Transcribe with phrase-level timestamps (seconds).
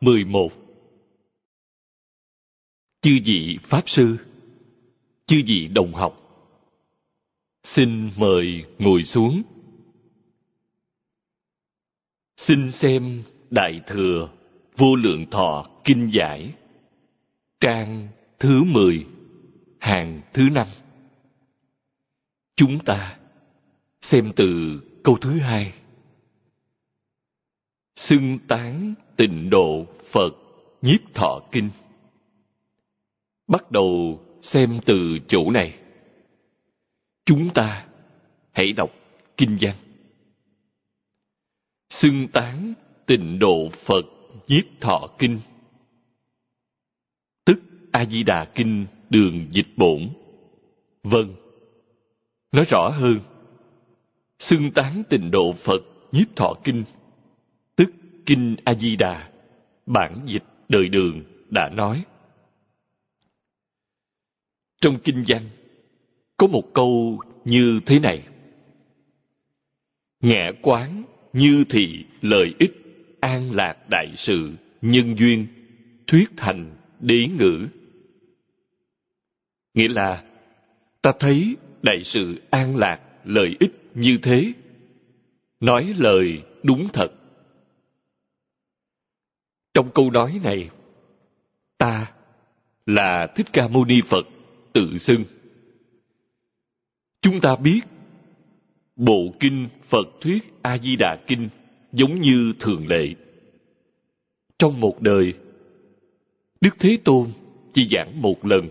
[0.00, 0.52] 11
[3.02, 4.16] Chư vị Pháp Sư,
[5.26, 6.26] Chư vị đồng học,
[7.64, 9.42] Xin mời ngồi xuống.
[12.36, 14.28] Xin xem Đại Thừa
[14.76, 16.52] Vô Lượng Thọ Kinh Giải,
[17.60, 18.08] Trang
[18.38, 19.06] thứ 10
[19.80, 20.66] Hàng thứ 5
[22.56, 23.18] Chúng ta
[24.02, 25.72] xem từ câu thứ hai
[27.96, 30.30] xưng tán tịnh độ Phật
[30.82, 31.70] Nhiếp Thọ Kinh.
[33.48, 35.78] Bắt đầu xem từ chỗ này.
[37.24, 37.86] Chúng ta
[38.52, 38.90] hãy đọc
[39.36, 39.74] kinh văn.
[41.90, 42.74] Xưng tán
[43.06, 44.04] tịnh độ Phật
[44.48, 45.40] Nhiếp Thọ Kinh.
[47.44, 47.58] Tức
[47.92, 50.10] A-di-đà Kinh đường dịch bổn.
[51.02, 51.34] Vâng.
[52.52, 53.20] Nói rõ hơn.
[54.38, 56.84] Xưng tán tịnh độ Phật Nhiếp Thọ Kinh
[58.26, 59.30] Kinh A-di-đà,
[59.86, 62.04] bản dịch đời đường đã nói.
[64.80, 65.48] Trong kinh văn,
[66.36, 68.26] có một câu như thế này.
[70.20, 72.72] Ngã quán như thị lợi ích,
[73.20, 75.46] an lạc đại sự, nhân duyên,
[76.06, 77.66] thuyết thành, đế ngữ.
[79.74, 80.24] Nghĩa là,
[81.02, 84.52] ta thấy đại sự an lạc, lợi ích như thế.
[85.60, 87.12] Nói lời đúng thật
[89.76, 90.70] trong câu nói này,
[91.78, 92.12] ta
[92.86, 94.26] là Thích Ca Mâu Ni Phật
[94.72, 95.24] tự xưng.
[97.22, 97.80] Chúng ta biết
[98.96, 101.48] bộ kinh Phật thuyết A Di Đà kinh
[101.92, 103.14] giống như thường lệ.
[104.58, 105.32] Trong một đời,
[106.60, 107.26] Đức Thế Tôn
[107.72, 108.68] chỉ giảng một lần,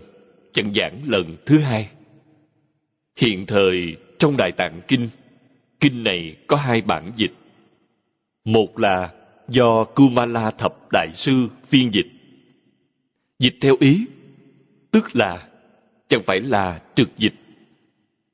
[0.52, 1.88] chẳng giảng lần thứ hai.
[3.16, 5.08] Hiện thời trong Đại Tạng Kinh,
[5.80, 7.32] kinh này có hai bản dịch.
[8.44, 9.12] Một là
[9.48, 12.06] do Kumala Thập Đại Sư phiên dịch.
[13.38, 14.06] Dịch theo ý,
[14.90, 15.48] tức là
[16.08, 17.34] chẳng phải là trực dịch,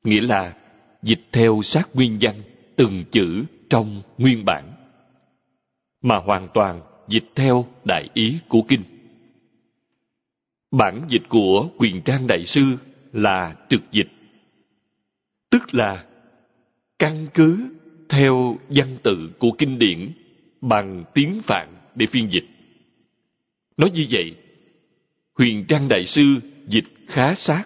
[0.04, 0.56] nghĩa là
[1.02, 2.42] dịch theo sát nguyên văn
[2.76, 4.72] từng chữ trong nguyên bản,
[6.02, 8.82] mà hoàn toàn dịch theo đại ý của kinh.
[10.70, 12.62] Bản dịch của Quyền Trang Đại Sư
[13.12, 14.08] là trực dịch,
[15.50, 16.04] tức là
[16.98, 17.68] căn cứ
[18.08, 20.12] theo văn tự của kinh điển
[20.62, 22.44] bằng tiếng Phạn để phiên dịch.
[23.76, 24.36] Nói như vậy,
[25.38, 26.22] Huyền Trang Đại Sư
[26.66, 27.64] dịch khá sát,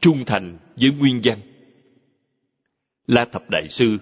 [0.00, 1.38] trung thành với nguyên văn.
[3.06, 3.98] La Thập Đại Sư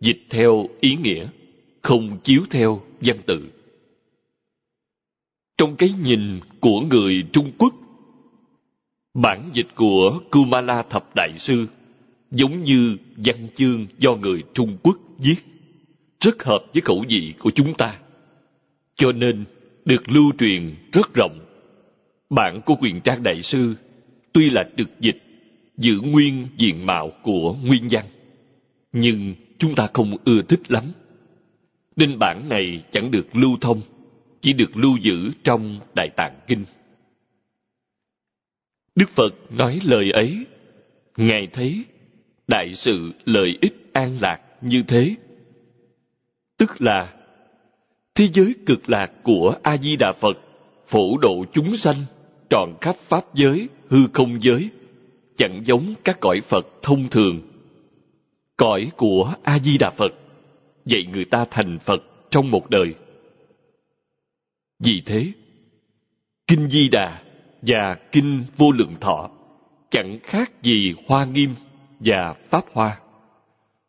[0.00, 1.28] dịch theo ý nghĩa,
[1.82, 3.50] không chiếu theo văn tự.
[5.58, 7.74] Trong cái nhìn của người Trung Quốc,
[9.14, 11.66] bản dịch của Kumala Thập Đại Sư
[12.30, 15.53] giống như văn chương do người Trung Quốc viết
[16.24, 17.98] rất hợp với khẩu vị của chúng ta.
[18.94, 19.44] Cho nên,
[19.84, 21.40] được lưu truyền rất rộng.
[22.30, 23.74] Bản của quyền trang đại sư
[24.32, 25.22] tuy là được dịch,
[25.76, 28.04] giữ nguyên diện mạo của nguyên văn,
[28.92, 30.84] nhưng chúng ta không ưa thích lắm.
[31.96, 33.80] Nên bản này chẳng được lưu thông,
[34.40, 36.64] chỉ được lưu giữ trong Đại Tạng Kinh.
[38.94, 40.46] Đức Phật nói lời ấy,
[41.16, 41.84] Ngài thấy
[42.48, 45.16] đại sự lợi ích an lạc như thế
[46.66, 47.14] tức là,
[48.14, 50.38] thế giới cực lạc của a di đà phật,
[50.88, 52.04] phổ độ chúng sanh,
[52.50, 54.70] tròn khắp pháp giới, hư không giới,
[55.36, 57.40] chẳng giống các cõi phật thông thường.
[58.56, 60.12] Cõi của a di đà phật
[60.84, 62.94] dạy người ta thành phật trong một đời.
[64.84, 65.32] Vì thế,
[66.46, 67.22] kinh di đà
[67.62, 69.30] và kinh vô lượng thọ
[69.90, 71.54] chẳng khác gì hoa nghiêm
[72.00, 72.98] và pháp hoa.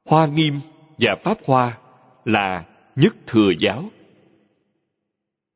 [0.05, 0.59] Hoa nghiêm
[0.97, 1.77] và pháp hoa
[2.25, 3.89] là nhất thừa giáo.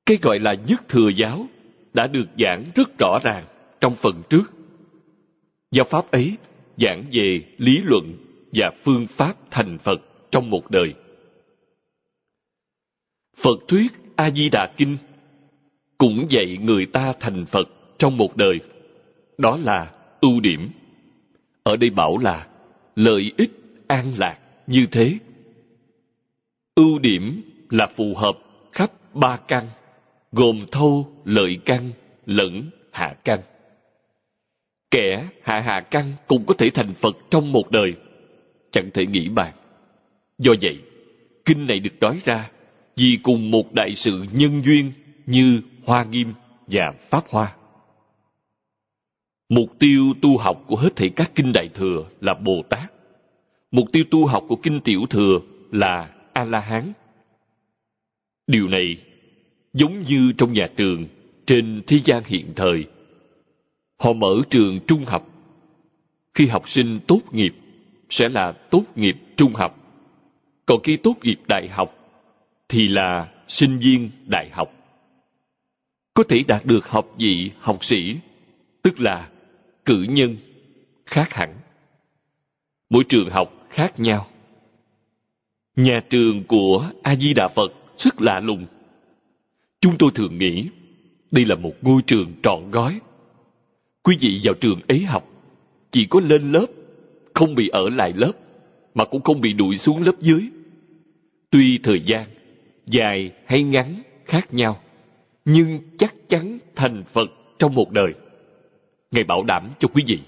[0.05, 1.47] Cái gọi là nhất thừa giáo
[1.93, 3.45] đã được giảng rất rõ ràng
[3.81, 4.51] trong phần trước.
[5.71, 6.37] Giáo pháp ấy
[6.77, 8.15] giảng về lý luận
[8.53, 10.01] và phương pháp thành Phật
[10.31, 10.93] trong một đời.
[13.37, 14.97] Phật thuyết A Di Đà Kinh
[15.97, 18.59] cũng dạy người ta thành Phật trong một đời.
[19.37, 19.91] Đó là
[20.21, 20.69] ưu điểm.
[21.63, 22.47] Ở đây bảo là
[22.95, 23.51] lợi ích
[23.87, 25.17] an lạc như thế.
[26.79, 28.37] Ưu điểm là phù hợp
[28.71, 29.67] khắp ba căn,
[30.31, 31.91] gồm thâu lợi căn
[32.25, 33.39] lẫn hạ căn.
[34.91, 37.93] Kẻ hạ hạ căn cũng có thể thành Phật trong một đời,
[38.71, 39.53] chẳng thể nghĩ bàn.
[40.37, 40.77] Do vậy,
[41.45, 42.49] kinh này được nói ra
[42.95, 44.91] vì cùng một đại sự nhân duyên
[45.25, 46.33] như Hoa Nghiêm
[46.67, 47.55] và Pháp Hoa.
[49.49, 52.93] Mục tiêu tu học của hết thảy các kinh Đại Thừa là Bồ Tát.
[53.71, 55.39] Mục tiêu tu học của kinh Tiểu Thừa
[55.71, 56.93] là A-la-hán.
[58.47, 58.97] Điều này
[59.73, 61.07] giống như trong nhà trường
[61.45, 62.85] trên thế gian hiện thời.
[63.97, 65.27] Họ mở trường trung học.
[66.33, 67.53] Khi học sinh tốt nghiệp
[68.09, 69.75] sẽ là tốt nghiệp trung học.
[70.65, 71.95] Còn khi tốt nghiệp đại học
[72.69, 74.73] thì là sinh viên đại học.
[76.13, 78.15] Có thể đạt được học vị học sĩ,
[78.81, 79.29] tức là
[79.85, 80.37] cử nhân,
[81.05, 81.55] khác hẳn.
[82.89, 84.27] Mỗi trường học khác nhau.
[85.79, 88.65] Nhà trường của A-di-đà Phật rất lạ lùng.
[89.81, 90.69] Chúng tôi thường nghĩ
[91.31, 92.99] đây là một ngôi trường trọn gói.
[94.03, 95.27] Quý vị vào trường ấy học,
[95.91, 96.65] chỉ có lên lớp,
[97.33, 98.31] không bị ở lại lớp,
[98.95, 100.49] mà cũng không bị đuổi xuống lớp dưới.
[101.49, 102.27] Tuy thời gian
[102.85, 104.79] dài hay ngắn khác nhau,
[105.45, 107.29] nhưng chắc chắn thành Phật
[107.59, 108.13] trong một đời.
[109.11, 110.19] Ngài bảo đảm cho quý vị.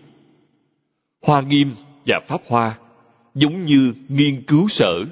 [1.22, 1.72] Hoa Nghiêm
[2.06, 2.78] và Pháp Hoa
[3.36, 5.06] giống như nghiên cứu sở.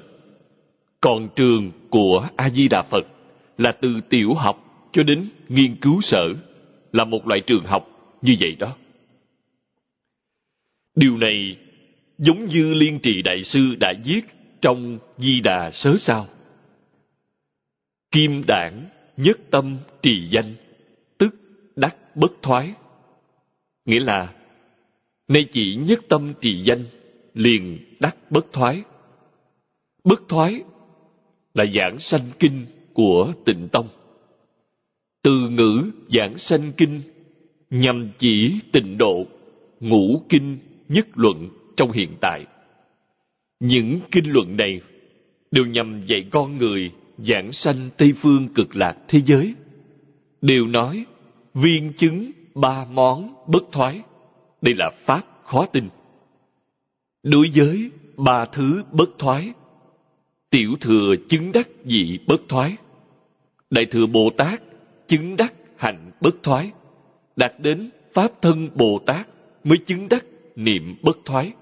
[1.00, 3.06] Còn trường của A-di-đà Phật
[3.58, 6.34] là từ tiểu học cho đến nghiên cứu sở,
[6.92, 7.88] là một loại trường học
[8.22, 8.76] như vậy đó.
[10.96, 11.56] Điều này
[12.18, 14.20] giống như Liên Trì Đại Sư đã viết
[14.60, 16.28] trong Di Đà Sớ Sao.
[18.10, 18.86] Kim đảng
[19.16, 20.54] nhất tâm trì danh,
[21.18, 21.34] tức
[21.76, 22.72] đắc bất thoái.
[23.84, 24.32] Nghĩa là,
[25.28, 26.84] nay chỉ nhất tâm trì danh,
[27.34, 28.82] liền đắc bất thoái.
[30.04, 30.62] Bất thoái
[31.54, 33.88] là giảng sanh kinh của tịnh tông.
[35.22, 37.00] Từ ngữ giảng sanh kinh
[37.70, 39.26] nhằm chỉ tịnh độ,
[39.80, 40.58] ngũ kinh
[40.88, 42.46] nhất luận trong hiện tại.
[43.60, 44.80] Những kinh luận này
[45.50, 49.54] đều nhằm dạy con người giảng sanh Tây Phương cực lạc thế giới.
[50.42, 51.06] Đều nói
[51.54, 54.02] viên chứng ba món bất thoái.
[54.62, 55.88] Đây là Pháp khó tin.
[57.22, 59.52] Đối với ba thứ bất thoái,
[60.50, 62.76] tiểu thừa chứng đắc dị bất thoái,
[63.70, 64.62] đại thừa Bồ Tát
[65.06, 66.70] chứng đắc hạnh bất thoái,
[67.36, 69.28] đạt đến Pháp thân Bồ Tát
[69.64, 70.24] mới chứng đắc
[70.56, 71.52] niệm bất thoái.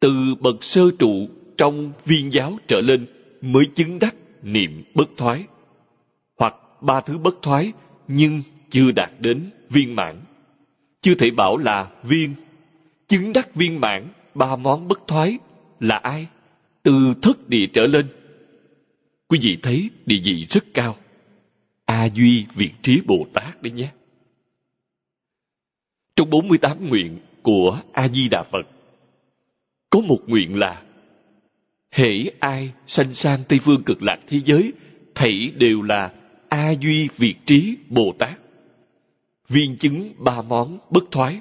[0.00, 3.06] Từ bậc sơ trụ trong viên giáo trở lên
[3.40, 5.44] mới chứng đắc niệm bất thoái.
[6.38, 7.72] Hoặc ba thứ bất thoái
[8.08, 10.16] nhưng chưa đạt đến viên mãn.
[11.00, 12.34] Chưa thể bảo là viên.
[13.08, 15.38] Chứng đắc viên mãn, ba món bất thoái
[15.80, 16.26] là ai?
[16.82, 18.06] Từ thất địa trở lên.
[19.28, 20.96] Quý vị thấy địa vị rất cao.
[21.84, 23.88] A Duy vị Trí Bồ Tát đấy nhé.
[26.16, 28.66] Trong 48 nguyện của A-di-đà Phật,
[29.90, 30.82] có một nguyện là
[31.90, 34.72] hễ ai sanh sang Tây Phương cực lạc thế giới,
[35.14, 36.12] thảy đều là
[36.48, 38.38] A Duy Việt Trí Bồ Tát.
[39.48, 41.40] Viên chứng ba món bất thoái.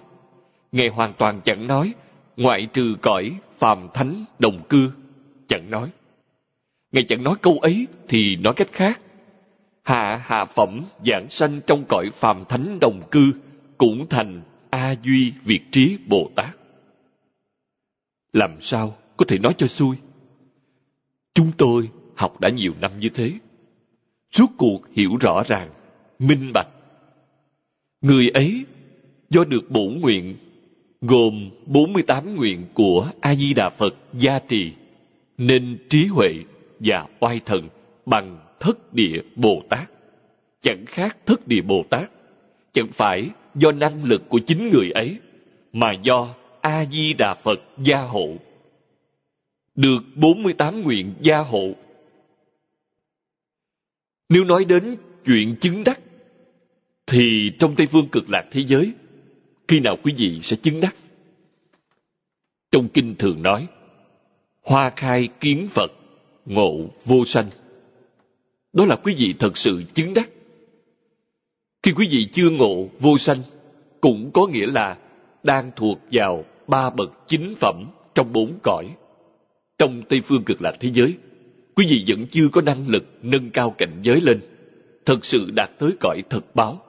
[0.71, 1.93] Ngài hoàn toàn chẳng nói,
[2.37, 4.91] ngoại trừ cõi phàm thánh đồng cư,
[5.51, 5.89] chẳng nói.
[6.91, 9.01] Ngài chẳng nói câu ấy thì nói cách khác.
[9.83, 13.31] Hạ hạ phẩm giảng sanh trong cõi phàm thánh đồng cư
[13.77, 16.55] cũng thành A Duy Việt Trí Bồ Tát.
[18.33, 19.95] Làm sao có thể nói cho xuôi?
[21.33, 23.33] Chúng tôi học đã nhiều năm như thế.
[24.31, 25.69] suốt cuộc hiểu rõ ràng,
[26.19, 26.67] minh bạch.
[28.01, 28.65] Người ấy
[29.29, 30.35] do được bổ nguyện
[31.01, 34.73] gồm 48 nguyện của A-di-đà Phật gia trì
[35.41, 36.29] nên trí huệ
[36.79, 37.69] và oai thần
[38.05, 39.89] bằng thất địa Bồ Tát.
[40.61, 42.09] Chẳng khác thất địa Bồ Tát,
[42.71, 45.19] chẳng phải do năng lực của chính người ấy,
[45.73, 46.27] mà do
[46.61, 48.35] A-di-đà Phật gia hộ
[49.75, 51.71] được 48 nguyện gia hộ.
[54.29, 54.95] Nếu nói đến
[55.25, 55.99] chuyện chứng đắc,
[57.07, 58.93] thì trong Tây Phương cực lạc thế giới,
[59.67, 60.95] khi nào quý vị sẽ chứng đắc?
[62.71, 63.67] Trong kinh thường nói,
[64.65, 65.91] hoa khai kiến Phật,
[66.45, 67.49] ngộ vô sanh.
[68.73, 70.29] Đó là quý vị thật sự chứng đắc.
[71.83, 73.43] Khi quý vị chưa ngộ vô sanh,
[74.01, 74.97] cũng có nghĩa là
[75.43, 78.87] đang thuộc vào ba bậc chính phẩm trong bốn cõi
[79.81, 81.13] trong Tây Phương cực lạc thế giới,
[81.75, 84.41] quý vị vẫn chưa có năng lực nâng cao cảnh giới lên.
[85.05, 86.81] thật sự đạt tới cõi thật báo.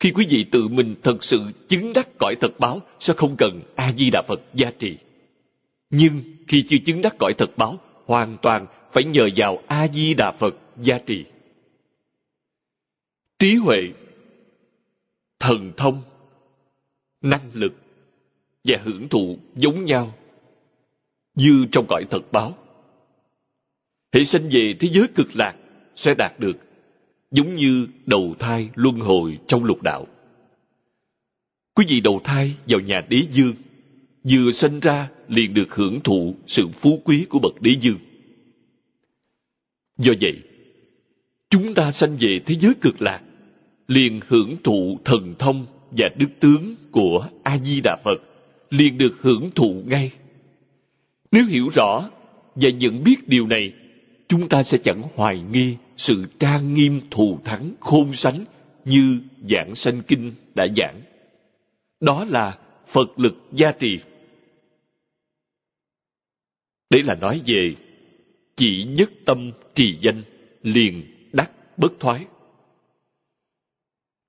[0.00, 3.60] Khi quý vị tự mình thật sự chứng đắc cõi thật báo, sẽ không cần
[3.76, 4.96] A-di-đà Phật gia trì.
[5.90, 10.54] Nhưng khi chưa chứng đắc cõi thật báo, hoàn toàn phải nhờ vào A-di-đà Phật
[10.76, 11.24] gia trì.
[13.38, 13.92] Trí huệ,
[15.38, 16.02] thần thông,
[17.20, 17.72] năng lực
[18.64, 20.14] và hưởng thụ giống nhau
[21.34, 22.58] như trong cõi thật báo.
[24.12, 25.56] Hệ sinh về thế giới cực lạc
[25.96, 26.56] sẽ đạt được
[27.30, 30.06] giống như đầu thai luân hồi trong lục đạo.
[31.74, 33.54] Quý vị đầu thai vào nhà đế dương,
[34.24, 37.98] vừa sinh ra liền được hưởng thụ sự phú quý của bậc đế dương.
[39.98, 40.42] Do vậy,
[41.50, 43.20] chúng ta sanh về thế giới cực lạc,
[43.86, 48.20] liền hưởng thụ thần thông và đức tướng của A Di Đà Phật,
[48.70, 50.12] liền được hưởng thụ ngay.
[51.32, 52.10] Nếu hiểu rõ
[52.54, 53.72] và nhận biết điều này,
[54.28, 58.44] chúng ta sẽ chẳng hoài nghi sự trang nghiêm thù thắng khôn sánh
[58.84, 59.18] như
[59.50, 61.00] giảng sanh kinh đã giảng.
[62.00, 62.58] Đó là
[62.92, 63.98] Phật lực gia trì.
[66.90, 67.74] Đấy là nói về
[68.56, 70.22] chỉ nhất tâm trì danh
[70.62, 72.26] liền đắc bất thoái.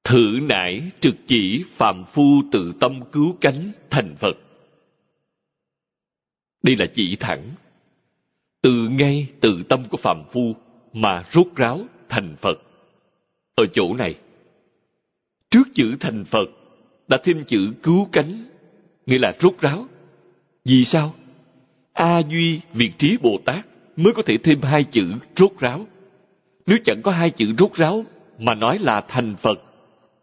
[0.04, 4.38] Thử nải trực chỉ phàm phu tự tâm cứu cánh thành Phật.
[6.64, 7.52] Đây là chỉ thẳng.
[8.62, 10.56] Từ ngay từ tâm của phàm phu
[10.94, 12.62] mà rốt ráo thành Phật.
[13.56, 14.16] Ở chỗ này,
[15.52, 16.50] trước chữ thành Phật
[17.08, 18.46] đã thêm chữ cứu cánh,
[19.06, 19.88] nghĩa là rốt ráo.
[20.66, 21.16] Vì sao?
[21.94, 25.86] A Duy Việt Trí Bồ Tát mới có thể thêm hai chữ rốt ráo.
[26.66, 28.06] Nếu chẳng có hai chữ rốt ráo
[28.40, 29.62] mà nói là thành Phật,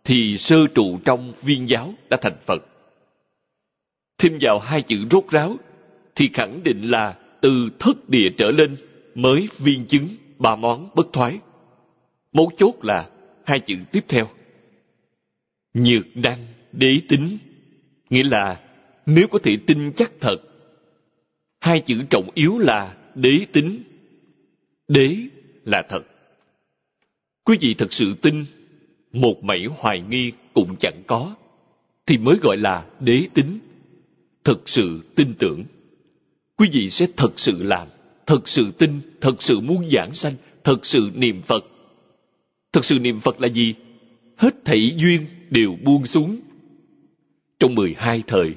[0.05, 2.67] thì sơ trụ trong viên giáo đã thành Phật.
[4.19, 5.57] Thêm vào hai chữ rốt ráo,
[6.15, 8.77] thì khẳng định là từ thất địa trở lên
[9.15, 10.09] mới viên chứng
[10.39, 11.39] ba món bất thoái.
[12.33, 13.09] Mấu chốt là
[13.45, 14.29] hai chữ tiếp theo.
[15.75, 17.39] Nhược đăng đế tính,
[18.11, 18.61] nghĩa là
[19.07, 20.37] nếu có thể tin chắc thật.
[21.69, 23.83] Hai chữ trọng yếu là đế tính.
[24.89, 25.17] Đế
[25.65, 26.03] là thật.
[27.45, 28.45] Quý vị thật sự tin,
[29.13, 31.35] một mảy hoài nghi cũng chẳng có,
[32.07, 33.59] thì mới gọi là đế tính.
[34.45, 35.65] Thật sự tin tưởng.
[36.57, 37.89] Quý vị sẽ thật sự làm
[38.27, 40.35] thật sự tin, thật sự muốn giảng sanh,
[40.65, 41.65] thật sự niệm Phật.
[42.73, 43.75] Thật sự niệm Phật là gì?
[44.37, 46.41] Hết thảy duyên đều buông xuống.
[47.61, 48.55] Trong mười hai thời,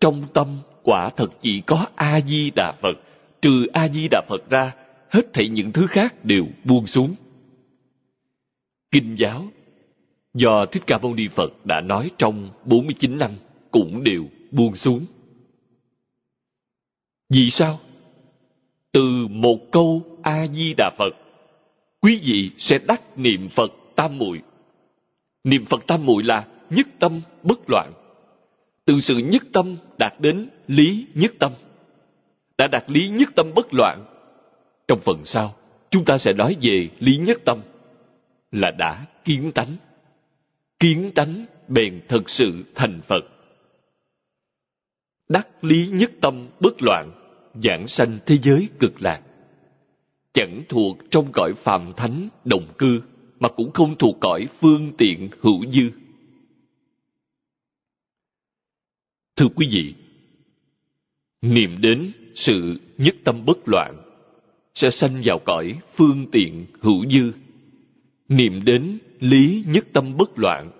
[0.00, 0.46] trong tâm
[0.84, 2.94] quả thật chỉ có A-di-đà Phật.
[3.42, 4.72] Trừ A-di-đà Phật ra,
[5.10, 7.14] hết thảy những thứ khác đều buông xuống.
[8.90, 9.46] Kinh giáo
[10.34, 13.30] do Thích Ca Mâu Ni Phật đã nói trong 49 năm
[13.70, 15.06] cũng đều buông xuống.
[17.30, 17.80] Vì sao?
[18.94, 21.14] từ một câu a di đà phật
[22.00, 24.40] quý vị sẽ đắc niệm phật tam muội
[25.44, 27.92] niệm phật tam muội là nhất tâm bất loạn
[28.86, 31.52] từ sự nhất tâm đạt đến lý nhất tâm.
[32.58, 34.04] Đã đạt lý nhất tâm bất loạn,
[34.88, 35.54] trong phần sau,
[35.90, 37.60] chúng ta sẽ nói về lý nhất tâm
[38.52, 39.76] là đã kiến tánh.
[40.80, 43.24] Kiến tánh bền thật sự thành phật.
[45.28, 47.10] Đắc lý nhất tâm bất loạn,
[47.62, 49.20] giảng sanh thế giới cực lạc.
[50.32, 53.00] Chẳng thuộc trong cõi phàm thánh đồng cư,
[53.40, 55.90] mà cũng không thuộc cõi phương tiện hữu dư.
[59.36, 59.94] Thưa quý vị,
[61.42, 63.96] niệm đến sự nhất tâm bất loạn
[64.74, 67.32] sẽ sanh vào cõi phương tiện hữu dư
[68.28, 70.70] niệm đến lý nhất tâm bất loạn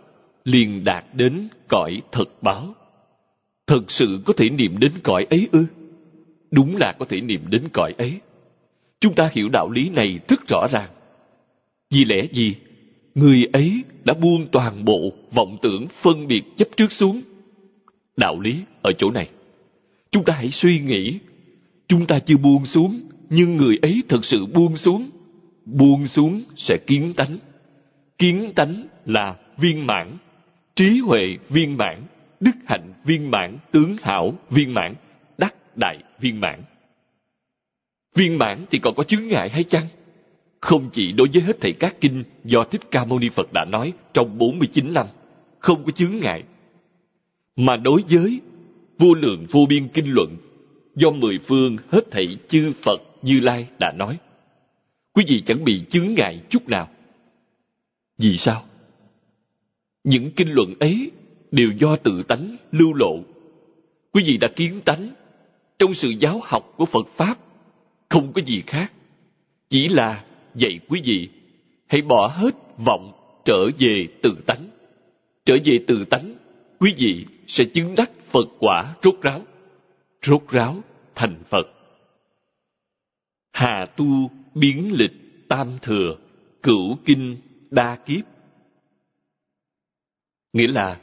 [0.45, 2.75] liền đạt đến cõi thật báo
[3.67, 5.67] thật sự có thể niệm đến cõi ấy ư
[6.55, 8.21] đúng là có thể niệm đến cõi ấy.
[9.01, 10.91] Chúng ta hiểu đạo lý này rất rõ ràng.
[11.91, 12.57] Vì lẽ gì?
[13.15, 17.23] Người ấy đã buông toàn bộ vọng tưởng phân biệt chấp trước xuống.
[18.17, 19.29] Đạo lý ở chỗ này.
[20.11, 21.19] Chúng ta hãy suy nghĩ.
[21.89, 25.11] Chúng ta chưa buông xuống, nhưng người ấy thật sự buông xuống.
[25.65, 27.39] Buông xuống sẽ kiến tánh.
[28.19, 30.17] Kiến tánh là viên mãn,
[30.77, 32.03] trí huệ viên mãn,
[32.41, 34.95] đức hạnh viên mãn, tướng hảo viên mãn,
[35.39, 36.63] đắc đại viên mãn.
[38.15, 39.87] Viên mãn thì còn có chướng ngại hay chăng?
[40.61, 43.65] Không chỉ đối với hết thảy các kinh do Thích Ca Mâu Ni Phật đã
[43.65, 45.07] nói trong 49 năm,
[45.59, 46.43] không có chướng ngại.
[47.57, 48.41] Mà đối với
[48.99, 50.37] vô lượng vô biên kinh luận
[50.95, 54.19] do mười phương hết thảy chư Phật Như Lai đã nói.
[55.13, 56.89] Quý vị chẳng bị chướng ngại chút nào.
[58.19, 58.65] Vì sao?
[60.05, 61.11] Những kinh luận ấy
[61.51, 63.19] đều do tự tánh lưu lộ.
[64.13, 65.11] Quý vị đã kiến tánh
[65.79, 67.39] trong sự giáo học của Phật Pháp
[68.09, 68.93] không có gì khác.
[69.71, 71.29] Chỉ là dạy quý vị
[71.87, 73.13] hãy bỏ hết vọng
[73.45, 74.69] trở về tự tánh.
[75.47, 76.35] Trở về tự tánh,
[76.79, 79.43] quý vị sẽ chứng đắc Phật quả rốt ráo.
[80.23, 80.83] Rốt ráo
[81.15, 81.67] thành Phật.
[83.53, 86.17] Hà tu biến lịch tam thừa,
[86.63, 87.37] cửu kinh
[87.71, 88.25] đa kiếp.
[90.53, 91.01] Nghĩa là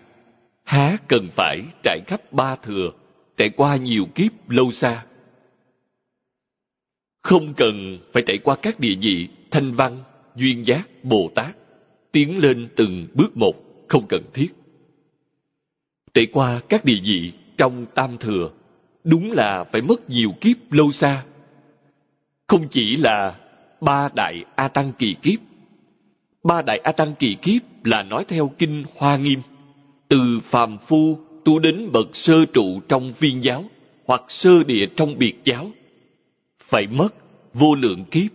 [0.64, 2.92] há cần phải trải khắp ba thừa,
[3.38, 5.06] trải qua nhiều kiếp lâu xa.
[7.22, 10.04] Không cần phải trải qua các địa vị thanh văn,
[10.36, 11.56] duyên giác, Bồ Tát,
[12.12, 13.56] tiến lên từng bước một,
[13.88, 14.48] không cần thiết.
[16.14, 18.50] Trải qua các địa vị trong tam thừa,
[19.04, 21.24] đúng là phải mất nhiều kiếp lâu xa.
[22.48, 23.36] Không chỉ là
[23.82, 25.40] ba đại A Tăng kỳ kiếp.
[26.44, 29.42] Ba đại A Tăng kỳ kiếp là nói theo kinh Hoa Nghiêm,
[30.08, 33.64] từ phàm phu tu đến bậc sơ trụ trong viên giáo
[34.06, 35.72] hoặc sơ địa trong biệt giáo,
[36.60, 37.10] phải mất
[37.54, 38.32] vô lượng kiếp.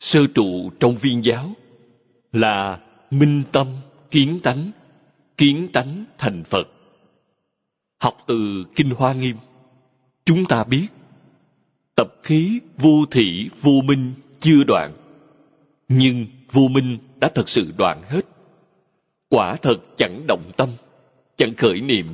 [0.00, 1.52] Sơ trụ trong viên giáo
[2.32, 2.78] là
[3.10, 3.66] minh tâm,
[4.10, 4.70] kiến tánh,
[5.42, 6.68] kiến tánh thành Phật.
[7.98, 9.36] Học từ Kinh Hoa Nghiêm,
[10.24, 10.86] chúng ta biết
[11.96, 14.92] tập khí vô thị vô minh chưa đoạn,
[15.88, 18.20] nhưng vô minh đã thật sự đoạn hết.
[19.28, 20.68] Quả thật chẳng động tâm,
[21.36, 22.06] chẳng khởi niệm,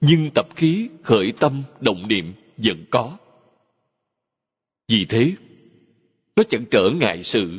[0.00, 3.16] nhưng tập khí khởi tâm động niệm vẫn có.
[4.88, 5.34] Vì thế,
[6.36, 7.58] nó chẳng trở ngại sự.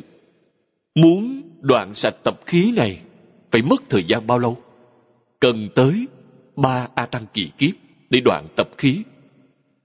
[0.94, 3.02] Muốn đoạn sạch tập khí này,
[3.50, 4.62] phải mất thời gian bao lâu?
[5.40, 6.06] Cần tới
[6.56, 7.74] ba A Tăng kỳ kiếp
[8.10, 9.02] để đoạn tập khí.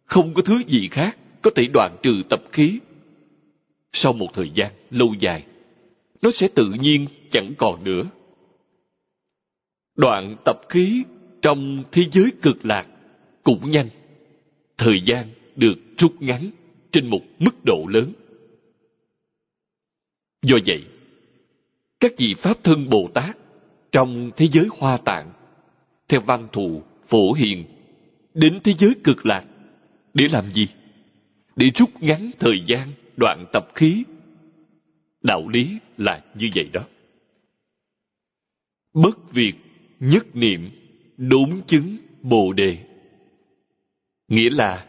[0.06, 2.80] Không có thứ gì khác có thể đoạn trừ tập khí.
[3.94, 5.46] Sau một thời gian lâu dài,
[6.22, 8.04] nó sẽ tự nhiên chẳng còn nữa.
[9.96, 11.04] Đoạn tập khí
[11.42, 12.88] trong thế giới cực lạc
[13.44, 13.90] cũng nhanh.
[14.78, 16.52] Thời gian được rút ngắn
[16.92, 18.14] trên một mức độ lớn.
[20.42, 20.84] Do vậy,
[22.00, 23.38] các vị Pháp thân Bồ Tát
[23.92, 25.34] trong thế giới hoa tạng,
[26.12, 27.66] theo văn thù, phổ hiền,
[28.34, 29.46] đến thế giới cực lạc,
[30.14, 30.68] để làm gì?
[31.56, 34.04] Để rút ngắn thời gian đoạn tập khí.
[35.24, 36.82] Đạo lý là như vậy đó.
[38.94, 39.54] Bất việc
[40.00, 40.70] nhất niệm
[41.18, 42.78] đốn chứng bồ đề
[44.28, 44.86] nghĩa là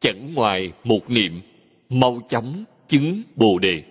[0.00, 1.40] chẳng ngoài một niệm
[1.88, 3.82] mau chóng chứng bồ đề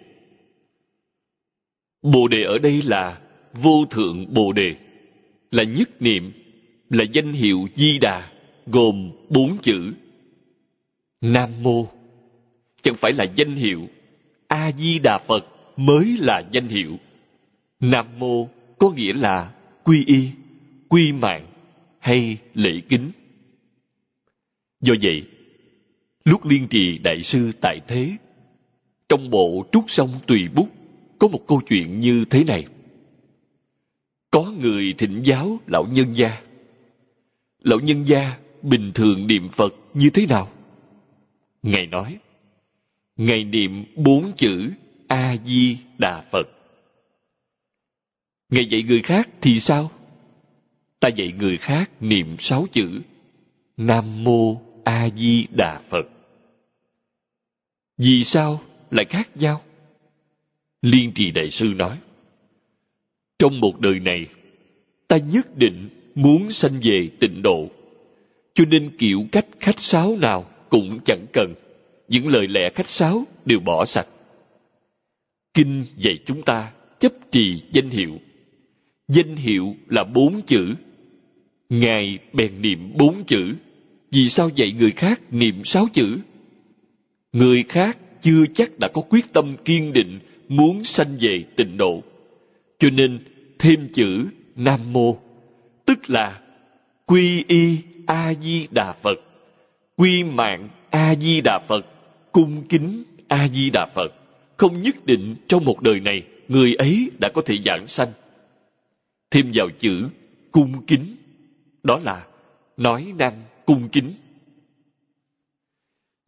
[2.01, 3.21] bồ đề ở đây là
[3.53, 4.75] vô thượng bồ đề
[5.51, 6.31] là nhất niệm
[6.91, 8.31] là danh hiệu di đà,
[8.67, 9.93] gồm bốn chữ.
[11.21, 11.87] Nam mô.
[12.81, 13.87] Chẳng phải là danh hiệu.
[14.47, 15.45] A di đà phật
[15.77, 16.97] mới là danh hiệu.
[17.79, 18.47] Nam mô
[18.79, 19.51] có nghĩa là
[19.83, 20.29] quy y,
[20.89, 21.47] quy mạng
[21.99, 23.11] hay lễ kính.
[24.81, 25.23] Do vậy,
[26.25, 28.11] lúc liên trì đại sư tại thế,
[29.09, 30.69] trong bộ trúc sông tùy bút
[31.19, 32.65] có một câu chuyện như thế này.
[34.31, 36.41] Có người thịnh giáo lão nhân gia
[37.61, 40.51] lão nhân gia bình thường niệm phật như thế nào?
[41.63, 42.19] Ngài nói,
[43.17, 44.71] ngài niệm bốn chữ
[45.07, 46.47] a di đà phật.
[48.49, 49.91] Ngài dạy người khác thì sao?
[50.99, 53.01] Ta dạy người khác niệm sáu chữ
[53.77, 56.09] nam mô a di đà phật.
[57.97, 59.61] Vì sao lại khác nhau?
[60.81, 61.99] Liên trì đại sư nói,
[63.39, 64.27] trong một đời này,
[65.07, 65.89] ta nhất định
[66.21, 67.69] muốn sanh về tịnh độ.
[68.53, 71.53] Cho nên kiểu cách khách sáo nào cũng chẳng cần.
[72.07, 74.07] Những lời lẽ khách sáo đều bỏ sạch.
[75.53, 78.19] Kinh dạy chúng ta chấp trì danh hiệu.
[79.07, 80.73] Danh hiệu là bốn chữ.
[81.69, 83.53] Ngài bèn niệm bốn chữ.
[84.11, 86.17] Vì sao dạy người khác niệm sáu chữ?
[87.33, 92.03] Người khác chưa chắc đã có quyết tâm kiên định muốn sanh về tịnh độ.
[92.79, 93.19] Cho nên
[93.59, 95.30] thêm chữ nam mô
[95.85, 96.41] tức là
[97.05, 99.19] quy y a di đà phật,
[99.95, 101.85] quy mạng a di đà phật,
[102.31, 104.11] cung kính a di đà phật.
[104.57, 108.11] Không nhất định trong một đời này người ấy đã có thể giảng sanh.
[109.31, 110.09] Thêm vào chữ
[110.51, 111.15] cung kính,
[111.83, 112.25] đó là
[112.77, 114.13] nói năng cung kính.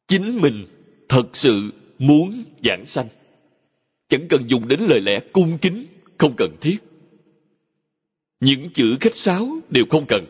[0.08, 0.66] Chính mình
[1.10, 3.08] thật sự muốn giảng sanh.
[4.10, 5.86] Chẳng cần dùng đến lời lẽ cung kính,
[6.18, 6.78] không cần thiết
[8.44, 10.26] những chữ khách sáo đều không cần.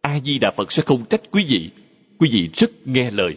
[0.00, 1.70] A di đà phật sẽ không trách quý vị.
[2.18, 3.36] Quý vị rất nghe lời.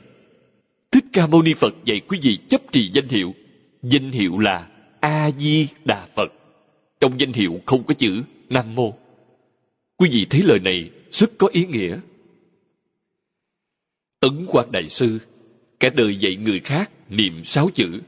[0.91, 3.33] Thích ca mâu ni phật dạy quý vị chấp trì danh hiệu.
[3.81, 4.67] Danh hiệu là
[4.99, 6.33] a di đà phật.
[6.99, 8.93] Trong danh hiệu không có chữ nam mô
[9.97, 11.99] quý vị thấy lời này rất có ý nghĩa.
[14.19, 15.19] Ấn quan đại sư
[15.79, 18.01] cả đời dạy người khác niệm sáu chữ.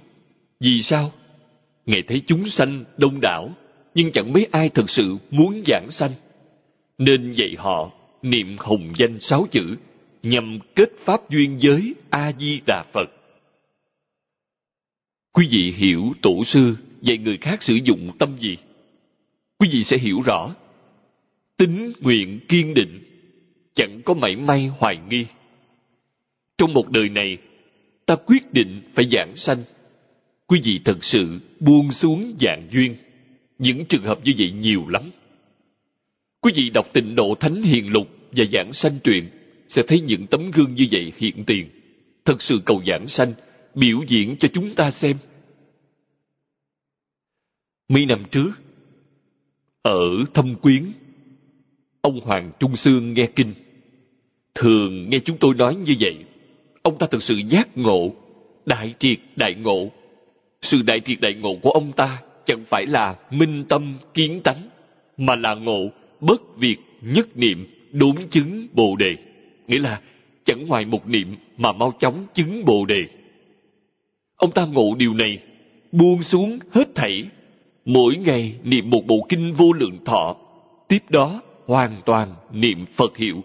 [0.60, 1.12] Vì sao?
[1.86, 3.50] Ngài thấy chúng sanh đông đảo,
[3.98, 6.12] nhưng chẳng mấy ai thật sự muốn giảng sanh.
[6.98, 9.76] Nên dạy họ niệm hùng danh sáu chữ
[10.24, 13.10] nhằm kết pháp duyên giới A-di-đà Phật.
[15.34, 18.58] Quý vị hiểu tổ sư dạy người khác sử dụng tâm gì?
[19.60, 20.56] Quý vị sẽ hiểu rõ.
[21.58, 23.04] Tính nguyện kiên định,
[23.74, 25.26] chẳng có mảy may hoài nghi.
[26.58, 27.38] Trong một đời này,
[28.06, 29.64] ta quyết định phải giảng sanh.
[30.48, 32.96] Quý vị thật sự buông xuống dạng duyên.
[33.60, 35.12] Những trường hợp như vậy nhiều lắm.
[36.42, 39.30] Quý vị đọc tịnh độ thánh hiền lục và giảng sanh truyện
[39.68, 41.70] sẽ thấy những tấm gương như vậy hiện tiền.
[42.26, 43.34] Thật sự cầu giảng sanh,
[43.76, 45.18] biểu diễn cho chúng ta xem.
[47.90, 48.52] Mấy năm trước,
[49.82, 50.92] ở Thâm Quyến,
[52.02, 53.54] ông Hoàng Trung Sương nghe kinh.
[54.56, 56.26] Thường nghe chúng tôi nói như vậy,
[56.82, 58.16] ông ta thực sự giác ngộ,
[58.66, 59.92] đại triệt đại ngộ.
[60.62, 64.70] Sự đại triệt đại ngộ của ông ta chẳng phải là minh tâm kiến tánh,
[65.18, 69.16] mà là ngộ bất việt nhất niệm đốn chứng bồ đề.
[69.68, 70.02] Nghĩa là
[70.46, 73.08] chẳng ngoài một niệm mà mau chóng chứng bồ đề.
[74.36, 75.40] Ông ta ngộ điều này,
[75.92, 77.30] buông xuống hết thảy
[77.86, 80.36] mỗi ngày niệm một bộ kinh vô lượng thọ,
[80.88, 83.44] tiếp đó hoàn toàn niệm Phật hiệu,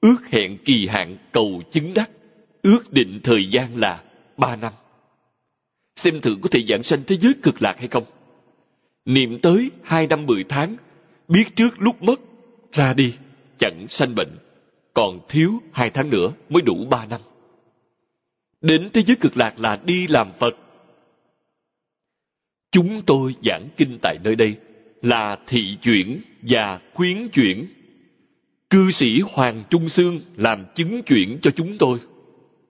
[0.00, 2.10] ước hẹn kỳ hạn cầu chứng đắc,
[2.62, 4.02] ước định thời gian là
[4.36, 4.72] ba năm.
[5.96, 8.04] Xem thử có thể giảng sanh thế giới cực lạc hay không?
[9.08, 10.76] Niệm tới hai năm mười tháng,
[11.28, 12.20] biết trước lúc mất,
[12.72, 13.14] ra đi,
[13.58, 14.38] chẳng sanh bệnh,
[14.94, 17.20] còn thiếu hai tháng nữa mới đủ ba năm.
[18.60, 20.56] Đến thế giới cực lạc là đi làm Phật,
[22.72, 24.56] Chúng tôi giảng kinh tại nơi đây
[25.02, 27.66] là thị chuyển và khuyến chuyển.
[28.70, 31.98] Cư sĩ Hoàng Trung Sương làm chứng chuyển cho chúng tôi.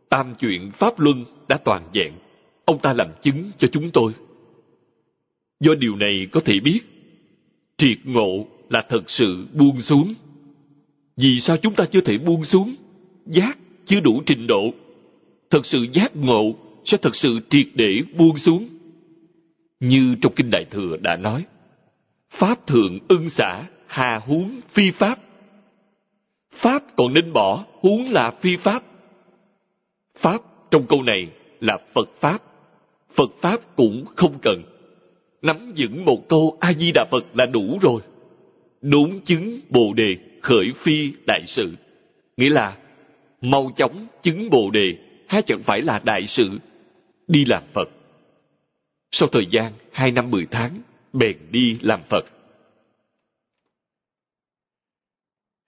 [0.09, 2.13] Tam chuyện Pháp Luân đã toàn vẹn.
[2.65, 4.13] Ông ta làm chứng cho chúng tôi.
[5.61, 6.81] Do điều này có thể biết,
[7.79, 10.15] triệt ngộ là thật sự buông xuống.
[11.17, 12.75] Vì sao chúng ta chưa thể buông xuống?
[13.27, 14.71] Giác chưa đủ trình độ.
[15.51, 18.69] Thật sự giác ngộ sẽ thật sự triệt để buông xuống
[19.81, 21.45] như trong Kinh Đại Thừa đã nói,
[22.31, 25.19] Pháp thượng ưng xả, hà huống phi pháp.
[26.53, 28.83] Pháp còn nên bỏ, huống là phi pháp.
[30.19, 31.29] Pháp trong câu này
[31.61, 32.43] là Phật Pháp.
[33.15, 34.63] Phật Pháp cũng không cần.
[35.43, 38.03] Nắm vững một câu A-di-đà Phật là đủ rồi.
[38.81, 41.75] Đốn chứng Bồ Đề khởi phi đại sự.
[42.37, 42.79] Nghĩa là
[43.41, 44.97] mau chóng chứng Bồ Đề
[45.29, 46.59] hay chẳng phải là đại sự
[47.27, 47.89] đi làm Phật.
[49.11, 50.81] Sau thời gian hai năm mười tháng,
[51.13, 52.25] bèn đi làm Phật.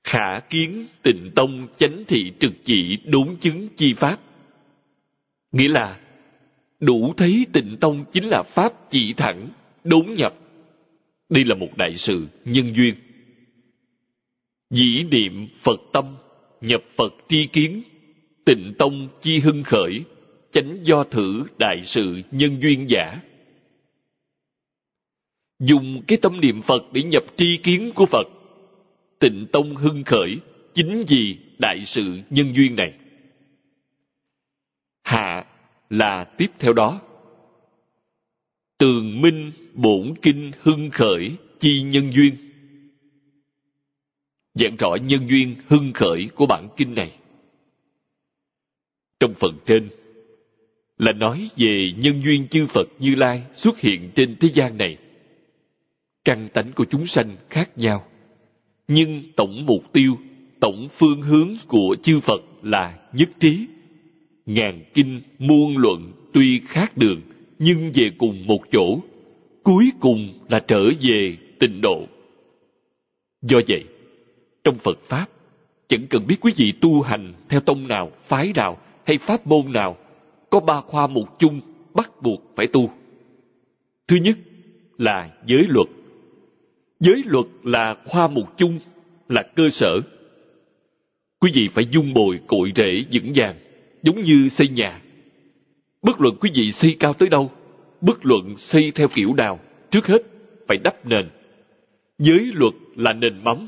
[0.05, 4.21] Khả kiến tịnh tông chánh thị trực chỉ đốn chứng chi pháp.
[5.53, 6.01] Nghĩa là
[6.81, 9.49] đủ thấy tịnh tông chính là pháp chỉ thẳng,
[9.85, 10.35] đốn nhập.
[11.29, 12.95] Đây là một đại sự nhân duyên.
[14.71, 16.17] Dĩ niệm Phật tâm,
[16.61, 17.83] nhập Phật tri kiến,
[18.45, 20.05] tịnh tông chi hưng khởi,
[20.53, 23.21] chánh do thử đại sự nhân duyên giả
[25.61, 28.29] dùng cái tâm niệm Phật để nhập tri kiến của Phật.
[29.19, 30.39] Tịnh Tông hưng khởi
[30.75, 32.95] chính vì đại sự nhân duyên này.
[35.03, 35.45] Hạ
[35.91, 37.01] là tiếp theo đó.
[38.81, 42.35] Tường minh bổn kinh hưng khởi, chi nhân duyên.
[44.55, 47.13] Giảng rõ nhân duyên hưng khởi của bản kinh này.
[49.21, 49.89] Trong phần trên,
[50.99, 54.97] là nói về nhân duyên chư Phật Như Lai xuất hiện trên thế gian này
[56.25, 58.05] căn tánh của chúng sanh khác nhau,
[58.89, 60.17] nhưng tổng mục tiêu,
[60.61, 63.67] tổng phương hướng của chư phật là nhất trí
[64.47, 67.21] ngàn kinh muôn luận tuy khác đường
[67.61, 68.99] nhưng về cùng một chỗ
[69.63, 72.07] cuối cùng là trở về tịnh độ
[73.43, 73.85] do vậy
[74.65, 75.27] trong phật pháp
[75.89, 79.73] chẳng cần biết quý vị tu hành theo tông nào phái nào hay pháp môn
[79.73, 79.97] nào
[80.51, 81.61] có ba khoa một chung
[81.95, 82.91] bắt buộc phải tu
[84.09, 84.39] thứ nhất
[84.99, 85.89] là giới luật
[87.01, 88.79] Giới luật là khoa mục chung,
[89.29, 90.01] là cơ sở.
[91.41, 93.57] Quý vị phải dung bồi cội rễ vững vàng,
[94.03, 95.01] giống như xây nhà.
[96.03, 97.51] Bất luận quý vị xây cao tới đâu,
[98.01, 99.61] bất luận xây theo kiểu nào,
[99.91, 100.23] trước hết
[100.69, 101.31] phải đắp nền.
[102.19, 103.67] Giới luật là nền móng.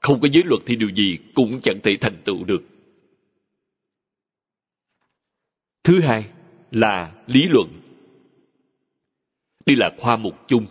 [0.00, 2.62] Không có giới luật thì điều gì cũng chẳng thể thành tựu được.
[5.84, 6.24] Thứ hai
[6.70, 7.68] là lý luận.
[9.66, 10.66] Đây là khoa mục chung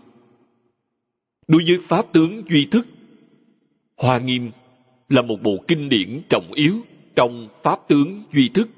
[1.48, 2.88] Đối với Pháp tướng Duy Thức,
[3.98, 4.52] Hoa Nghiêm
[5.10, 6.82] là một bộ kinh điển trọng yếu
[7.16, 8.70] trong Pháp tướng Duy Thức.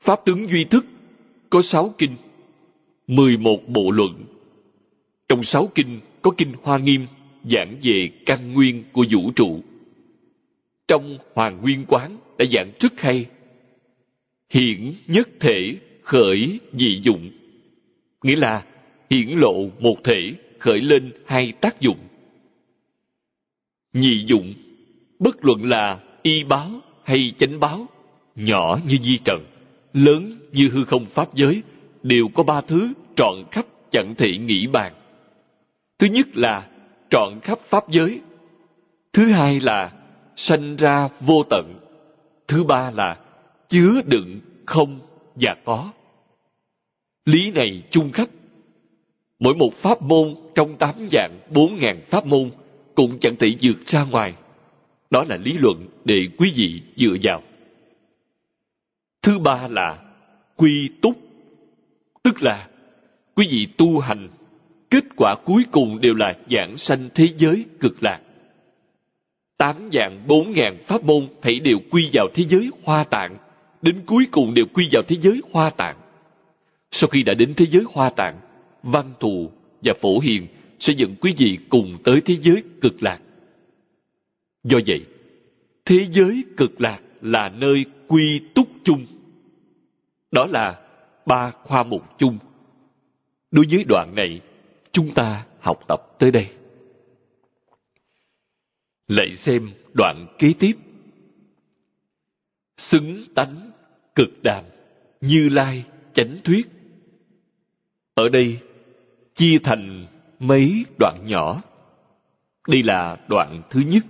[0.00, 0.84] Pháp tướng Duy Thức
[1.50, 2.16] có sáu kinh,
[3.06, 4.24] mười một bộ luận
[5.28, 7.06] Trong sáu kinh có kinh Hoa Nghiêm
[7.50, 9.60] giảng về căn nguyên của vũ trụ.
[10.88, 13.26] Trong Hoàng Nguyên Quán đã giảng rất hay.
[14.50, 17.30] Hiển nhất thể khởi dị dụng.
[18.22, 18.64] Nghĩa là
[19.10, 21.98] hiển lộ một thể khởi lên hai tác dụng.
[23.92, 24.54] Nhị dụng,
[25.18, 26.70] bất luận là y báo
[27.04, 27.86] hay chánh báo,
[28.36, 29.44] nhỏ như di trần,
[29.94, 31.62] lớn như hư không pháp giới,
[32.02, 34.92] đều có ba thứ trọn khắp chẳng thể nghĩ bàn.
[35.98, 36.68] Thứ nhất là
[37.10, 38.20] trọn khắp pháp giới.
[39.12, 39.92] Thứ hai là
[40.36, 41.74] sanh ra vô tận.
[42.48, 43.18] Thứ ba là
[43.68, 45.00] chứa đựng không
[45.34, 45.90] và có.
[47.24, 48.28] Lý này chung khắp.
[49.38, 52.50] Mỗi một pháp môn trong tám dạng bốn ngàn pháp môn
[52.94, 54.34] cũng chẳng thể vượt ra ngoài.
[55.10, 57.42] Đó là lý luận để quý vị dựa vào.
[59.24, 59.98] Thứ ba là
[60.56, 61.18] quy túc,
[62.22, 62.68] tức là
[63.34, 64.28] quý vị tu hành,
[64.90, 68.20] kết quả cuối cùng đều là giảng sanh thế giới cực lạc.
[69.58, 73.36] Tám dạng bốn ngàn pháp môn thảy đều quy vào thế giới hoa tạng,
[73.82, 75.96] đến cuối cùng đều quy vào thế giới hoa tạng.
[76.90, 78.40] Sau khi đã đến thế giới hoa tạng,
[78.82, 79.50] văn thù
[79.82, 80.46] và phổ hiền
[80.78, 83.18] sẽ dẫn quý vị cùng tới thế giới cực lạc.
[84.64, 85.04] Do vậy,
[85.84, 89.06] thế giới cực lạc là nơi quy túc chung.
[90.34, 90.80] Đó là
[91.26, 92.38] ba khoa mục chung.
[93.50, 94.40] Đối với đoạn này,
[94.92, 96.48] chúng ta học tập tới đây.
[99.08, 100.72] Lại xem đoạn kế tiếp.
[102.76, 103.70] Xứng tánh,
[104.14, 104.64] cực đàm,
[105.20, 106.68] như lai, chánh thuyết.
[108.14, 108.58] Ở đây,
[109.34, 110.06] chia thành
[110.38, 111.62] mấy đoạn nhỏ.
[112.68, 114.04] Đây là đoạn thứ nhất.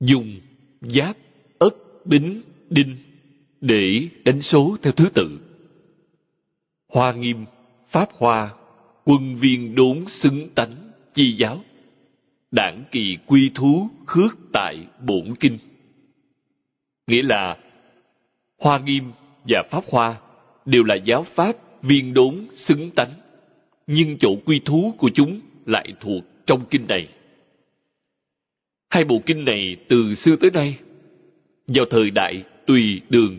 [0.00, 0.40] Dùng
[0.80, 1.16] giáp,
[1.58, 3.03] ất, bính, đinh
[3.64, 5.40] để đánh số theo thứ tự.
[6.92, 7.44] Hoa nghiêm,
[7.88, 8.50] pháp hoa,
[9.04, 11.60] quân viên đốn xứng tánh, chi giáo.
[12.50, 15.58] Đảng kỳ quy thú khước tại bổn kinh.
[17.06, 17.56] Nghĩa là
[18.58, 19.12] Hoa nghiêm
[19.48, 20.16] và pháp hoa
[20.64, 23.10] đều là giáo pháp viên đốn xứng tánh
[23.86, 27.08] nhưng chỗ quy thú của chúng lại thuộc trong kinh này.
[28.90, 30.78] Hai bộ kinh này từ xưa tới nay,
[31.66, 33.38] vào thời đại tùy đường,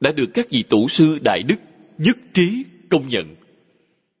[0.00, 1.56] đã được các vị tổ sư đại đức
[1.98, 3.36] nhất trí công nhận,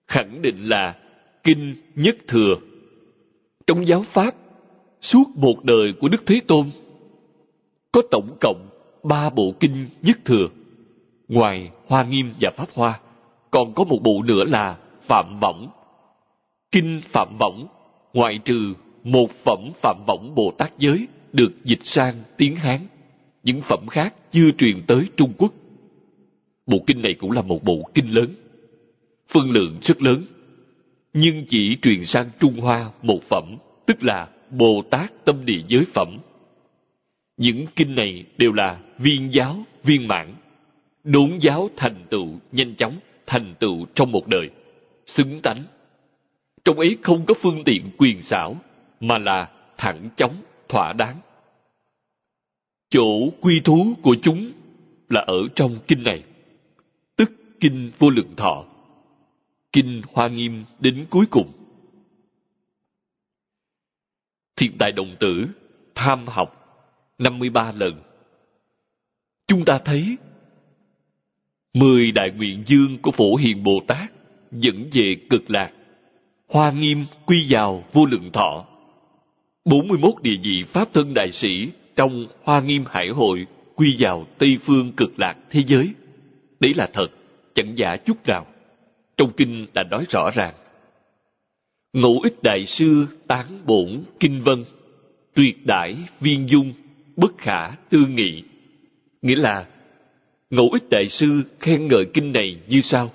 [0.08, 0.96] khẳng định là
[1.44, 2.54] kinh nhất thừa.
[3.66, 4.34] Trong giáo pháp,
[5.00, 6.70] suốt một đời của Đức Thế Tôn,
[7.92, 8.68] có tổng cộng
[9.02, 10.48] ba bộ kinh nhất thừa.
[11.28, 13.00] Ngoài Hoa Nghiêm và Pháp Hoa,
[13.50, 15.68] còn có một bộ nữa là Phạm Võng.
[16.72, 17.66] Kinh Phạm Võng,
[18.12, 22.78] ngoại trừ một phẩm Phạm Võng Bồ Tát Giới được dịch sang tiếng Hán,
[23.42, 25.52] những phẩm khác chưa truyền tới Trung Quốc.
[26.70, 28.34] Bộ kinh này cũng là một bộ kinh lớn,
[29.28, 30.24] phân lượng rất lớn,
[31.12, 33.56] nhưng chỉ truyền sang Trung Hoa một phẩm,
[33.86, 36.18] tức là Bồ Tát Tâm Địa Giới Phẩm.
[37.36, 40.34] Những kinh này đều là viên giáo, viên mãn,
[41.04, 44.50] đốn giáo thành tựu nhanh chóng, thành tựu trong một đời
[45.06, 45.62] xứng tánh.
[46.64, 48.56] Trong ấy không có phương tiện quyền xảo,
[49.00, 51.16] mà là thẳng chóng, thỏa đáng.
[52.90, 54.52] Chỗ quy thú của chúng
[55.08, 56.22] là ở trong kinh này,
[57.60, 58.64] kinh vô lượng thọ,
[59.72, 61.52] kinh hoa nghiêm đến cuối cùng.
[64.56, 65.46] Thiện đại đồng tử,
[65.94, 66.56] tham học,
[67.18, 68.02] 53 lần.
[69.46, 70.16] Chúng ta thấy
[71.74, 74.12] mười đại nguyện dương của Phổ Hiền Bồ Tát
[74.52, 75.72] dẫn về cực lạc.
[76.48, 78.66] Hoa nghiêm quy vào vô lượng thọ.
[79.64, 84.58] 41 địa vị Pháp thân đại sĩ trong Hoa nghiêm hải hội quy vào Tây
[84.66, 85.94] phương cực lạc thế giới.
[86.60, 87.06] Đấy là thật,
[87.54, 88.46] chẳng giả chút nào.
[89.16, 90.54] Trong kinh đã nói rõ ràng.
[91.92, 94.64] Ngũ ích đại sư tán bổn kinh vân,
[95.34, 96.72] tuyệt đại viên dung,
[97.16, 98.42] bất khả tư nghị.
[99.22, 99.66] Nghĩa là,
[100.50, 103.10] ngũ ích đại sư khen ngợi kinh này như sau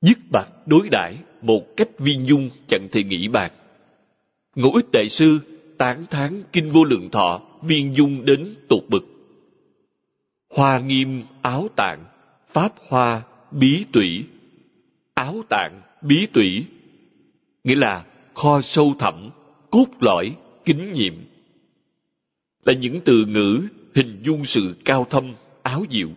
[0.00, 3.50] dứt bạc đối đãi một cách viên dung chẳng thể nghĩ bàn
[4.56, 5.38] ngũ ích đại sư
[5.78, 9.04] tán thán kinh vô lượng thọ viên dung đến tột bực
[10.54, 12.04] hoa nghiêm áo tạng
[12.52, 14.24] pháp hoa bí tủy
[15.14, 16.64] áo tạng bí tủy
[17.64, 19.30] nghĩa là kho sâu thẳm
[19.70, 21.14] cốt lõi kính nhiệm.
[22.64, 23.60] Là những từ ngữ
[23.94, 26.08] hình dung sự cao thâm áo diệu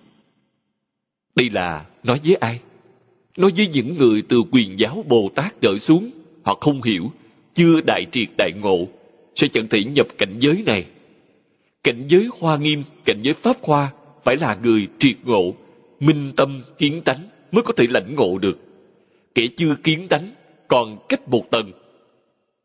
[1.35, 2.59] đây là nói với ai?
[3.37, 6.11] Nói với những người từ quyền giáo Bồ Tát trở xuống,
[6.43, 7.11] họ không hiểu,
[7.55, 8.87] chưa đại triệt đại ngộ,
[9.35, 10.85] sẽ chẳng thể nhập cảnh giới này.
[11.83, 13.91] Cảnh giới hoa nghiêm, cảnh giới pháp hoa,
[14.23, 15.53] phải là người triệt ngộ,
[16.05, 18.57] minh tâm kiến tánh mới có thể lãnh ngộ được.
[19.35, 20.31] kẻ chưa kiến tánh
[20.67, 21.71] còn cách một tầng.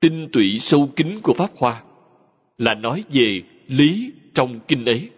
[0.01, 1.83] Tinh tụy sâu kín của pháp hoa
[2.59, 5.11] là nói về lý trong kinh ấy.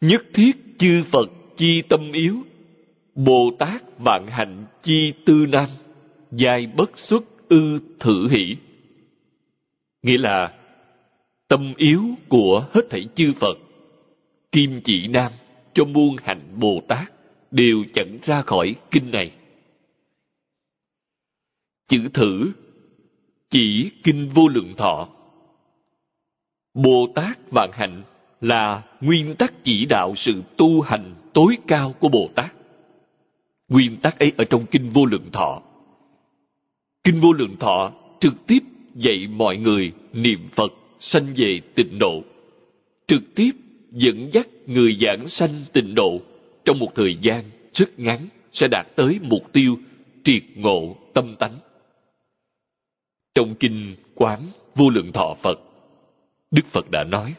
[0.00, 2.36] Nhất thiết chư phật chi tâm yếu,
[3.14, 5.68] bồ tát vạn hạnh chi tư nam,
[6.32, 8.56] dài bất xuất ư thử hỷ.
[10.02, 10.52] Nghĩa là
[11.48, 13.58] tâm yếu của hết thảy chư phật,
[14.52, 15.32] kim chỉ nam
[15.74, 17.12] cho muôn hạnh bồ tát
[17.50, 19.30] đều chẳng ra khỏi kinh này.
[21.88, 22.52] Chữ thử
[23.50, 25.08] chỉ kinh vô lượng thọ.
[26.74, 28.02] Bồ tát vạn hạnh
[28.40, 32.52] là nguyên tắc chỉ đạo sự tu hành tối cao của bồ tát.
[33.68, 35.62] Nguyên tắc ấy ở trong kinh vô lượng thọ.
[37.04, 38.58] Kinh vô lượng thọ trực tiếp
[38.94, 42.22] dạy mọi người niệm phật sanh về tịnh độ.
[43.06, 43.50] Trực tiếp
[43.94, 46.20] dẫn dắt người giảng sanh tịnh độ
[46.64, 49.76] trong một thời gian rất ngắn sẽ đạt tới mục tiêu
[50.24, 51.58] triệt ngộ tâm tánh.
[53.34, 54.40] Trong kinh quán
[54.74, 55.60] vô lượng thọ phật,
[56.50, 57.34] đức phật đã nói,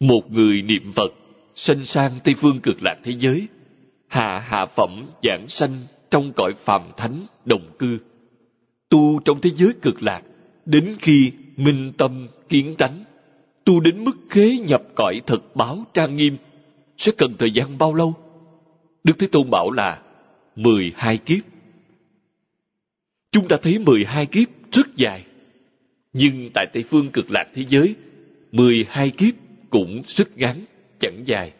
[0.00, 1.12] một người niệm phật
[1.54, 3.48] sanh sang tây phương cực lạc thế giới,
[4.08, 7.98] hạ hạ phẩm giảng sanh trong cõi phàm thánh đồng cư,
[8.88, 10.22] tu trong thế giới cực lạc
[10.66, 13.04] đến khi minh tâm kiến tánh
[13.64, 16.36] tu đến mức khế nhập cõi thật báo trang nghiêm,
[16.98, 18.14] sẽ cần thời gian bao lâu?
[19.04, 20.02] Đức thế tôn bảo là
[20.56, 21.44] mười hai kiếp.
[23.32, 25.24] Chúng ta thấy mười hai kiếp rất dài,
[26.12, 27.94] nhưng tại tây phương cực lạc thế giới,
[28.52, 29.34] mười hai kiếp
[29.70, 30.64] cũng rất ngắn,
[30.98, 31.52] chẳng dài.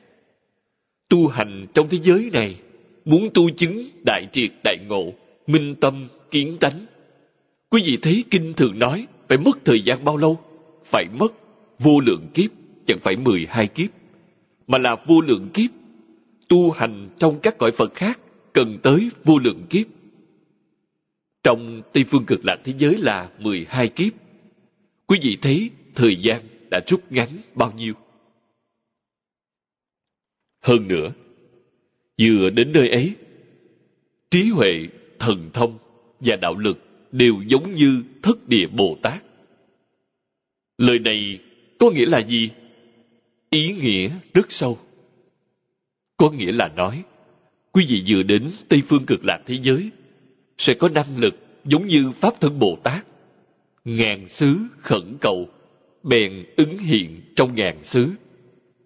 [1.08, 2.56] Tu hành trong thế giới này,
[3.04, 5.12] muốn tu chứng đại triệt đại ngộ,
[5.46, 6.86] minh tâm kiến tánh.
[7.70, 10.40] Quý vị thấy kinh thường nói phải mất thời gian bao lâu?
[10.84, 11.32] Phải mất
[11.84, 12.50] vô lượng kiếp,
[12.86, 13.90] chẳng phải mười hai kiếp,
[14.66, 15.70] mà là vô lượng kiếp.
[16.48, 18.20] Tu hành trong các cõi phật khác
[18.52, 19.86] cần tới vô lượng kiếp.
[21.42, 24.12] Trong tây phương cực lạc thế giới là mười hai kiếp.
[25.06, 27.94] Quý vị thấy thời gian đã rút ngắn bao nhiêu?
[30.62, 31.12] Hơn nữa,
[32.20, 33.14] vừa đến nơi ấy,
[34.30, 35.78] trí huệ, thần thông
[36.20, 36.78] và đạo lực
[37.12, 39.22] đều giống như thất địa bồ tát.
[40.78, 41.38] Lời này
[41.78, 42.50] có nghĩa là gì?
[43.50, 44.78] Ý nghĩa rất sâu.
[46.16, 47.04] Có nghĩa là nói,
[47.72, 49.90] quý vị vừa đến tây phương cực lạc thế giới,
[50.58, 51.34] sẽ có năng lực
[51.64, 53.06] giống như pháp thân bồ tát.
[53.84, 55.48] Ngàn xứ khẩn cầu,
[56.02, 58.10] bèn ứng hiện trong ngàn xứ.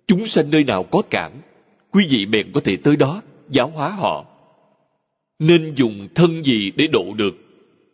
[0.07, 1.41] Chúng sanh nơi nào có cản,
[1.91, 4.27] quý vị bèn có thể tới đó giáo hóa họ.
[5.39, 7.35] Nên dùng thân gì để độ được,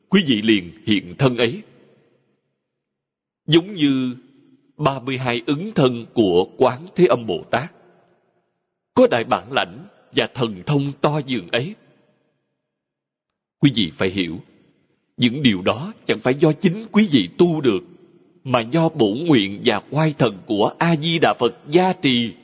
[0.09, 1.63] quý vị liền hiện thân ấy.
[3.47, 4.17] Giống như
[4.77, 7.73] 32 ứng thân của quán thế âm bồ tát.
[8.95, 11.75] Có đại bản lãnh và thần thông to dường ấy.
[13.61, 14.39] Quý vị phải hiểu,
[15.17, 17.81] những điều đó chẳng phải do chính quý vị tu được,
[18.45, 22.35] mà do bổ nguyện và oai thần của a di đà phật gia trì,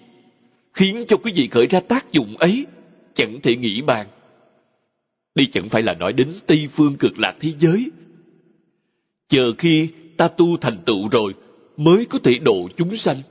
[0.75, 2.67] khiến cho quý vị khởi ra tác dụng ấy
[3.15, 4.07] chẳng thể nghĩ bàn.
[5.35, 7.91] Đây chẳng phải là nói đến tây phương cực lạc thế giới.
[9.29, 11.35] Chờ khi ta tu thành tựu rồi
[11.81, 13.23] mới có thể độ chúng sanh.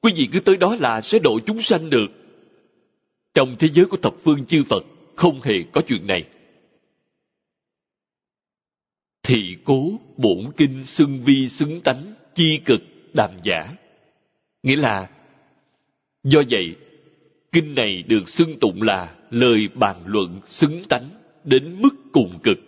[0.00, 2.06] Quý vị cứ tới đó là sẽ độ chúng sanh được.
[3.34, 4.84] Trong thế giới của thập phương chư phật,
[5.16, 6.24] không hề có chuyện này.
[9.22, 12.80] Thị cố bổn kinh xưng vi xứng tánh, chi cực
[13.14, 13.74] đàm giả.
[14.62, 15.10] Nghĩa là,
[16.24, 16.76] do vậy,
[17.52, 21.08] kinh này được xưng tụng là lời bàn luận xứng tánh
[21.44, 22.58] đến mức cùng cực.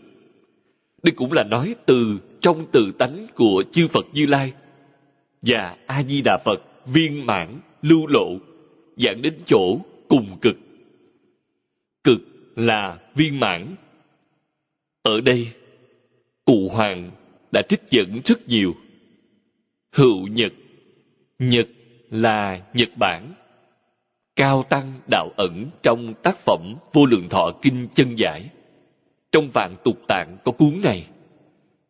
[1.03, 4.53] Đây cũng là nói từ trong từ tánh của chư phật như lai
[5.43, 8.39] và a di đà phật viên mãn, lưu lộ
[8.97, 9.79] dẫn đến chỗ
[10.09, 10.57] cùng cực.
[12.05, 12.19] Cực
[12.57, 13.75] là viên mãn.
[15.03, 15.49] Ở đây,
[16.45, 17.11] cụ hoàng
[17.53, 18.75] đã trích dẫn rất nhiều.
[19.93, 20.53] Hữu nhật.
[21.39, 21.69] Nhật
[22.11, 23.35] là nhật bản.
[24.37, 28.51] Cao tăng đạo ẩn trong tác phẩm vô lượng thọ kinh chân giải.
[29.33, 31.07] Trong vạn tục tạng có cuốn này,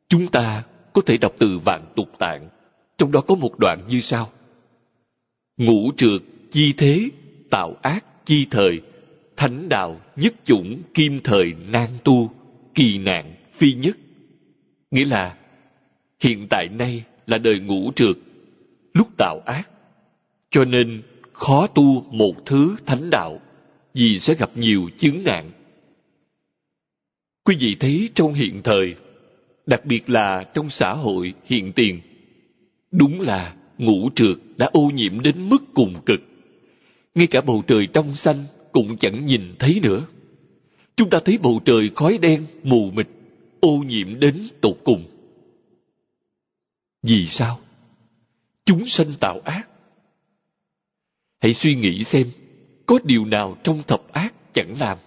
[0.09, 2.49] chúng ta có thể đọc từ vạn tục tạng
[3.01, 4.31] trong đó có một đoạn như sau.
[5.57, 7.09] Ngũ trượt chi thế,
[7.51, 8.81] tạo ác chi thời,
[9.37, 12.31] thánh đạo nhất chủng kim thời nan tu,
[12.75, 13.97] kỳ nạn phi nhất.
[14.91, 15.37] Nghĩa là,
[16.21, 18.17] hiện tại nay là đời ngũ trượt
[18.95, 19.71] lúc tạo ác.
[20.51, 23.41] Cho nên khó tu một thứ thánh đạo,
[23.95, 25.51] vì sẽ gặp nhiều chứng nạn.
[27.45, 28.95] Quý vị thấy trong hiện thời,
[29.67, 32.01] đặc biệt là trong xã hội hiện tiền
[32.91, 36.21] đúng là ngũ trượt đã ô nhiễm đến mức cùng cực.
[37.15, 40.07] Ngay cả bầu trời trong xanh cũng chẳng nhìn thấy nữa.
[40.97, 43.09] Chúng ta thấy bầu trời khói đen, mù mịt,
[43.61, 45.05] ô nhiễm đến tột cùng.
[47.03, 47.61] Vì sao?
[48.65, 49.69] Chúng sanh tạo ác.
[51.41, 52.31] Hãy suy nghĩ xem,
[52.87, 54.99] có điều nào trong thập ác chẳng làm?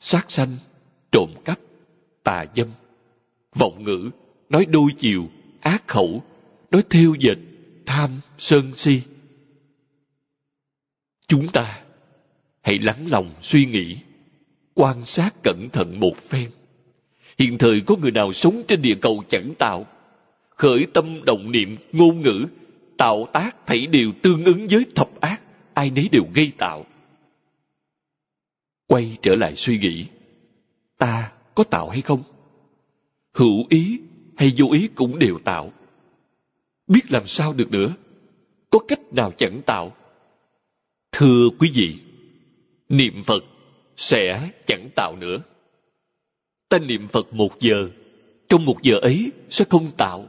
[0.00, 0.56] Sát sanh,
[1.12, 1.58] trộm cắp,
[2.24, 2.68] tà dâm.
[3.54, 4.10] Vọng ngữ,
[4.48, 5.28] nói đôi chiều,
[5.60, 6.22] ác khẩu
[6.76, 7.38] tới thiêu dịch
[7.86, 9.02] tham sân si.
[11.28, 11.82] Chúng ta
[12.62, 13.96] hãy lắng lòng suy nghĩ,
[14.74, 16.50] quan sát cẩn thận một phen.
[17.38, 19.86] Hiện thời có người nào sống trên địa cầu chẳng tạo,
[20.48, 22.46] khởi tâm động niệm, ngôn ngữ,
[22.98, 25.40] tạo tác thảy đều tương ứng với thập ác,
[25.74, 26.86] ai nấy đều gây tạo.
[28.86, 30.06] Quay trở lại suy nghĩ,
[30.98, 32.22] ta có tạo hay không?
[33.34, 34.00] Hữu ý
[34.36, 35.72] hay vô ý cũng đều tạo
[36.86, 37.94] biết làm sao được nữa.
[38.70, 39.96] Có cách nào chẳng tạo?
[41.12, 41.96] Thưa quý vị,
[42.88, 43.44] niệm phật
[43.96, 45.38] sẽ chẳng tạo nữa.
[46.68, 47.88] Ta niệm phật một giờ,
[48.48, 50.28] trong một giờ ấy sẽ không tạo.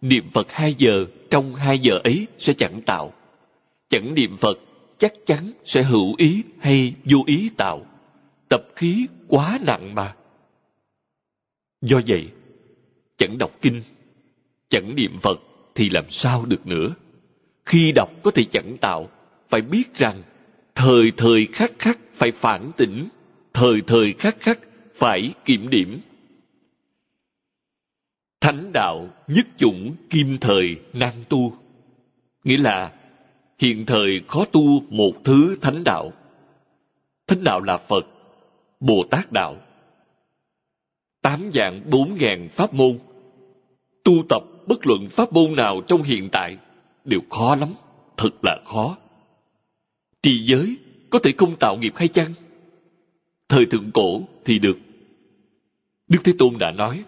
[0.00, 3.12] Niệm phật hai giờ, trong hai giờ ấy sẽ chẳng tạo.
[3.88, 4.58] Chẳng niệm phật,
[4.98, 7.86] chắc chắn sẽ hữu ý hay vô ý tạo.
[8.48, 10.16] Tập khí quá nặng mà.
[11.80, 12.28] Do vậy,
[13.16, 13.82] chẳng đọc kinh,
[14.68, 15.40] chẳng niệm phật
[15.76, 16.94] thì làm sao được nữa?
[17.64, 19.08] Khi đọc có thể chẳng tạo,
[19.48, 20.22] phải biết rằng,
[20.74, 23.08] thời thời khắc khắc phải phản tỉnh,
[23.54, 24.58] thời thời khắc khắc
[24.94, 26.00] phải kiểm điểm.
[28.40, 31.56] Thánh đạo nhất chủng kim thời nan tu,
[32.44, 32.92] nghĩa là
[33.58, 36.12] hiện thời khó tu một thứ thánh đạo.
[37.26, 38.06] Thánh đạo là phật,
[38.80, 39.56] bồ tát đạo.
[41.22, 42.98] Tám dạng bốn ngàn pháp môn,
[44.04, 46.56] tu tập bất luận pháp môn nào trong hiện tại
[47.04, 47.74] đều khó lắm,
[48.16, 48.98] thật là khó.
[50.22, 50.76] Trì giới
[51.10, 52.32] có thể không tạo nghiệp hay chăng?
[53.48, 54.78] Thời thượng cổ thì được.
[56.08, 57.04] Đức thế tôn đã nói,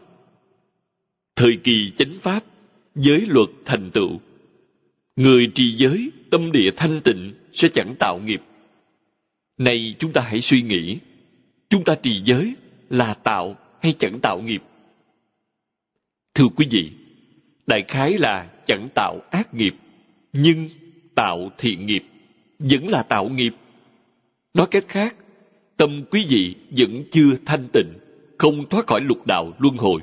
[1.37, 2.45] thời kỳ chánh pháp,
[2.95, 4.21] giới luật thành tựu.
[5.17, 8.43] Người trì giới, tâm địa thanh tịnh sẽ chẳng tạo nghiệp.
[9.59, 10.99] Này chúng ta hãy suy nghĩ,
[11.71, 12.55] chúng ta trì giới
[12.91, 14.63] là tạo hay chẳng tạo nghiệp?
[16.35, 16.91] Thưa quý vị
[17.69, 19.75] đại khái là chẳng tạo ác nghiệp,
[20.33, 20.69] nhưng
[21.15, 22.05] tạo thiện nghiệp,
[22.59, 23.55] vẫn là tạo nghiệp.
[24.55, 25.15] Nói cách khác,
[25.77, 27.93] tâm quý vị vẫn chưa thanh tịnh,
[28.39, 30.01] không thoát khỏi lục đạo luân hồi.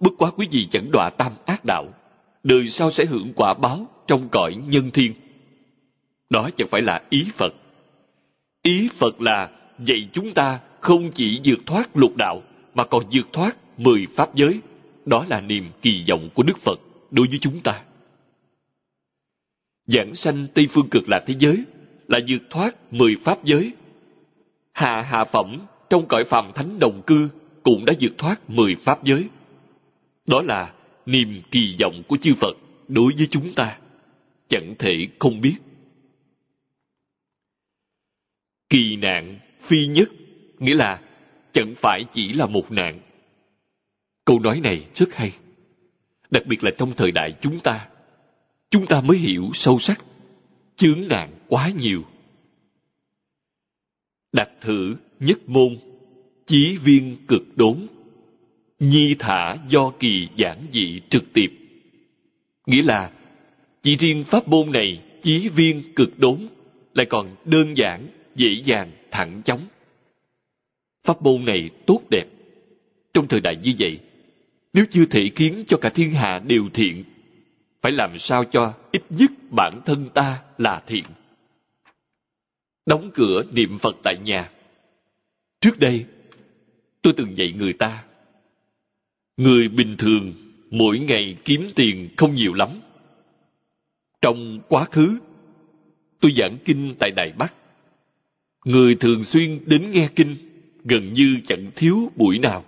[0.00, 1.88] Bất quá quý vị chẳng đọa tam ác đạo,
[2.42, 5.14] đời sau sẽ hưởng quả báo trong cõi nhân thiên.
[6.30, 7.54] Đó chẳng phải là ý phật.
[8.62, 12.42] Ý phật là dạy chúng ta không chỉ vượt thoát lục đạo,
[12.74, 14.60] mà còn vượt thoát mười pháp giới.
[15.06, 16.80] Đó là niềm kỳ vọng của đức phật
[17.10, 17.84] đối với chúng ta.
[19.86, 21.64] Giảng sanh tây phương cực lạc thế giới,
[22.08, 23.72] là vượt thoát mười pháp giới.
[24.72, 27.28] Hạ hạ phẩm trong cõi phàm thánh đồng cư
[27.62, 29.28] cũng đã vượt thoát mười pháp giới.
[30.26, 30.74] Đó là
[31.06, 32.56] niềm kỳ vọng của chư phật
[32.88, 33.78] đối với chúng ta,
[34.48, 35.56] chẳng thể không biết.
[38.68, 40.08] Kỳ nạn phi nhất,
[40.58, 41.02] nghĩa là
[41.52, 43.00] chẳng phải chỉ là một nạn.
[44.24, 45.32] Câu nói này rất hay
[46.30, 47.88] đặc biệt là trong thời đại chúng ta
[48.70, 50.04] chúng ta mới hiểu sâu sắc
[50.76, 52.02] chướng nạn quá nhiều.
[54.32, 55.76] Đặt thử nhất môn,
[56.46, 57.86] chí viên cực đốn,
[58.78, 61.60] nhi thả do kỳ giản dị trực tiếp
[62.70, 63.10] nghĩa là,
[63.82, 66.48] chỉ riêng pháp môn này chí viên cực đốn
[66.94, 69.60] lại còn đơn giản, dễ dàng, thẳng chóng.
[71.04, 72.26] Pháp môn này tốt đẹp.
[73.14, 73.98] Trong thời đại như vậy
[74.72, 77.04] nếu chưa thể khiến cho cả thiên hạ đều thiện,
[77.82, 81.04] phải làm sao cho ít nhất bản thân ta là thiện?
[82.86, 84.50] Đóng cửa niệm phật tại nhà.
[85.60, 86.04] Trước đây,
[87.02, 88.04] tôi từng dạy người ta,
[89.36, 90.34] người bình thường
[90.70, 92.68] mỗi ngày kiếm tiền không nhiều lắm.
[94.20, 95.18] Trong quá khứ,
[96.20, 97.54] tôi giảng kinh tại đài bắc.
[98.64, 100.36] Người thường xuyên đến nghe kinh
[100.84, 102.64] gần như chẳng thiếu buổi nào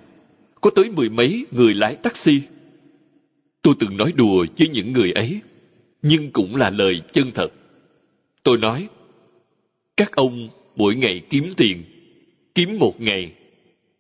[0.62, 2.40] có tới mười mấy người lái taxi.
[3.62, 5.40] Tôi từng nói đùa với những người ấy,
[6.02, 7.48] nhưng cũng là lời chân thật.
[8.42, 8.88] Tôi nói,
[9.96, 11.84] các ông mỗi ngày kiếm tiền,
[12.54, 13.32] kiếm một ngày,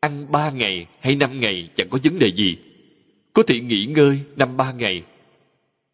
[0.00, 2.56] ăn ba ngày hay năm ngày chẳng có vấn đề gì.
[3.32, 5.02] Có thể nghỉ ngơi năm ba ngày.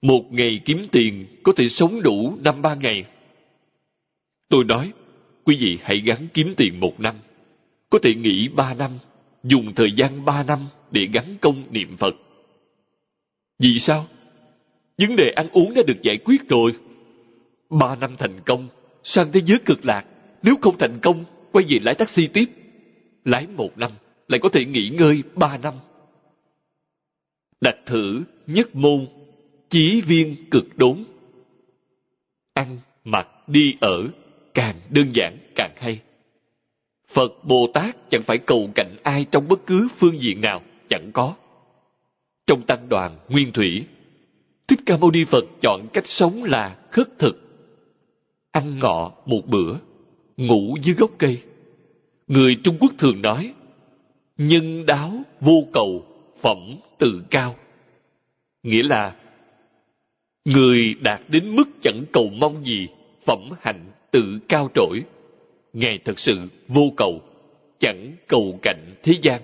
[0.02, 3.04] Một ngày kiếm tiền có thể sống đủ năm ba ngày.
[4.48, 4.92] Tôi nói,
[5.44, 7.14] quý vị hãy gắn kiếm tiền một năm,
[7.90, 8.90] có thể nghỉ ba năm
[9.43, 10.59] dùng thời gian ba năm
[10.91, 12.14] để gắn công niệm phật
[13.59, 14.07] vì sao
[14.99, 16.72] vấn đề ăn uống đã được giải quyết rồi
[17.70, 18.68] ba năm thành công
[19.05, 20.05] sang thế giới cực lạc
[20.43, 22.49] nếu không thành công quay về lái taxi tiếp
[23.28, 23.91] lái một năm,
[24.28, 25.74] lại có thể nghỉ ngơi ba năm.
[27.61, 29.07] Đặt thử nhất môn,
[29.70, 31.05] chí viên cực đốn.
[32.55, 34.09] Ăn, mặc, đi ở,
[34.55, 36.01] càng đơn giản càng hay.
[37.12, 41.11] Phật Bồ Tát chẳng phải cầu cạnh ai trong bất cứ phương diện nào, chẳng
[41.12, 41.34] có.
[42.46, 43.84] Trong tăng đoàn Nguyên Thủy,
[44.68, 47.48] Thích Ca Mâu Ni Phật chọn cách sống là khất thực.
[48.52, 49.76] Ăn ngọ một bữa,
[50.36, 51.42] ngủ dưới gốc cây.
[52.26, 53.54] Người Trung Quốc thường nói,
[54.38, 56.06] nhân đáo vô cầu,
[56.40, 56.59] phẩm
[56.98, 57.56] tự cao.
[58.62, 59.16] Nghĩa là,
[60.44, 62.88] người đạt đến mức chẳng cầu mong gì,
[63.26, 65.02] phẩm hạnh tự cao trỗi.
[65.78, 67.22] Ngài thật sự vô cầu,
[67.78, 69.42] chẳng cầu cạnh thế gian.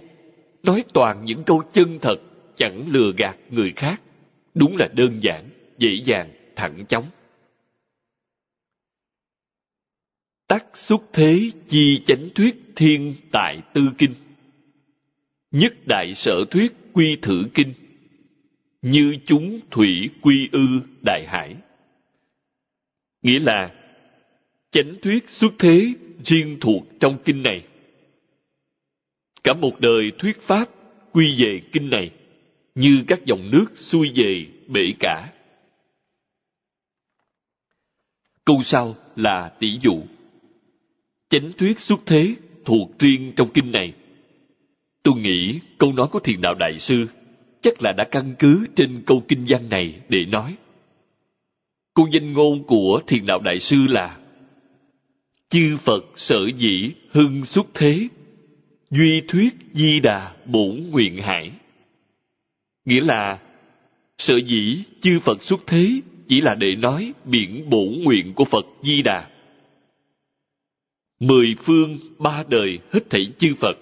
[0.62, 2.16] Nói toàn những câu chân thật,
[2.54, 4.02] chẳng lừa gạt người khác.
[4.54, 7.10] Đúng là đơn giản, dễ dàng, thẳng chóng.
[10.48, 14.14] Tắc xuất thế chi chánh thuyết thiên tại tư kinh.
[15.50, 17.74] Nhất đại sở thuyết quy thử kinh.
[18.82, 20.66] Như chúng thủy quy ư
[21.04, 21.56] đại hải.
[23.22, 23.74] Nghĩa là
[24.70, 25.94] chánh thuyết xuất thế
[26.24, 27.64] riêng thuộc trong kinh này.
[29.44, 30.68] Cả một đời thuyết pháp
[31.12, 32.10] quy về kinh này,
[32.74, 35.32] như các dòng nước xuôi về bể cả.
[38.44, 40.02] Câu sau là tỷ dụ.
[41.28, 42.34] Chánh thuyết xuất thế
[42.64, 43.92] thuộc riêng trong kinh này.
[45.02, 47.06] Tôi nghĩ câu nói của thiền đạo đại sư
[47.62, 50.56] chắc là đã căn cứ trên câu kinh văn này để nói.
[51.94, 54.18] Câu danh ngôn của thiền đạo đại sư là
[55.54, 58.08] Chư Phật sở dĩ hưng xuất thế,
[58.90, 61.50] duy thuyết di đà bổn nguyện hải.
[62.84, 63.38] Nghĩa là,
[64.18, 68.66] sở dĩ chư Phật xuất thế chỉ là để nói biển bổn nguyện của Phật
[68.82, 69.30] Di Đà.
[71.20, 73.76] Mười phương ba đời hết thảy chư Phật,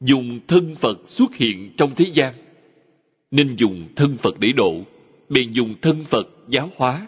[0.00, 2.34] dùng thân Phật xuất hiện trong thế gian,
[3.30, 4.84] nên dùng thân Phật để độ,
[5.28, 7.06] bèn dùng thân Phật giáo hóa.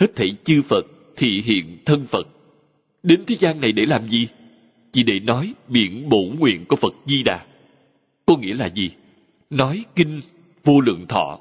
[0.00, 0.86] Hết thảy chư Phật
[1.16, 2.28] thị hiện thân Phật.
[3.06, 4.28] Đến thế gian này để làm gì?
[4.92, 7.46] Chỉ để nói biển bổ nguyện của Phật Di Đà.
[8.26, 8.90] Có nghĩa là gì?
[9.50, 10.20] nói kinh
[10.64, 11.40] vô lượng thọ.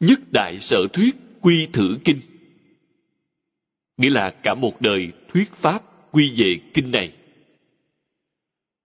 [0.00, 2.20] Nhất đại sở thuyết quy thử kinh.
[3.96, 7.12] Nghĩa là cả một đời thuyết pháp quy về kinh này.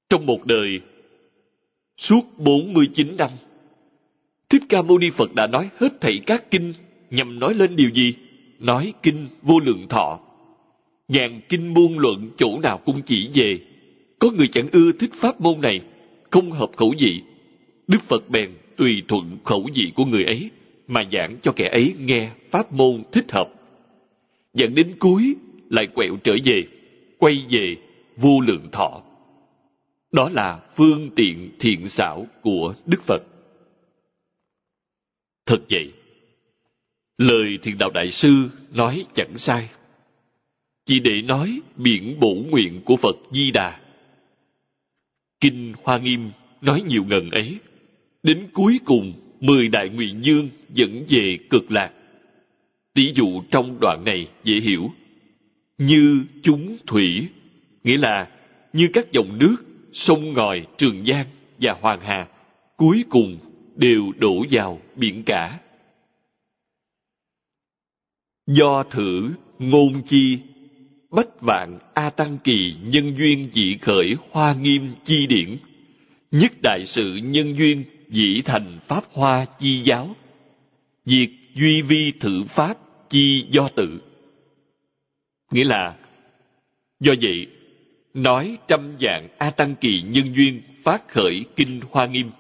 [0.10, 0.80] Trong một đời,
[1.98, 3.30] suốt 49 năm,
[4.50, 6.74] Thích Ca Mâu Ni Phật đã nói hết thảy các kinh
[7.10, 8.14] nhằm nói lên điều gì?
[8.60, 10.20] Nói kinh vô lượng thọ.
[11.08, 13.60] Ngàn kinh muôn luận chỗ nào cũng chỉ về.
[14.20, 15.82] Có người chẳng ưa thích pháp môn này,
[16.30, 17.22] không hợp khẩu vị,
[17.88, 20.50] Đức Phật bèn tùy thuận khẩu vị của người ấy
[20.88, 23.50] mà giảng cho kẻ ấy nghe pháp môn thích hợp.
[24.54, 25.36] Dẫn đến cuối
[25.70, 26.64] lại quẹo trở về,
[27.18, 27.76] quay về
[28.16, 29.02] vô lượng thọ.
[30.12, 33.24] Đó là phương tiện thiện xảo của Đức Phật.
[35.46, 35.92] Thật vậy,
[37.18, 38.30] lời thiền đạo đại sư
[38.74, 39.70] nói chẳng sai.
[40.88, 43.80] Chỉ để nói biển bổ nguyện của Phật Di Đà.
[45.42, 46.32] Kinh Hoa Nghiêm
[46.62, 47.60] nói nhiều ngần ấy
[48.24, 51.92] Đến cuối cùng, mười đại nguyện dương dẫn về cực lạc.
[52.94, 54.92] Tỷ dụ trong đoạn này dễ hiểu.
[55.78, 57.28] Như chúng thủy,
[57.84, 58.28] nghĩa là
[58.74, 59.56] như các dòng nước,
[59.94, 61.26] sông ngòi, trường giang
[61.62, 62.28] và hoàng hà,
[62.78, 63.38] cuối cùng
[63.76, 65.60] đều đổ vào biển cả.
[68.48, 70.40] Do thử ngôn chi,
[71.12, 75.58] bách vạn A Tăng Kỳ nhân duyên dị khởi hoa nghiêm chi điển,
[76.32, 80.16] nhất đại sự nhân duyên dĩ thành pháp hoa chi giáo.
[81.06, 82.78] Diệt duy vi thử pháp
[83.10, 84.02] chi do tự.
[85.52, 85.96] Nghĩa là
[87.00, 87.48] do vậy
[88.14, 92.32] nói trăm dạng a tăng kỳ nhân duyên phát khởi kinh hoa nghiêm.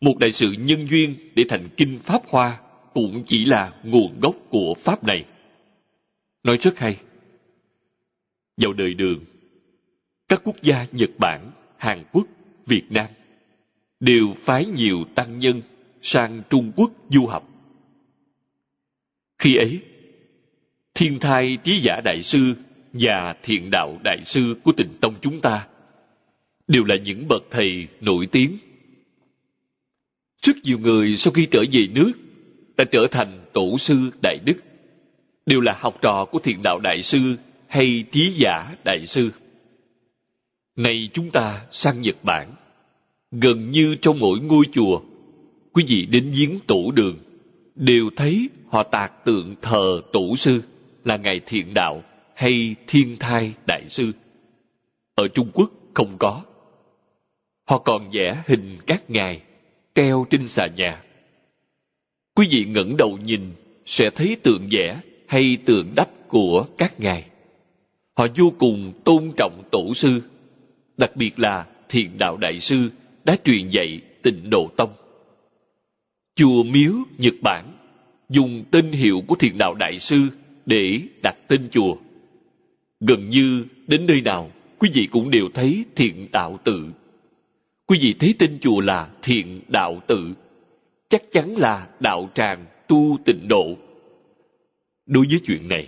[0.00, 2.58] Một đại sự nhân duyên để thành kinh pháp hoa
[2.94, 5.24] cũng chỉ là nguồn gốc của pháp này.
[6.44, 6.96] Nói rất hay
[8.56, 9.24] vào đời đường
[10.28, 12.26] các quốc gia nhật bản hàn quốc
[12.66, 13.06] việt nam
[14.00, 15.62] đều phái nhiều tăng nhân
[16.02, 17.48] sang Trung Quốc du học.
[19.38, 19.80] Khi ấy,
[20.94, 22.38] thiên thai trí giả đại sư
[22.92, 25.68] và thiện đạo đại sư của tịnh tông chúng ta
[26.68, 28.58] đều là những bậc thầy nổi tiếng.
[30.42, 32.12] Rất nhiều người sau khi trở về nước
[32.76, 34.56] đã trở thành tổ sư đại đức,
[35.46, 37.18] đều là học trò của thiền đạo đại sư
[37.68, 39.30] hay trí giả đại sư.
[40.76, 42.54] này chúng ta sang Nhật Bản,
[43.30, 45.00] gần như trong mỗi ngôi chùa,
[45.72, 47.18] quý vị đến viếng tổ đường,
[47.74, 50.62] đều thấy họ tạc tượng thờ tổ sư
[51.04, 52.02] là Ngài Thiện Đạo
[52.34, 54.12] hay Thiên Thai Đại Sư.
[55.14, 56.42] Ở Trung Quốc không có.
[57.68, 59.42] Họ còn vẽ hình các ngài
[59.94, 61.02] treo trên xà nhà.
[62.34, 63.52] Quý vị ngẩng đầu nhìn
[63.86, 67.24] sẽ thấy tượng vẽ hay tượng đắp của các ngài.
[68.16, 70.22] Họ vô cùng tôn trọng tổ sư,
[70.96, 72.76] đặc biệt là thiền đạo đại sư
[73.24, 74.92] đã truyền dạy tịnh độ tông.
[76.36, 77.72] Chùa Miếu, Nhật Bản
[78.28, 80.16] dùng tên hiệu của thiền đạo đại sư
[80.66, 81.96] để đặt tên chùa.
[83.00, 86.86] Gần như đến nơi nào, quý vị cũng đều thấy thiện đạo tự.
[87.86, 90.34] Quý vị thấy tên chùa là thiện đạo tự,
[91.08, 93.76] chắc chắn là đạo tràng tu tịnh độ.
[95.06, 95.86] Đối với chuyện này,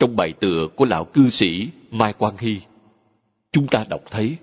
[0.00, 2.60] trong bài tựa của lão cư sĩ Mai Quang Hy,
[3.52, 4.36] chúng ta đọc thấy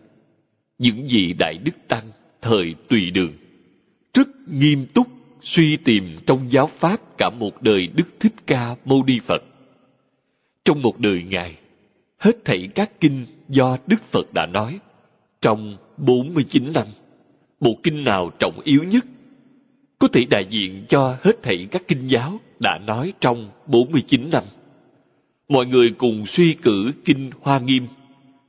[0.78, 2.03] những vị đại đức tăng
[2.41, 3.34] thời tùy đường
[4.14, 5.08] rất nghiêm túc
[5.41, 9.43] suy tìm trong giáo pháp cả một đời Đức Thích Ca Mâu Ni Phật.
[10.66, 11.55] Trong một đời Ngài,
[12.20, 14.80] hết thảy các kinh do Đức Phật đã nói
[15.41, 16.88] trong 49 năm,
[17.60, 19.05] bộ kinh nào trọng yếu nhất
[19.99, 24.43] có thể đại diện cho hết thảy các kinh giáo đã nói trong 49 năm.
[25.50, 27.88] Mọi người cùng suy cử kinh Hoa Nghiêm,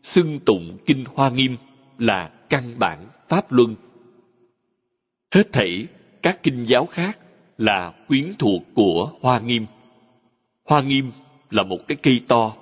[0.03, 1.57] xưng tụng kinh Hoa Nghiêm
[1.99, 3.75] là căn bản pháp luân.
[5.35, 5.87] Hết thảy
[6.23, 7.19] các kinh giáo khác
[7.59, 9.67] là quyến thuộc của Hoa Nghiêm.
[10.65, 11.11] Hoa Nghiêm
[11.51, 12.55] là một cái cây to,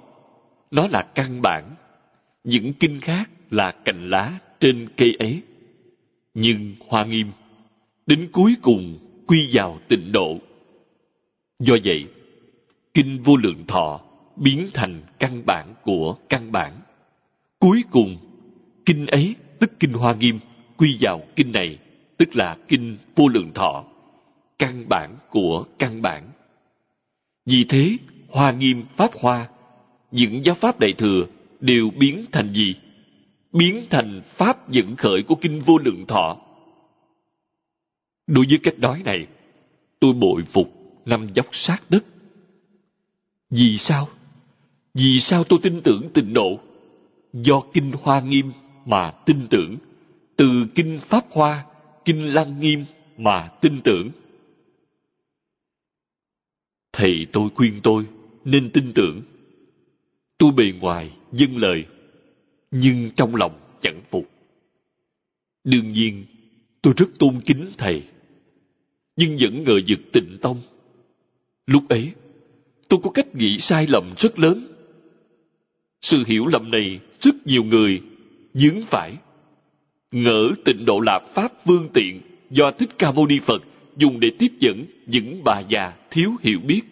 [0.71, 1.65] nó là căn bản.
[2.45, 5.43] Những kinh khác là cành lá trên cây ấy.
[6.35, 7.31] Nhưng Hoa Nghiêm
[8.07, 10.39] đến cuối cùng quy vào tịnh độ.
[11.59, 12.07] Do vậy,
[12.95, 14.01] kinh vô lượng thọ
[14.37, 16.73] biến thành căn bản của căn bản.
[17.59, 18.17] Cuối cùng,
[18.87, 20.41] kinh ấy tức kinh Hoa Nghiêm
[20.77, 21.79] quy vào kinh này
[22.17, 23.85] tức là kinh vô lượng thọ,
[24.59, 26.31] căn bản của căn bản.
[27.47, 27.97] Vì thế,
[28.29, 29.49] hoa nghiêm pháp hoa,
[30.11, 31.27] những giáo pháp đại thừa
[31.61, 32.75] đều biến thành gì?
[33.53, 36.37] Biến thành pháp dẫn khởi của kinh vô lượng thọ.
[38.27, 39.27] Đối với cách nói này,
[40.01, 40.73] tôi bội phục
[41.05, 42.05] năm dốc sát đất.
[43.51, 44.09] Vì sao?
[44.97, 46.61] Vì sao tôi tin tưởng tịnh độ?
[47.33, 48.53] Do kinh hoa nghiêm
[48.87, 49.77] mà tin tưởng.
[50.37, 51.65] Từ kinh pháp hoa
[52.05, 52.85] Kinh Lăng Nghiêm
[53.17, 54.11] mà tin tưởng.
[56.93, 58.07] Thầy tôi khuyên tôi
[58.45, 59.23] nên tin tưởng.
[60.39, 61.87] Tôi bề ngoài dâng lời,
[62.71, 64.31] nhưng trong lòng chẳng phục.
[65.65, 66.25] Đương nhiên,
[66.83, 68.03] tôi rất tôn kính thầy,
[69.17, 70.61] nhưng vẫn ngờ vực tịnh tông.
[71.67, 72.13] Lúc ấy,
[72.89, 74.76] tôi có cách nghĩ sai lầm rất lớn.
[76.07, 78.03] Sự hiểu lầm này rất nhiều người
[78.55, 79.17] dướng phải.
[80.11, 83.63] Ngỡ tịnh độ là pháp vương tiện do thích ca mâu ni phật
[83.97, 86.83] dùng để tiếp dẫn những bà già thiếu hiểu biết.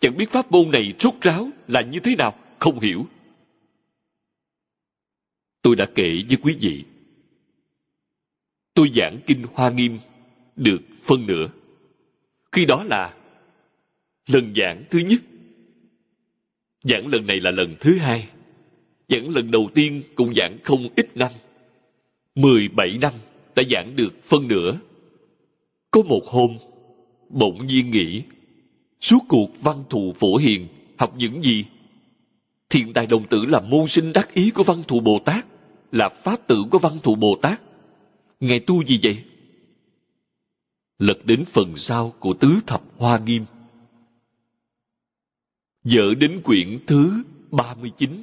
[0.00, 3.06] Chẳng biết pháp môn này rốt ráo là như thế nào, không hiểu.
[5.62, 6.84] Tôi đã kể với quý vị.
[8.74, 9.98] Tôi giảng kinh hoa nghiêm
[10.56, 11.48] được phân nửa.
[12.52, 13.14] Khi đó là
[14.26, 15.20] lần giảng thứ nhất.
[16.82, 18.28] Giảng lần này là lần thứ hai
[19.10, 21.32] giảng lần đầu tiên cũng giảng không ít năm
[22.34, 23.12] 17 năm
[23.56, 24.78] đã giảng được phân nửa.
[25.90, 26.58] Có một hôm,
[27.28, 28.22] bỗng nhiên nghĩ,
[29.00, 31.64] suốt cuộc văn thù phổ hiền học những gì?
[32.70, 35.46] Thiện tài đồng tử là môn sinh đắc ý của văn thù Bồ Tát,
[35.92, 37.60] là pháp tử của văn thù Bồ Tát.
[38.40, 39.24] Ngài tu gì vậy?
[40.98, 43.44] Lật đến phần sau của tứ thập hoa nghiêm.
[45.84, 48.22] Dở đến quyển thứ 39.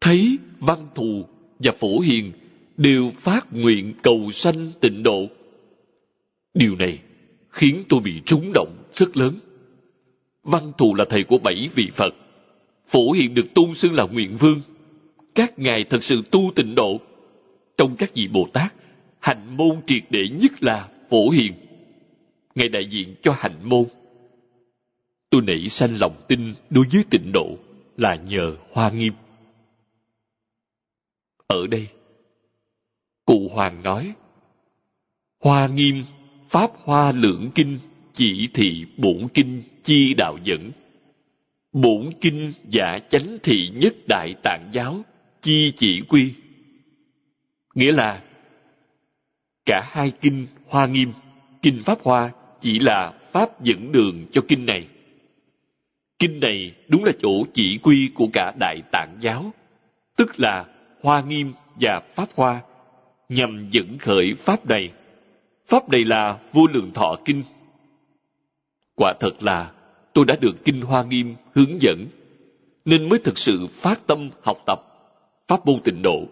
[0.00, 1.24] Thấy văn thù
[1.58, 2.32] và phổ hiền
[2.76, 5.26] đều phát nguyện cầu sanh tịnh độ.
[6.54, 6.98] Điều này
[7.50, 9.34] khiến tôi bị trúng động rất lớn.
[10.42, 12.14] Văn thù là thầy của bảy vị Phật.
[12.88, 14.60] Phổ hiện được tôn xưng là nguyện vương.
[15.34, 17.00] Các ngài thật sự tu tịnh độ.
[17.78, 18.74] Trong các vị Bồ Tát,
[19.20, 21.52] hạnh môn triệt để nhất là phổ hiền.
[22.54, 23.84] Ngài đại diện cho hạnh môn.
[25.30, 27.56] Tôi nảy sanh lòng tin đối với tịnh độ
[27.96, 29.12] là nhờ hoa nghiêm.
[31.50, 31.88] Ở đây,
[33.26, 34.12] Cụ Hoàng nói,
[35.42, 36.04] Hoa nghiêm,
[36.48, 37.78] Pháp Hoa Lượng Kinh,
[38.12, 40.70] chỉ thị bổn kinh chi đạo dẫn.
[41.72, 45.02] Bổn kinh giả chánh thị nhất đại tạng giáo,
[45.42, 46.34] chi chỉ quy.
[47.74, 48.22] Nghĩa là,
[49.66, 51.12] cả hai kinh Hoa nghiêm,
[51.62, 52.30] kinh Pháp Hoa
[52.60, 54.88] chỉ là Pháp dẫn đường cho kinh này.
[56.18, 59.52] Kinh này đúng là chỗ chỉ quy của cả Đại Tạng Giáo,
[60.16, 60.66] tức là
[61.02, 62.60] Hoa Nghiêm và Pháp Hoa
[63.28, 64.92] nhằm dẫn khởi pháp này.
[65.66, 67.42] Pháp này là vô lượng thọ kinh.
[68.96, 69.72] Quả thật là
[70.14, 72.06] tôi đã được Kinh Hoa Nghiêm hướng dẫn,
[72.84, 74.82] nên mới thực sự phát tâm học tập,
[75.48, 76.26] pháp môn tịnh độ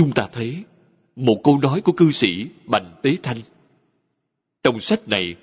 [0.00, 0.64] chúng ta thấy
[1.16, 3.40] một câu nói của cư sĩ bành tế thanh
[4.62, 5.36] trong sách này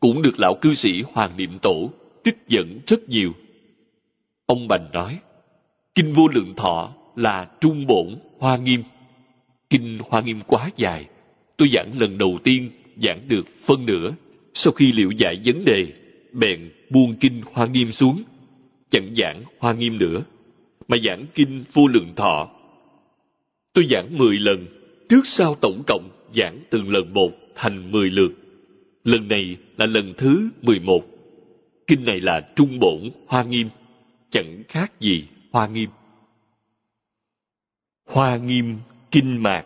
[0.00, 1.90] cũng được lão cư sĩ hoàng niệm tổ
[2.24, 3.32] trích dẫn rất nhiều
[4.46, 5.20] ông bành nói
[5.98, 8.06] kinh vô lượng thọ là trung bổn
[8.38, 8.82] hoa nghiêm.
[9.70, 11.06] Kinh hoa nghiêm quá dài,
[11.56, 12.70] tôi giảng lần đầu tiên,
[13.02, 14.10] giảng được phân nửa.
[14.54, 15.86] Sau khi liệu giải vấn đề,
[16.32, 18.22] bèn buông kinh hoa nghiêm xuống,
[18.90, 20.22] chẳng giảng hoa nghiêm nữa,
[20.88, 22.48] mà giảng kinh vô lượng thọ.
[23.72, 24.66] Tôi giảng mười lần,
[25.08, 28.32] trước sau tổng cộng giảng từng lần một thành mười lượt.
[29.04, 31.04] Lần này là lần thứ mười một.
[31.86, 33.68] Kinh này là trung bổn hoa nghiêm,
[34.30, 35.90] chẳng khác gì hoa nghiêm.
[38.06, 38.78] Hoa nghiêm
[39.10, 39.64] kinh mạc,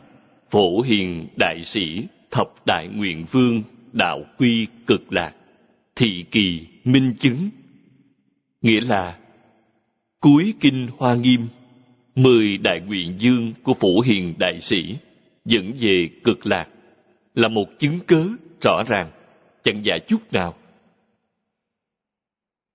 [0.50, 3.62] phổ hiền đại sĩ, thập đại nguyện vương,
[3.92, 5.34] đạo quy cực lạc,
[5.96, 7.50] thị kỳ minh chứng.
[8.60, 9.18] Nghĩa là,
[10.20, 11.48] cuối kinh hoa nghiêm,
[12.14, 14.96] mười đại nguyện dương của phổ hiền đại sĩ
[15.44, 16.66] dẫn về cực lạc
[17.34, 18.26] là một chứng cớ
[18.60, 19.10] rõ ràng,
[19.62, 20.54] chẳng giả chút nào.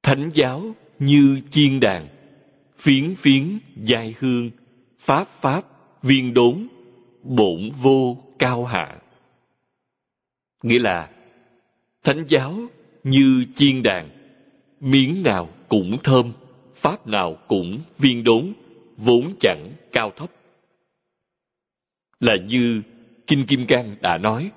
[0.04, 2.08] Thánh giáo như chiên đàn
[2.78, 4.52] phiến phiến giai hương,
[5.00, 5.64] pháp pháp,
[6.04, 6.68] viên đốn,
[7.24, 9.00] bổn vô cao hạ.
[10.64, 11.10] Nghĩa là,
[12.04, 12.58] thánh giáo
[13.04, 14.10] như chiên đàn,
[14.80, 16.34] miếng nào cũng thơm,
[16.76, 18.54] pháp nào cũng viên đốn,
[18.98, 20.30] vốn chẳng cao thấp.
[22.20, 22.82] Là như
[23.28, 24.52] kinh kim cang đã nói,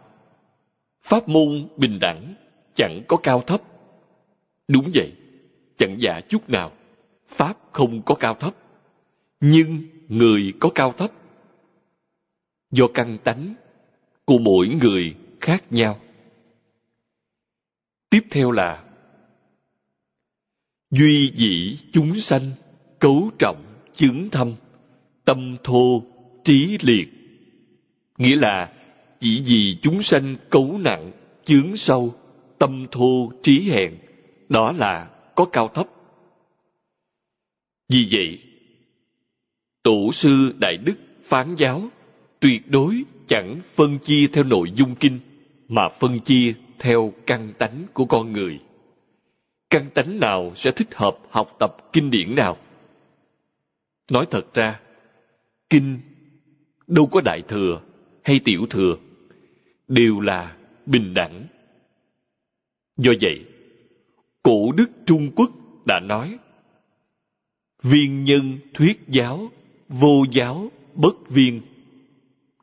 [1.02, 2.34] pháp môn bình đẳng
[2.74, 3.62] chẳng có cao thấp.
[4.68, 5.12] Đúng vậy,
[5.78, 6.72] chẳng giả chút nào,
[7.28, 8.54] pháp không có cao thấp,
[9.40, 11.10] nhưng người có cao thấp.
[12.70, 13.54] Do căn tánh
[14.24, 16.00] của mỗi người khác nhau.
[18.10, 18.84] Tiếp theo là,
[20.90, 22.50] duy dĩ chúng sanh
[22.98, 24.54] cấu trọng chứng thâm,
[25.24, 26.02] tâm thô
[26.44, 27.08] trí liệt.
[28.18, 28.72] Nghĩa là
[29.20, 31.12] chỉ vì chúng sanh cấu nặng,
[31.44, 32.14] chướng sâu,
[32.58, 33.94] tâm thô trí hèn,
[34.48, 35.86] đó là có cao thấp
[37.90, 38.38] vì vậy,
[39.82, 41.88] tổ sư đại đức phán giáo
[42.40, 45.20] tuyệt đối chẳng phân chia theo nội dung kinh,
[45.68, 48.60] mà phân chia theo căn tánh của con người.
[49.70, 52.56] Căn tánh nào sẽ thích hợp học tập kinh điển nào?
[54.10, 54.80] Nói thật ra,
[55.70, 55.98] kinh
[56.86, 57.80] đâu có đại thừa
[58.24, 58.96] hay tiểu thừa,
[59.88, 61.46] đều là bình đẳng.
[62.96, 63.44] Do vậy,
[64.42, 65.50] cổ đức trung quốc
[65.86, 66.38] đã nói
[67.82, 69.50] viên nhân thuyết giáo,
[69.88, 71.60] vô giáo, bất viên.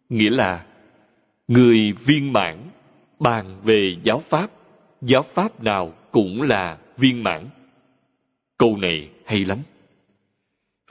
[0.09, 0.65] Nghĩa là,
[1.47, 2.69] người viên mãn
[3.19, 4.51] bàn về giáo pháp
[5.01, 7.49] giáo pháp nào cũng là viên mãn.
[8.57, 9.59] Câu này hay lắm.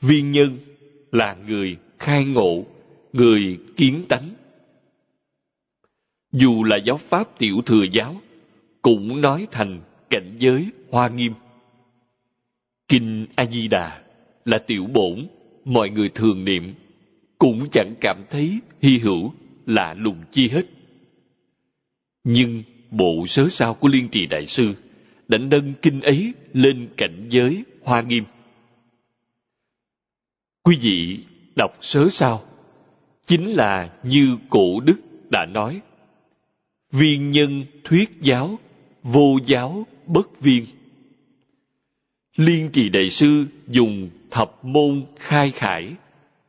[0.03, 0.59] Viên nhân
[1.13, 2.67] là người khai ngộ,
[3.13, 4.31] người kiến tánh.
[6.33, 8.21] Dù là giáo pháp tiểu thừa giáo,
[8.83, 11.33] cũng nói thành cảnh giới hoa nghiêm.
[12.89, 14.06] Kinh a di đà
[14.47, 15.27] là tiểu bổn,
[15.65, 16.75] mọi người thường niệm.
[17.39, 19.33] Cũng chẳng cảm thấy hy hữu,
[19.67, 20.63] lạ lùng chi hết.
[22.25, 24.75] Nhưng bộ sớ sao của liên trì đại sư
[25.29, 28.25] đã nâng kinh ấy lên cảnh giới hoa nghiêm.
[30.63, 31.19] Quý vị
[31.57, 32.43] đọc sớ sao,
[33.27, 35.81] chính là như cổ đức đã nói.
[36.93, 38.59] Viên nhân thuyết giáo,
[39.03, 40.67] vô giáo bất viên
[42.37, 45.93] liên trì đại sư dùng thập môn khai khải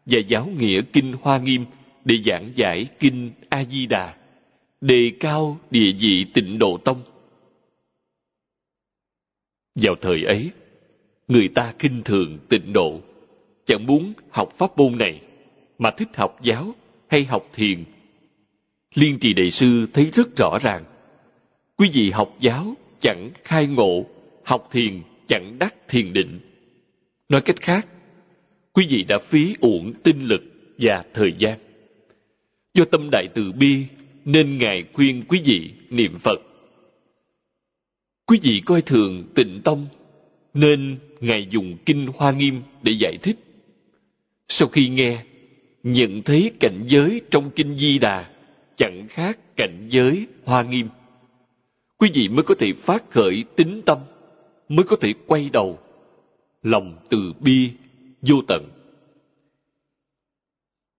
[0.06, 1.66] và giáo nghĩa kinh hoa nghiêm
[2.06, 4.16] để giảng giải kinh a di đà,
[4.82, 7.02] đề cao địa vị tịnh độ tông.
[9.76, 10.52] Vào thời ấy,
[11.28, 13.02] người ta kinh thường tịnh độ,
[13.66, 15.22] chẳng muốn học pháp môn này,
[15.78, 16.76] mà thích học giáo
[17.08, 17.84] hay học thiền.
[18.94, 20.84] Liên trì đại sư thấy rất rõ ràng,
[21.78, 24.06] quý vị học giáo chẳng khai ngộ,
[24.44, 26.40] học thiền chẳng đắc thiền định.
[27.30, 27.88] Nói cách khác,
[28.74, 30.42] quý vị đã phí uổng tinh lực
[30.78, 31.60] và thời gian.
[32.74, 33.86] Do tâm đại từ bi
[34.26, 36.42] nên ngài khuyên quý vị niệm phật.
[38.26, 39.88] Quý vị coi thường tịnh tông
[40.54, 43.38] nên ngài dùng kinh hoa nghiêm để giải thích.
[44.48, 45.24] Sau khi nghe,
[45.84, 48.30] nhận thấy cảnh giới trong kinh di đà
[48.76, 50.90] chẳng khác cảnh giới hoa nghiêm,
[51.98, 53.98] quý vị mới có thể phát khởi tính tâm
[54.70, 55.80] mới có thể quay đầu
[56.64, 57.72] lòng từ bi
[58.22, 58.70] vô tận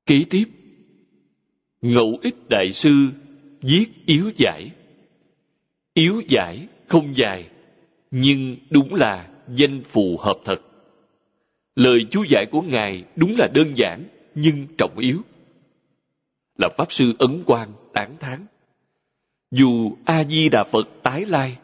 [0.07, 0.45] kế tiếp
[1.83, 2.91] ngẫu ích đại sư
[3.61, 4.71] viết yếu giải
[5.95, 7.51] yếu giải không dài
[8.11, 10.61] nhưng đúng là danh phù hợp thật
[11.79, 14.05] lời chú giải của Ngài đúng là đơn giản
[14.35, 15.23] nhưng trọng yếu.
[16.59, 18.47] Là Pháp Sư Ấn Quang tán thán.
[19.51, 21.59] Dù A-di-đà Phật tái lai,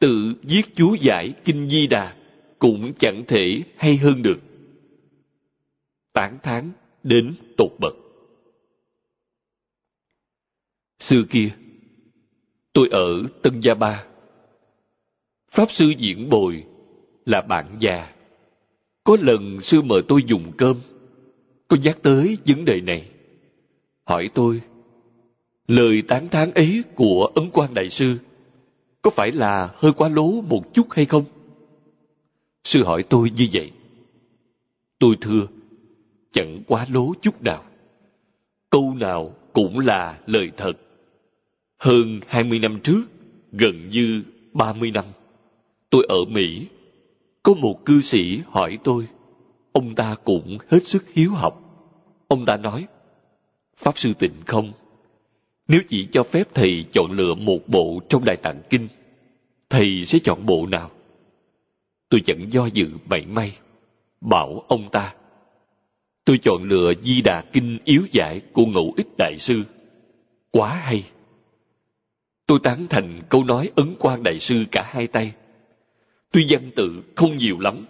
[0.00, 2.16] tự viết chú giải Kinh Di Đà
[2.58, 4.40] cũng chẳng thể hay hơn được.
[6.12, 6.72] Tán thán
[7.02, 7.94] đến tột bậc.
[10.98, 11.48] Xưa kia,
[12.72, 14.04] tôi ở Tân Gia Ba.
[15.50, 16.64] Pháp sư diễn bồi
[17.24, 18.12] là bạn già.
[19.04, 20.80] Có lần sư mời tôi dùng cơm,
[21.68, 23.10] có nhắc tới vấn đề này.
[24.04, 24.60] Hỏi tôi,
[25.68, 28.18] lời tán thán ấy của Ấn quan Đại Sư
[29.02, 31.24] có phải là hơi quá lố một chút hay không?
[32.64, 33.72] Sư hỏi tôi như vậy.
[34.98, 35.46] Tôi thưa,
[36.32, 37.64] chẳng quá lố chút nào.
[38.70, 40.72] Câu nào cũng là lời thật.
[41.78, 43.02] Hơn 20 năm trước,
[43.52, 44.22] gần như
[44.52, 45.04] 30 năm,
[45.90, 46.66] tôi ở Mỹ.
[47.42, 49.06] Có một cư sĩ hỏi tôi,
[49.72, 51.60] ông ta cũng hết sức hiếu học.
[52.28, 52.86] Ông ta nói,
[53.76, 54.72] Pháp Sư Tịnh không,
[55.70, 58.88] nếu chỉ cho phép thầy chọn lựa một bộ trong Đại Tạng Kinh,
[59.70, 60.90] thầy sẽ chọn bộ nào?
[62.08, 63.58] Tôi chẳng do dự bảy may,
[64.20, 65.14] bảo ông ta.
[66.24, 69.62] Tôi chọn lựa Di Đà Kinh yếu giải của Ngẫu Ích Đại Sư.
[70.50, 71.04] Quá hay!
[72.46, 75.32] Tôi tán thành câu nói ấn quan đại sư cả hai tay.
[76.32, 77.86] Tuy văn tự không nhiều lắm,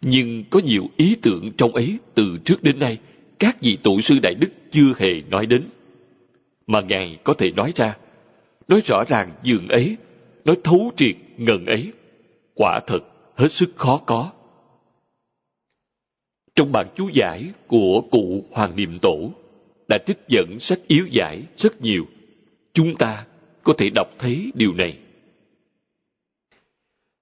[0.00, 2.98] nhưng có nhiều ý tưởng trong ấy từ trước đến nay
[3.38, 5.68] các vị tổ sư đại đức chưa hề nói đến.
[6.66, 7.96] Mà Ngài có thể nói ra,
[8.68, 9.96] nói rõ ràng dường ấy,
[10.44, 11.92] nói thấu triệt ngần ấy,
[12.54, 13.00] quả thật
[13.34, 14.30] hết sức khó có.
[16.54, 19.30] Trong bản chú giải của cụ Hoàng Niệm Tổ
[19.88, 22.06] đã trích dẫn sách yếu giải rất nhiều.
[22.72, 23.26] Chúng ta
[23.62, 24.98] có thể đọc thấy điều này.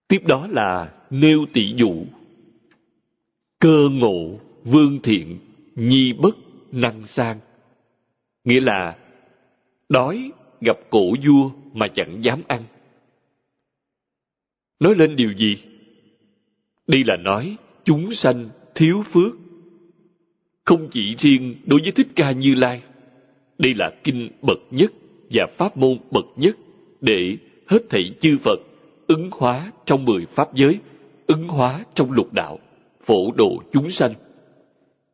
[0.08, 2.04] Tiếp đó là nêu tỷ dụ.
[3.60, 5.38] Cơ ngộ, vương thiện,
[5.74, 6.36] nhi bất,
[6.72, 7.38] năng sang.
[8.44, 8.96] Nghĩa là
[9.92, 12.64] đói gặp cổ vua mà chẳng dám ăn.
[14.80, 15.56] Nói lên điều gì?
[16.86, 19.32] Đây là nói chúng sanh thiếu phước.
[20.64, 22.82] Không chỉ riêng đối với Thích Ca Như Lai.
[23.58, 24.92] Đây là kinh bậc nhất
[25.30, 26.56] và pháp môn bậc nhất
[27.00, 27.36] để
[27.66, 28.60] hết thảy chư Phật
[29.06, 30.78] ứng hóa trong mười pháp giới,
[31.26, 32.58] ứng hóa trong lục đạo,
[33.04, 34.14] phổ độ chúng sanh.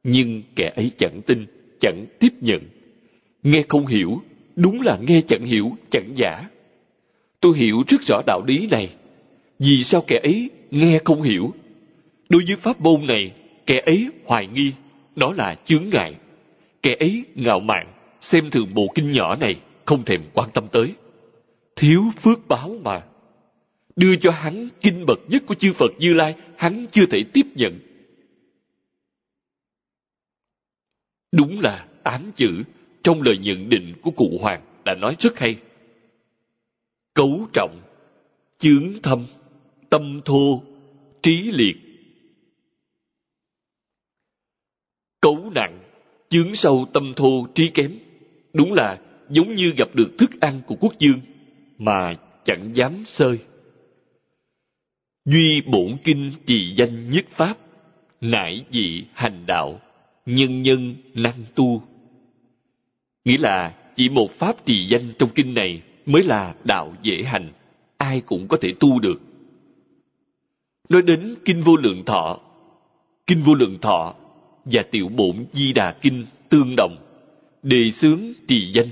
[0.05, 1.47] Nhưng kẻ ấy chẳng tin,
[1.81, 2.61] chẳng tiếp nhận.
[3.43, 4.21] Nghe không hiểu,
[4.59, 6.45] đúng là nghe chẳng hiểu, chẳng giả.
[7.41, 8.95] Tôi hiểu rất rõ đạo lý này.
[9.59, 11.55] Vì sao kẻ ấy nghe không hiểu?
[12.29, 13.33] Đối với pháp môn này,
[13.67, 14.73] kẻ ấy hoài nghi,
[15.17, 16.15] đó là chướng ngại.
[16.83, 17.87] Kẻ ấy ngạo mạn,
[18.21, 20.95] xem thường bộ kinh nhỏ này không thèm quan tâm tới.
[21.77, 23.03] Thiếu phước báo mà.
[23.97, 27.47] Đưa cho hắn kinh bậc nhất của chư Phật Như Lai, hắn chưa thể tiếp
[27.55, 27.81] nhận.
[31.33, 32.63] Đúng là tám chữ
[33.09, 35.57] trong lời nhận định của cụ Hoàng đã nói rất hay.
[37.15, 37.81] Cấu trọng,
[38.59, 39.27] chướng thâm,
[39.91, 40.63] tâm thô,
[41.23, 41.77] trí liệt.
[45.21, 45.81] Cấu nặng,
[46.29, 47.99] chướng sâu tâm thô, trí kém.
[48.53, 51.21] Đúng là giống như gặp được thức ăn của quốc dương
[51.79, 53.39] mà chẳng dám sơi.
[55.25, 57.59] Duy bổn kinh trì danh nhất pháp,
[58.21, 59.81] nải dị hành đạo,
[60.27, 61.83] nhân nhân năng tu.
[63.29, 67.49] Nghĩa là chỉ một pháp trì danh trong kinh này mới là đạo dễ hành,
[67.97, 69.21] ai cũng có thể tu được.
[70.89, 72.41] Nói đến Kinh Vô Lượng Thọ,
[73.27, 74.15] Kinh Vô Lượng Thọ
[74.65, 76.97] và Tiểu Bổn Di Đà Kinh tương đồng,
[77.63, 78.89] đề xướng trì danh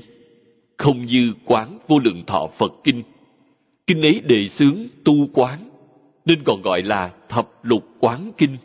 [0.76, 3.02] không như quán vô lượng thọ Phật Kinh.
[3.86, 5.58] Kinh ấy đề xướng tu quán,
[6.24, 8.56] nên còn gọi là thập lục quán kinh.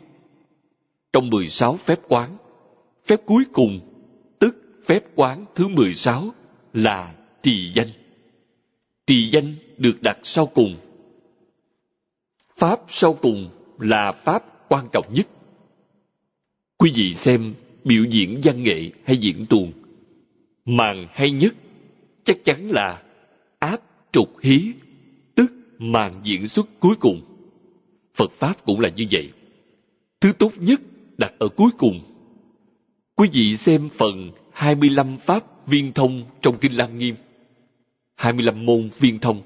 [1.12, 2.36] Trong 16 phép quán,
[3.06, 3.80] phép cuối cùng,
[4.86, 6.34] phép quán thứ 16
[6.72, 7.88] là trì danh.
[9.06, 10.76] Trì danh được đặt sau cùng.
[12.56, 15.26] Pháp sau cùng là pháp quan trọng nhất.
[16.78, 17.54] Quý vị xem
[17.84, 19.72] biểu diễn văn nghệ hay diễn tuồng,
[20.64, 21.54] màn hay nhất
[22.24, 23.02] chắc chắn là
[23.58, 23.80] áp
[24.12, 24.72] trục hí,
[25.34, 27.20] tức màn diễn xuất cuối cùng.
[28.14, 29.32] Phật Pháp cũng là như vậy.
[30.20, 30.80] Thứ tốt nhất
[31.18, 32.00] đặt ở cuối cùng.
[33.16, 37.14] Quý vị xem phần 25 Pháp viên thông trong Kinh Lăng Nghiêm.
[38.16, 39.42] 25 môn viên thông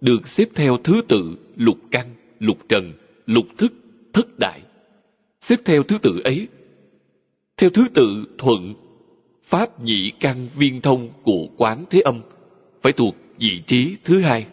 [0.00, 2.92] được xếp theo thứ tự lục căn, lục trần,
[3.26, 3.72] lục thức,
[4.12, 4.60] thất đại.
[5.40, 6.48] Xếp theo thứ tự ấy.
[7.56, 8.74] Theo thứ tự thuận
[9.44, 12.20] pháp nhị căn viên thông của quán thế âm
[12.82, 14.46] phải thuộc vị trí thứ hai.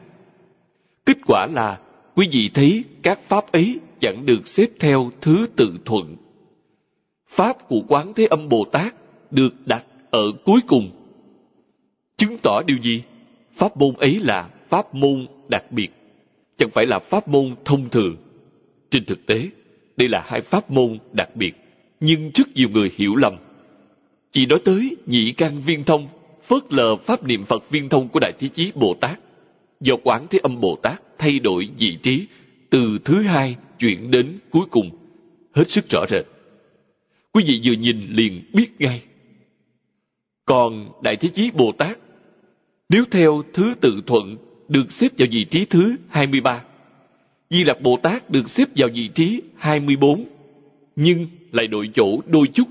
[1.06, 1.80] Kết quả là
[2.16, 6.16] quý vị thấy các pháp ấy chẳng được xếp theo thứ tự thuận,
[7.30, 8.96] Pháp của Quán Thế Âm Bồ Tát
[9.32, 10.92] được đặt ở cuối cùng.
[12.18, 13.04] Chứng tỏ điều gì?
[13.56, 15.90] Pháp môn ấy là pháp môn đặc biệt,
[16.58, 18.16] chẳng phải là pháp môn thông thường.
[18.92, 19.50] Trên thực tế,
[19.98, 21.56] đây là hai pháp môn đặc biệt,
[22.00, 23.38] nhưng rất nhiều người hiểu lầm.
[24.32, 26.08] Chỉ nói tới nhị căn viên thông,
[26.48, 29.20] phớt lờ pháp niệm Phật viên thông của Đại Thế Chí Bồ Tát.
[29.80, 32.28] Do Quán Thế Âm Bồ Tát thay đổi vị trí
[32.70, 34.90] từ thứ hai chuyển đến cuối cùng,
[35.54, 36.26] hết sức rõ rệt.
[37.32, 39.02] Quý vị vừa nhìn liền biết ngay.
[40.48, 41.98] Còn Đại Thế Chí Bồ Tát,
[42.90, 44.38] nếu theo thứ tự thuận
[44.68, 46.64] được xếp vào vị trí thứ 23.
[47.50, 50.26] Di Lặc Bồ Tát được xếp vào vị trí 24,
[50.96, 52.68] nhưng lại đổi chỗ đôi chút.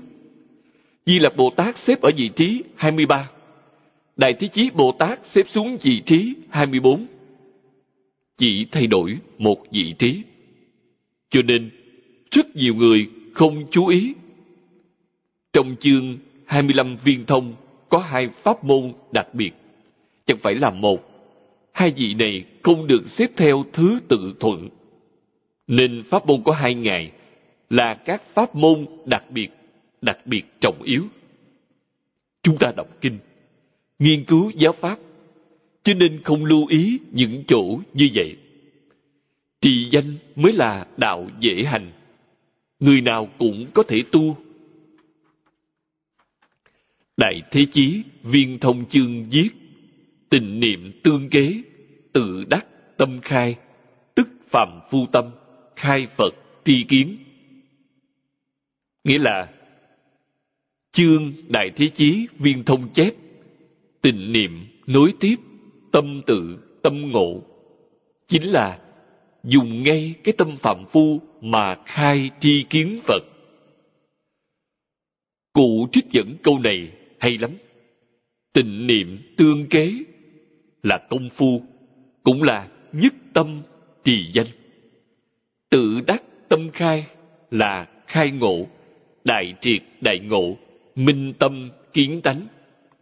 [1.05, 3.29] Di Lặc Bồ Tát xếp ở vị trí 23.
[4.15, 7.07] Đại Thế Chí Bồ Tát xếp xuống vị trí 24.
[8.37, 10.21] Chỉ thay đổi một vị trí.
[11.29, 11.69] Cho nên,
[12.31, 14.13] rất nhiều người không chú ý.
[15.53, 17.53] Trong chương 25 viên thông
[17.89, 19.51] có hai pháp môn đặc biệt.
[20.25, 21.17] Chẳng phải là một
[21.73, 24.69] hai vị này không được xếp theo thứ tự thuận.
[25.67, 27.11] Nên pháp môn có hai ngày
[27.69, 29.49] là các pháp môn đặc biệt,
[30.01, 31.03] đặc biệt trọng yếu.
[32.43, 33.19] Chúng ta đọc kinh,
[33.99, 34.99] nghiên cứu giáo pháp,
[35.83, 38.35] cho nên không lưu ý những chỗ như vậy.
[39.61, 41.91] Trì danh mới là đạo dễ hành.
[42.79, 44.35] Người nào cũng có thể tu.
[47.17, 49.49] Đại Thế Chí Viên Thông Chương viết
[50.29, 51.61] Tình niệm tương kế
[52.13, 52.65] tự đắc
[52.97, 53.55] tâm khai,
[54.15, 55.31] tức phàm phu tâm,
[55.75, 56.33] khai Phật
[56.65, 57.17] tri kiến.
[59.03, 59.53] Nghĩa là
[60.91, 63.13] chương Đại Thế Chí viên thông chép,
[64.01, 65.35] tình niệm nối tiếp,
[65.91, 67.41] tâm tự, tâm ngộ,
[68.27, 68.79] chính là
[69.43, 73.23] dùng ngay cái tâm phạm phu mà khai tri kiến Phật.
[75.53, 77.51] Cụ trích dẫn câu này hay lắm.
[78.53, 79.93] tình niệm tương kế
[80.83, 81.61] là công phu
[82.23, 83.61] cũng là nhất tâm
[84.03, 84.47] trì danh.
[85.69, 87.05] Tự đắc tâm khai
[87.51, 88.67] là khai ngộ,
[89.23, 90.57] đại triệt đại ngộ,
[90.95, 92.47] minh tâm kiến tánh,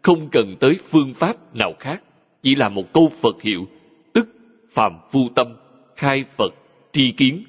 [0.02, 2.04] không cần tới phương pháp nào khác,
[2.42, 3.68] chỉ là một câu Phật hiệu,
[4.14, 4.28] tức
[4.72, 5.48] phàm phu tâm,
[5.96, 6.54] khai Phật
[6.94, 7.44] tri kiến.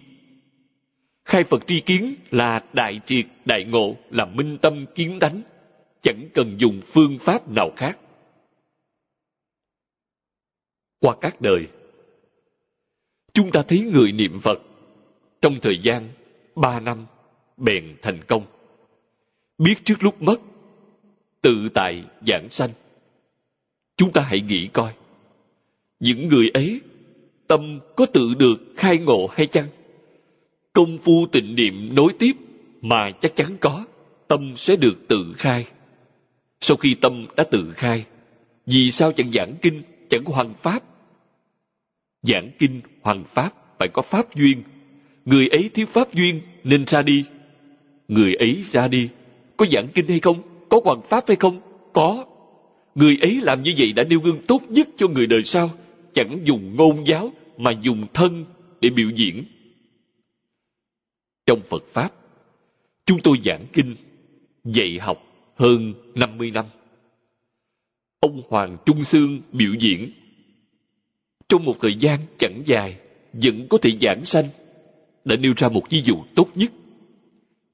[1.24, 5.42] Khai Phật tri kiến là đại triệt đại ngộ, là minh tâm kiến tánh,
[6.06, 7.98] chẳng cần dùng phương pháp nào khác
[11.00, 11.66] qua các đời.
[13.32, 14.58] Chúng ta thấy người niệm Phật
[15.40, 16.08] trong thời gian
[16.54, 17.06] ba năm
[17.56, 18.46] bèn thành công.
[19.58, 20.40] Biết trước lúc mất,
[21.42, 22.70] tự tại giảng sanh.
[23.96, 24.94] Chúng ta hãy nghĩ coi,
[26.00, 26.80] những người ấy
[27.46, 29.68] tâm có tự được khai ngộ hay chăng?
[30.72, 32.32] Công phu tịnh niệm nối tiếp
[32.82, 33.86] mà chắc chắn có,
[34.28, 35.66] tâm sẽ được tự khai.
[36.60, 38.04] Sau khi tâm đã tự khai,
[38.66, 40.82] vì sao chẳng giảng kinh chẳng hoàn pháp?
[42.22, 44.62] Giảng kinh hoàn pháp phải có pháp duyên.
[45.24, 47.24] Người ấy thiếu pháp duyên nên ra đi.
[48.08, 49.08] Người ấy ra đi
[49.56, 51.60] có giảng kinh hay không có hoàn pháp hay không?
[51.92, 52.26] Có.
[52.94, 55.70] Người ấy làm như vậy đã nêu gương tốt nhất cho người đời sau
[56.12, 58.44] chẳng dùng ngôn giáo mà dùng thân
[58.80, 59.44] để biểu diễn.
[61.46, 62.12] Trong phật pháp
[63.06, 63.96] chúng tôi giảng kinh
[64.64, 65.25] dạy học
[65.56, 66.66] hơn 50 năm
[68.26, 70.10] ông Hoàng Trung Sương biểu diễn.
[71.48, 72.96] Trong một thời gian chẳng dài,
[73.32, 74.48] vẫn có thể giảng sanh,
[75.24, 76.72] đã nêu ra một ví dụ tốt nhất.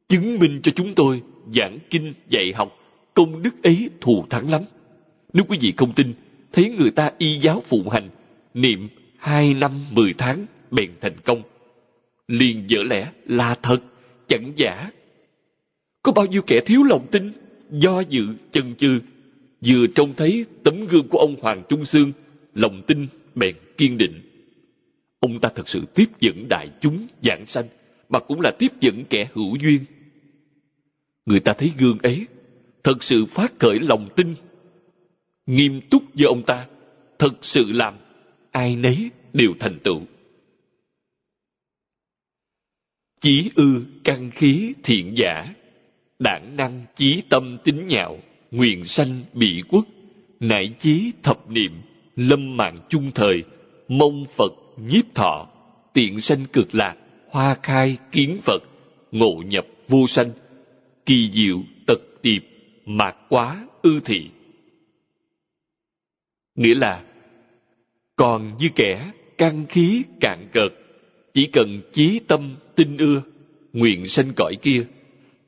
[0.09, 1.23] Chứng minh cho chúng tôi
[1.55, 2.79] giảng kinh dạy học,
[3.15, 4.63] công đức ấy thù thắng lắm.
[5.33, 6.15] Nếu quý vị không tin,
[6.53, 8.11] thấy người ta y giáo phụng hành,
[8.55, 11.43] niệm hai năm mười tháng bèn thành công.
[12.29, 13.79] Liền dở lẽ là thật,
[14.29, 14.91] chẳng giả.
[16.03, 17.33] Có bao nhiêu kẻ thiếu lòng tin,
[17.73, 19.01] do dự, chần chừ,
[19.67, 22.13] vừa trông thấy tấm gương của ông Hoàng Trung Sương,
[22.55, 24.21] lòng tin bèn kiên định.
[25.21, 27.69] Ông ta thật sự tiếp dẫn đại chúng giảng sanh,
[28.09, 29.85] mà cũng là tiếp dẫn kẻ hữu duyên.
[31.27, 32.27] Người ta thấy gương ấy,
[32.85, 34.35] thật sự phát khởi lòng tin.
[35.47, 36.67] Nghiêm túc với ông ta,
[37.19, 37.95] thật sự làm,
[38.51, 40.01] ai nấy đều thành tựu.
[43.21, 45.55] Chí ư căn khí thiện giả,
[46.23, 48.19] đảng năng chí tâm tính nhạo,
[48.51, 49.85] nguyện sanh bị quốc,
[50.41, 51.73] nại chí thập niệm,
[52.17, 53.45] lâm mạng chung thời,
[53.89, 55.49] mong Phật nhiếp thọ,
[55.93, 56.97] tiện sanh cực lạc,
[57.31, 58.63] hoa khai kiến Phật,
[59.13, 60.31] ngộ nhập vô sanh,
[61.07, 62.43] kỳ diệu tật tiệp,
[62.87, 64.31] mạc quá ư thị.
[66.55, 67.03] Nghĩa là,
[68.17, 70.73] còn như kẻ căn khí cạn cợt,
[71.35, 73.23] chỉ cần chí tâm tinh ưa,
[73.73, 74.87] nguyện sanh cõi kia,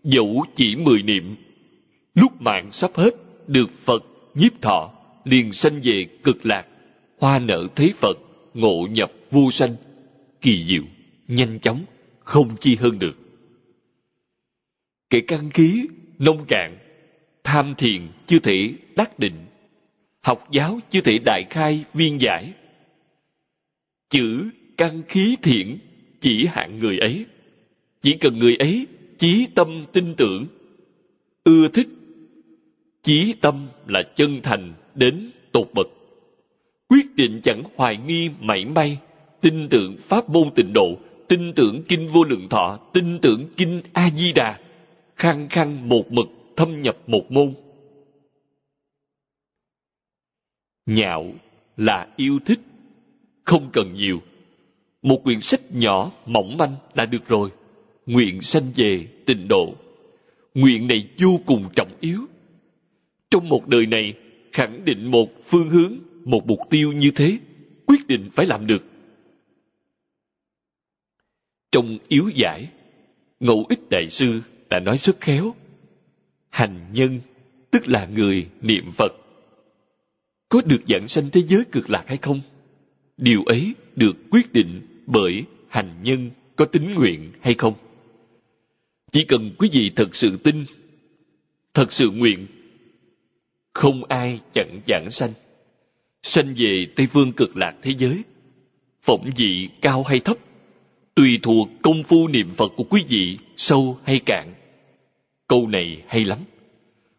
[0.04, 1.36] dẫu chỉ mười niệm,
[2.14, 3.10] lúc mạng sắp hết,
[3.46, 4.92] được Phật nhiếp thọ,
[5.24, 6.66] liền sanh về cực lạc,
[7.18, 8.18] hoa nở thế Phật,
[8.54, 9.76] ngộ nhập vô sanh,
[10.40, 10.82] kỳ diệu,
[11.28, 11.84] nhanh chóng,
[12.18, 13.18] không chi hơn được.
[15.10, 15.86] Kẻ căn khí,
[16.18, 16.78] nông cạn,
[17.44, 19.46] tham thiền chưa thể đắc định,
[20.20, 22.52] học giáo chưa thể đại khai viên giải.
[24.10, 25.78] Chữ căn khí thiện
[26.20, 27.26] chỉ hạn người ấy.
[28.02, 28.86] Chỉ cần người ấy
[29.18, 30.46] chí tâm tin tưởng,
[31.44, 31.88] ưa thích.
[33.02, 35.86] Chí tâm là chân thành đến tột bậc.
[36.88, 38.98] Quyết định chẳng hoài nghi mảy may,
[39.40, 40.98] tin tưởng pháp môn tịnh độ,
[41.28, 44.60] tin tưởng kinh vô lượng thọ, tin tưởng kinh A-di-đà,
[45.16, 47.54] khăng khăng một mực thâm nhập một môn.
[50.86, 51.32] Nhạo
[51.76, 52.60] là yêu thích,
[53.44, 54.20] không cần nhiều.
[55.02, 57.50] Một quyển sách nhỏ, mỏng manh là được rồi.
[58.06, 59.74] Nguyện sanh về tịnh độ.
[60.54, 62.20] Nguyện này vô cùng trọng yếu.
[63.30, 64.14] Trong một đời này,
[64.52, 67.38] khẳng định một phương hướng, một mục tiêu như thế,
[67.86, 68.82] quyết định phải làm được.
[71.72, 72.68] Trong yếu giải,
[73.40, 74.40] Ngẫu ích đại sư
[74.70, 75.54] đã nói rất khéo.
[76.50, 77.20] Hành nhân,
[77.70, 79.12] tức là người niệm Phật.
[80.48, 82.40] Có được dạng sanh thế giới cực lạc hay không?
[83.16, 87.74] Điều ấy được quyết định bởi hành nhân có tính nguyện hay không.
[89.14, 90.64] Chỉ cần quý vị thật sự tin,
[91.74, 92.46] thật sự nguyện,
[93.72, 95.32] không ai chặn giảng sanh.
[96.22, 98.24] Sanh về Tây Phương cực lạc thế giới,
[99.02, 100.36] phẩm vị cao hay thấp,
[101.14, 104.54] tùy thuộc công phu niệm Phật của quý vị sâu hay cạn.
[105.48, 106.38] Câu này hay lắm.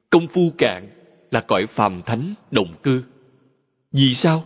[0.09, 0.89] Công phu cạn
[1.31, 3.03] là cõi phàm thánh đồng cư.
[3.91, 4.43] Vì sao?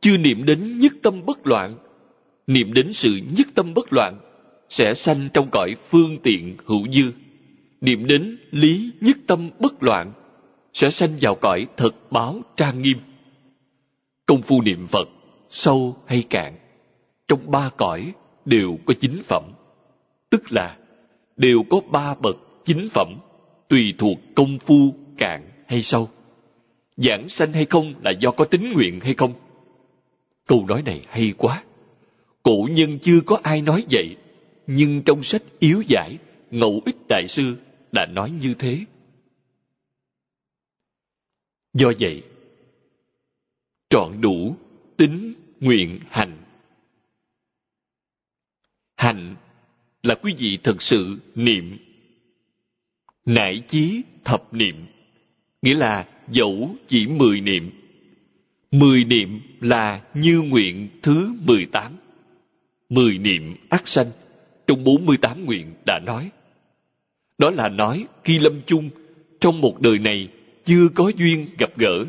[0.00, 1.76] Chưa niệm đến nhất tâm bất loạn.
[2.46, 4.20] Niệm đến sự nhất tâm bất loạn
[4.70, 7.12] sẽ sanh trong cõi phương tiện hữu dư.
[7.80, 10.12] Niệm đến lý nhất tâm bất loạn
[10.72, 12.98] sẽ sanh vào cõi thật báo trang nghiêm.
[14.26, 15.08] Công phu niệm Phật
[15.50, 16.56] sâu hay cạn
[17.28, 18.12] trong ba cõi
[18.44, 19.44] đều có chính phẩm,
[20.30, 20.76] tức là
[21.36, 23.14] đều có ba bậc chính phẩm,
[23.68, 26.08] tùy thuộc công phu cạn hay sâu.
[26.96, 29.34] Giảng sanh hay không là do có tính nguyện hay không?
[30.46, 31.62] Câu nói này hay quá.
[32.42, 34.16] Cổ nhân chưa có ai nói vậy,
[34.72, 36.18] nhưng trong sách yếu giải,
[36.50, 37.42] ngẫu ích đại sư
[37.92, 38.84] đã nói như thế.
[41.74, 42.22] Do vậy,
[43.90, 44.56] trọn đủ
[44.96, 46.36] tính nguyện hành
[48.96, 49.36] hành
[50.02, 51.78] là quý vị thật sự niệm.
[53.26, 54.86] Nải chí thập niệm,
[55.62, 57.70] nghĩa là dẫu chỉ mười niệm.
[58.70, 61.96] Mười niệm là như nguyện thứ mười tám.
[62.88, 64.10] Mười niệm ác sanh,
[64.70, 66.30] trong bốn mươi tám nguyện đã nói.
[67.38, 68.90] Đó là nói khi lâm chung,
[69.40, 70.28] trong một đời này
[70.64, 72.04] chưa có duyên gặp gỡ.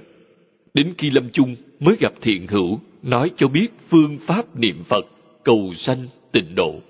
[0.73, 5.05] Đến khi lâm chung mới gặp thiện hữu, nói cho biết phương pháp niệm Phật,
[5.43, 6.81] cầu sanh tịnh độ.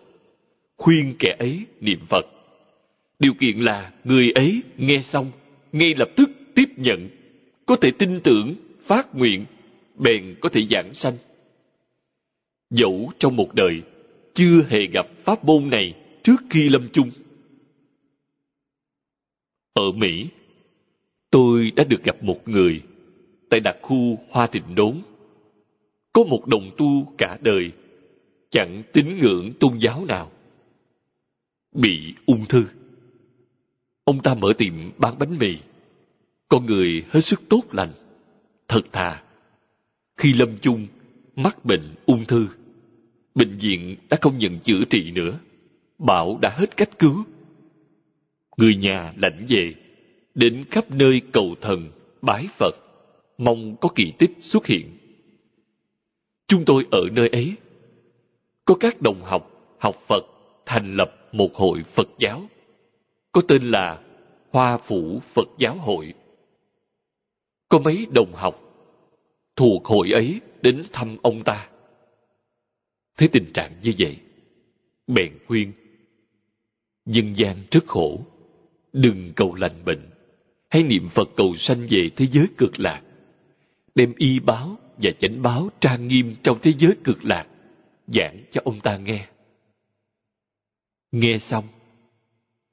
[0.77, 2.25] Khuyên kẻ ấy niệm Phật.
[3.19, 5.31] Điều kiện là người ấy nghe xong,
[5.71, 7.09] ngay lập tức tiếp nhận,
[7.65, 8.55] có thể tin tưởng,
[8.85, 9.45] phát nguyện,
[9.97, 11.17] bèn có thể giảng sanh.
[12.69, 13.81] Dẫu trong một đời,
[14.33, 15.93] chưa hề gặp pháp môn này
[16.23, 17.11] trước khi lâm chung.
[19.73, 20.27] Ở Mỹ,
[21.31, 22.81] tôi đã được gặp một người
[23.49, 25.01] tại đặc khu Hoa Thịnh Đốn.
[26.13, 27.71] Có một đồng tu cả đời
[28.49, 30.31] chẳng tín ngưỡng tôn giáo nào.
[31.75, 32.65] Bị ung thư.
[34.03, 35.57] Ông ta mở tiệm bán bánh mì.
[36.49, 37.93] Con người hết sức tốt lành,
[38.67, 39.23] thật thà.
[40.17, 40.87] Khi lâm chung,
[41.35, 42.47] mắc bệnh ung thư.
[43.35, 45.39] Bệnh viện đã không nhận chữa trị nữa.
[45.99, 47.23] Bảo đã hết cách cứu.
[48.57, 49.73] Người nhà lãnh về,
[50.35, 51.91] đến khắp nơi cầu thần,
[52.21, 52.75] bái Phật,
[53.37, 54.97] mong có kỳ tích xuất hiện.
[56.47, 57.55] Chúng tôi ở nơi ấy
[58.65, 60.25] có các đồng học học Phật
[60.65, 62.41] thành lập một hội Phật giáo,
[63.31, 64.01] có tên là
[64.51, 66.13] Hoa Phủ Phật Giáo Hội.
[67.69, 68.61] Có mấy đồng học
[69.55, 71.69] thuộc hội ấy đến thăm ông ta.
[73.21, 74.17] Thấy tình trạng như vậy,
[75.07, 75.71] bèn khuyên,
[77.05, 78.25] dân gian rất khổ,
[78.93, 80.09] đừng cầu lành bệnh,
[80.69, 83.01] hãy niệm Phật cầu sanh về thế giới cực lạc,
[83.95, 87.47] đem y báo và chánh báo trang nghiêm trong thế giới cực lạc
[88.07, 89.27] giảng cho ông ta nghe.
[91.11, 91.67] Nghe xong,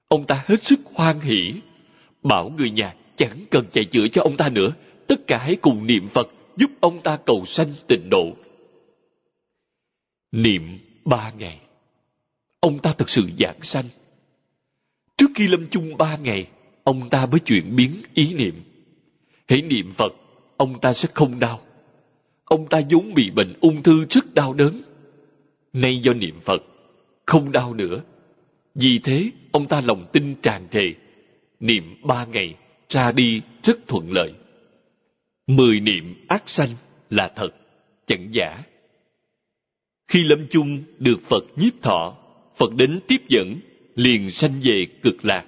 [0.09, 1.55] ông ta hết sức hoan hỷ,
[2.23, 4.75] bảo người nhà chẳng cần chạy chữa cho ông ta nữa,
[5.07, 8.37] tất cả hãy cùng niệm Phật giúp ông ta cầu sanh tịnh độ.
[10.33, 11.61] Niệm ba ngày,
[12.61, 13.85] ông ta thật sự giảng sanh.
[15.17, 16.47] Trước khi lâm chung ba ngày,
[16.85, 18.63] ông ta mới chuyển biến ý niệm.
[19.49, 20.13] Hãy niệm Phật,
[20.57, 21.61] ông ta sẽ không đau.
[22.45, 24.83] Ông ta vốn bị bệnh ung thư rất đau đớn.
[25.73, 26.63] Nay do niệm Phật,
[27.27, 28.03] không đau nữa.
[28.75, 30.85] Vì thế, ông ta lòng tin tràn trề.
[31.61, 32.55] Niệm ba ngày,
[32.89, 34.33] ra đi rất thuận lợi.
[35.47, 36.71] Mười niệm ác sanh
[37.11, 37.51] là thật,
[38.07, 38.63] chẳng giả.
[40.09, 42.17] Khi lâm chung được Phật nhiếp thọ,
[42.57, 43.61] Phật đến tiếp dẫn,
[43.95, 45.45] liền sanh về cực lạc.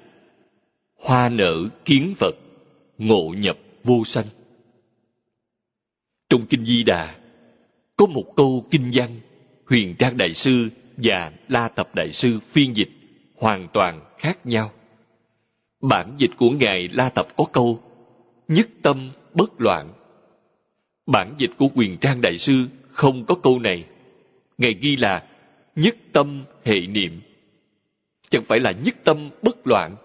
[0.99, 2.37] Hoa nở kiến Phật,
[2.99, 4.27] ngộ nhập vô sanh.
[6.29, 7.17] Trong Kinh Di Đà,
[7.97, 9.21] có một câu kinh văn
[9.67, 12.91] Huyền Trang Đại Sư và La Tập Đại Sư phiên dịch
[13.37, 14.71] hoàn toàn khác nhau.
[15.83, 17.81] Bản dịch của Ngài La Tập có câu
[18.49, 19.93] Nhất tâm bất loạn.
[21.07, 22.53] Bản dịch của Huyền Trang Đại Sư
[22.91, 23.85] không có câu này.
[24.61, 25.23] Ngài ghi là
[25.77, 27.21] Nhất tâm hệ niệm.
[28.31, 29.97] Chẳng phải là nhất tâm bất loạn.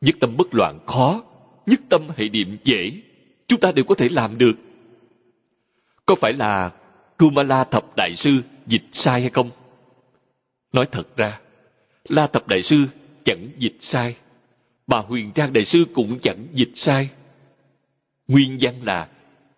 [0.00, 1.24] Nhất tâm bất loạn khó,
[1.66, 2.92] nhất tâm hệ niệm dễ.
[3.48, 4.52] Chúng ta đều có thể làm được.
[6.06, 6.70] Có phải là
[7.18, 8.30] Kumala Thập Đại Sư
[8.66, 9.50] dịch sai hay không?
[10.72, 11.40] Nói thật ra,
[12.08, 12.76] La Thập Đại Sư
[13.24, 14.16] chẳng dịch sai.
[14.86, 17.08] Bà Huyền Trang Đại Sư cũng chẳng dịch sai.
[18.28, 19.08] Nguyên văn là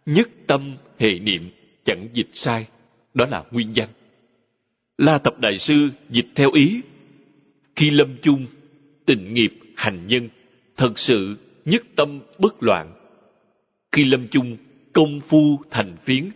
[0.06, 1.50] nhất tâm hệ niệm
[1.84, 2.66] chẳng dịch sai.
[3.14, 3.88] Đó là nguyên văn.
[4.98, 6.80] La tập Đại Sư dịch theo ý.
[7.76, 8.46] Khi lâm chung,
[9.06, 10.28] tình nghiệp hành nhân,
[10.76, 12.92] thật sự nhất tâm bất loạn.
[13.92, 14.56] Khi lâm chung,
[14.92, 16.30] công phu thành phiến,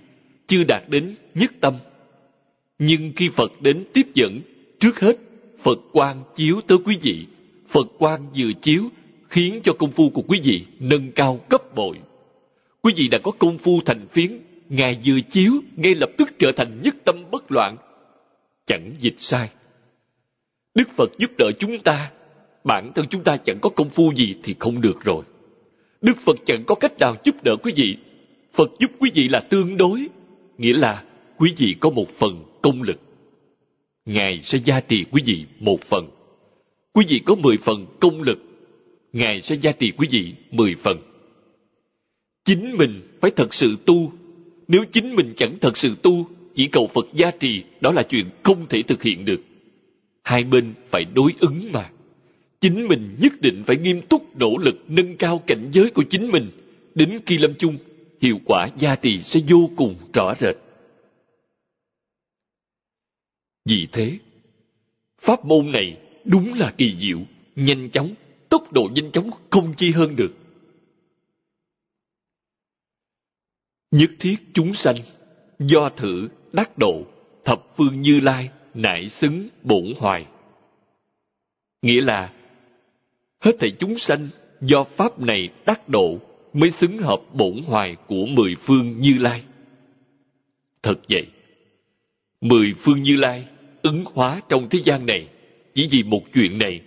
[0.47, 1.74] chưa đạt đến nhất tâm.
[2.78, 4.40] Nhưng khi Phật đến tiếp dẫn,
[4.80, 5.16] trước hết
[5.62, 7.26] Phật quan chiếu tới quý vị.
[7.68, 8.89] Phật quan vừa chiếu
[9.28, 11.97] khiến cho công phu của quý vị nâng cao cấp bội.
[12.82, 16.52] Quý vị đã có công phu thành phiến, Ngài vừa chiếu ngay lập tức trở
[16.56, 17.76] thành nhất tâm bất loạn.
[18.66, 19.51] Chẳng dịch sai.
[20.74, 22.10] Đức Phật giúp đỡ chúng ta,
[22.64, 25.24] bản thân chúng ta chẳng có công phu gì thì không được rồi.
[26.01, 27.97] Đức Phật chẳng có cách nào giúp đỡ quý vị.
[28.55, 30.06] Phật giúp quý vị là tương đối,
[30.59, 31.05] nghĩa là
[31.36, 33.01] quý vị có một phần công lực.
[34.05, 36.09] Ngài sẽ gia trì quý vị một phần.
[36.93, 38.39] Quý vị có mười phần công lực,
[39.12, 40.98] Ngài sẽ gia trì quý vị mười phần.
[42.44, 44.12] Chính mình phải thật sự tu.
[44.68, 48.31] Nếu chính mình chẳng thật sự tu, chỉ cầu Phật gia trì, đó là chuyện
[48.43, 49.41] không thể thực hiện được.
[50.23, 51.91] Hai bên phải đối ứng mà.
[52.61, 56.31] Chính mình nhất định phải nghiêm túc nỗ lực nâng cao cảnh giới của chính
[56.31, 56.51] mình.
[56.95, 57.79] Đến khi lâm chung,
[58.20, 60.57] hiệu quả gia trì sẽ vô cùng rõ rệt.
[63.65, 64.19] Vì thế,
[65.20, 67.19] pháp môn này đúng là kỳ diệu,
[67.57, 68.15] nhanh chóng,
[68.49, 70.35] tốc độ nhanh chóng không chi hơn được.
[73.91, 74.97] Nhất thiết chúng sanh,
[75.59, 77.03] do thử đắc độ,
[77.45, 80.27] thập phương như lai, nại xứng bổn hoài.
[81.83, 82.33] Nghĩa là,
[83.41, 84.29] hết thảy chúng sanh
[84.61, 86.19] do pháp này đắc độ
[86.53, 89.43] mới xứng hợp bổn hoài của mười phương như lai.
[90.83, 91.27] Thật vậy,
[92.41, 93.45] mười phương như lai
[93.83, 95.29] ứng hóa trong thế gian này
[95.74, 96.81] chỉ vì một chuyện này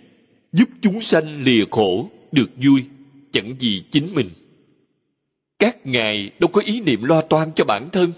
[0.52, 2.84] giúp chúng sanh lìa khổ được vui
[3.32, 4.30] chẳng vì chính mình
[5.58, 8.12] các ngài đâu có ý niệm lo toan cho bản thân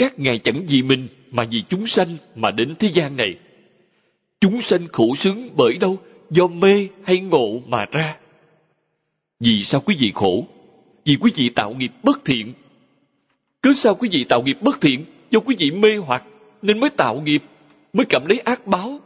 [0.00, 3.38] các ngài chẳng vì mình mà vì chúng sanh mà đến thế gian này
[4.40, 5.98] chúng sanh khổ sướng bởi đâu
[6.30, 8.16] do mê hay ngộ mà ra
[9.40, 10.46] vì sao quý vị khổ
[11.04, 12.52] vì quý vị tạo nghiệp bất thiện
[13.62, 16.24] cứ sao quý vị tạo nghiệp bất thiện do quý vị mê hoặc
[16.62, 17.42] nên mới tạo nghiệp
[17.92, 19.00] mới cảm lấy ác báo.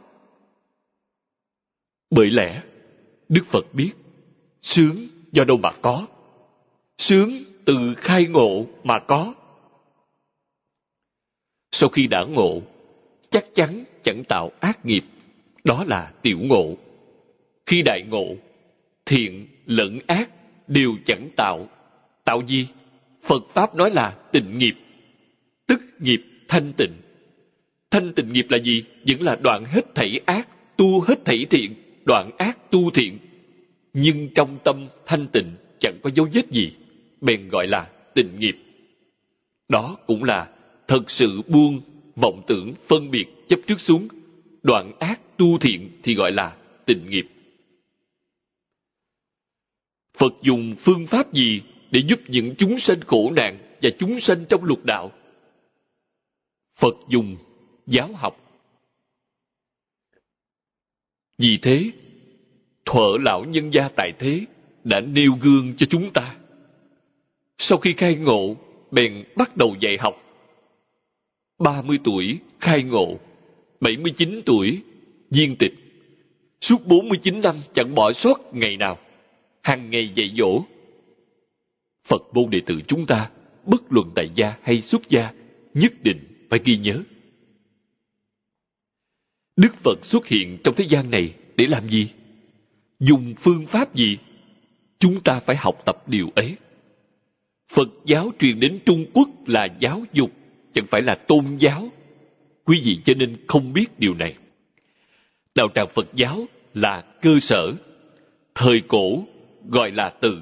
[2.11, 2.61] Bởi lẽ,
[3.29, 3.91] Đức Phật biết,
[4.61, 6.07] sướng do đâu mà có.
[6.97, 9.33] Sướng từ khai ngộ mà có.
[11.77, 12.61] Sau khi đã ngộ,
[13.29, 15.03] chắc chắn chẳng tạo ác nghiệp.
[15.63, 16.77] Đó là tiểu ngộ.
[17.65, 18.35] Khi đại ngộ,
[19.05, 20.29] thiện lẫn ác
[20.67, 21.69] đều chẳng tạo.
[22.23, 22.67] Tạo gì?
[23.23, 24.75] Phật Pháp nói là tịnh nghiệp,
[25.67, 26.93] tức nghiệp thanh tịnh.
[27.91, 28.83] Thanh tịnh nghiệp là gì?
[29.07, 30.47] Vẫn là đoạn hết thảy ác,
[30.77, 31.75] tu hết thảy thiện,
[32.05, 33.17] đoạn ác tu thiện.
[33.93, 36.71] Nhưng trong tâm thanh tịnh chẳng có dấu vết gì,
[37.21, 38.55] bèn gọi là tịnh nghiệp.
[39.69, 40.47] Đó cũng là
[40.87, 41.81] thật sự buông,
[42.15, 44.07] vọng tưởng, phân biệt, chấp trước xuống.
[44.63, 47.25] Đoạn ác tu thiện thì gọi là tịnh nghiệp.
[50.17, 54.45] Phật dùng phương pháp gì để giúp những chúng sanh khổ nạn và chúng sanh
[54.49, 55.11] trong lục đạo?
[56.75, 57.37] Phật dùng
[57.87, 58.45] giáo học.
[61.37, 61.91] Vì thế,
[62.85, 64.45] thuở lão nhân gia tại thế
[64.83, 66.35] đã nêu gương cho chúng ta.
[67.57, 68.55] Sau khi khai ngộ,
[68.91, 70.24] bèn bắt đầu dạy học.
[71.59, 73.19] 30 tuổi khai ngộ,
[73.79, 74.81] 79 tuổi
[75.29, 75.73] viên tịch.
[76.61, 78.97] Suốt 49 năm chẳng bỏ sót ngày nào,
[79.61, 80.63] hàng ngày dạy dỗ.
[82.07, 83.29] Phật môn đệ tử chúng ta,
[83.65, 85.31] bất luận tại gia hay xuất gia,
[85.73, 87.01] nhất định phải ghi nhớ.
[89.55, 92.09] Đức Phật xuất hiện trong thế gian này để làm gì?
[92.99, 94.17] Dùng phương pháp gì?
[94.99, 96.55] Chúng ta phải học tập điều ấy.
[97.73, 100.31] Phật giáo truyền đến Trung Quốc là giáo dục,
[100.75, 101.89] chẳng phải là tôn giáo.
[102.65, 104.35] Quý vị cho nên không biết điều này.
[105.55, 107.73] Đạo tràng Phật giáo là cơ sở.
[108.55, 109.23] Thời cổ
[109.69, 110.41] gọi là tự.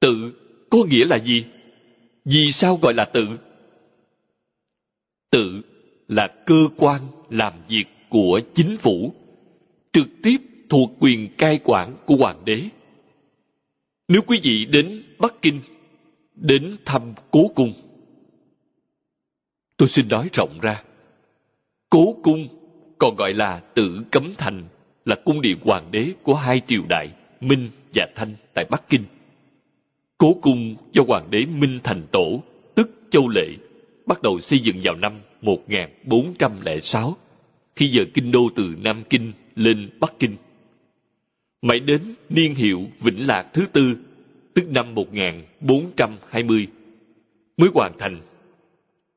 [0.00, 0.32] Tự
[0.70, 1.44] có nghĩa là gì?
[2.24, 3.26] Vì sao gọi là tự?
[5.30, 5.60] Tự
[6.08, 9.14] là cơ quan làm việc của chính phủ,
[9.92, 10.36] trực tiếp
[10.68, 12.62] thuộc quyền cai quản của hoàng đế.
[14.08, 15.60] Nếu quý vị đến Bắc Kinh,
[16.34, 17.72] đến thăm cố cung,
[19.80, 20.82] tôi xin nói rộng ra,
[21.90, 22.48] cố cung
[22.98, 24.64] còn gọi là tự cấm thành
[25.04, 27.08] là cung điện hoàng đế của hai triều đại
[27.40, 29.04] Minh và Thanh tại Bắc Kinh.
[30.18, 32.42] Cố cung do hoàng đế Minh Thành Tổ,
[32.74, 33.46] tức Châu Lệ,
[34.06, 37.16] bắt đầu xây dựng vào năm 1406,
[37.76, 40.36] khi giờ kinh đô từ Nam Kinh lên Bắc Kinh.
[41.62, 43.94] Mãi đến niên hiệu Vĩnh Lạc thứ tư,
[44.54, 46.66] tức năm 1420,
[47.56, 48.20] mới hoàn thành.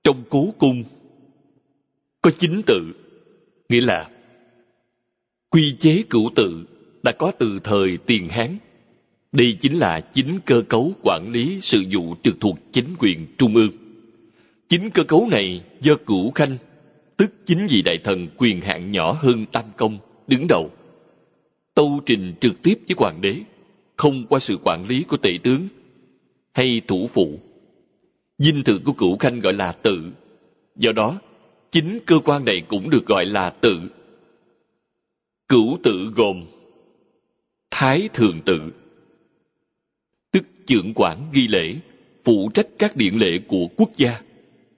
[0.04, 0.84] Trong cố cung
[2.22, 2.94] có chính tự,
[3.70, 4.10] nghĩa là
[5.50, 6.66] quy chế cửu tự
[7.04, 8.58] đã có từ thời tiền Hán.
[9.32, 13.56] Đây chính là chính cơ cấu quản lý sự vụ trực thuộc chính quyền trung
[13.56, 13.72] ương.
[14.70, 16.58] Chính cơ cấu này do cửu khanh,
[17.18, 19.98] tức chính vị đại thần quyền hạn nhỏ hơn tam công,
[20.28, 20.72] đứng đầu.
[21.76, 23.36] Tâu trình trực tiếp với hoàng đế,
[23.98, 25.68] không qua sự quản lý của tể tướng
[26.54, 27.40] hay thủ phụ.
[28.38, 30.12] Dinh thự của cửu khanh gọi là tự.
[30.76, 31.20] Do đó,
[31.72, 33.80] chính cơ quan này cũng được gọi là tự.
[35.48, 36.46] Cửu tự gồm
[37.72, 38.72] Thái thường tự
[40.34, 41.76] tức trưởng quản ghi lễ,
[42.24, 44.22] phụ trách các điện lệ của quốc gia,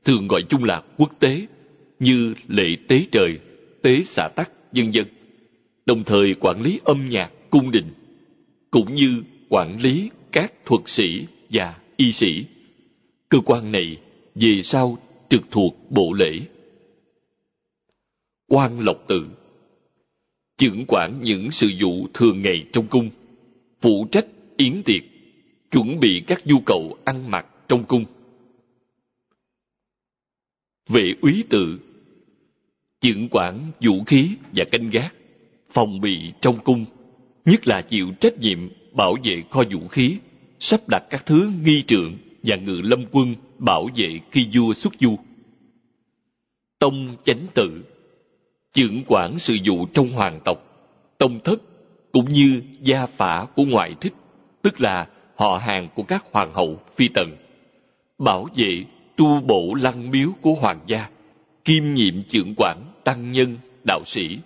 [0.06, 1.48] thường gọi chung là quốc tế,
[2.00, 3.40] như lễ tế trời,
[3.82, 5.06] tế xả tắc, dân dân.
[5.86, 7.88] Đồng thời quản lý âm nhạc, cung đình,
[8.72, 12.46] cũng như quản lý các thuật sĩ và y sĩ.
[13.30, 13.98] Cơ quan này
[14.36, 14.98] về sau
[15.30, 16.40] trực thuộc bộ lễ.
[18.48, 19.28] Quan Lộc Tự
[20.58, 23.10] Chưởng quản những sự vụ thường ngày trong cung,
[23.82, 24.26] phụ trách
[24.58, 25.02] yến tiệc,
[25.72, 28.06] chuẩn bị các nhu cầu ăn mặc trong cung.
[30.90, 31.80] Vệ úy tự
[33.02, 35.14] Chưởng quản vũ khí và canh gác,
[35.74, 36.86] phòng bị trong cung,
[37.46, 40.18] nhất là chịu trách nhiệm bảo vệ kho vũ khí,
[40.60, 44.94] sắp đặt các thứ nghi trượng và ngự lâm quân bảo vệ khi vua xuất
[45.00, 45.18] du.
[46.80, 47.84] Tông chánh tự
[48.74, 50.58] trưởng quản sự vụ trong hoàng tộc,
[51.18, 51.62] tông thất
[52.12, 54.14] cũng như gia phả của ngoại thích,
[54.62, 57.36] tức là họ hàng của các hoàng hậu phi tần,
[58.18, 58.86] bảo vệ
[59.16, 61.10] tu bổ lăng miếu của hoàng gia,
[61.66, 63.58] kiêm nhiệm trưởng quản tăng nhân
[63.88, 64.40] đạo sĩ.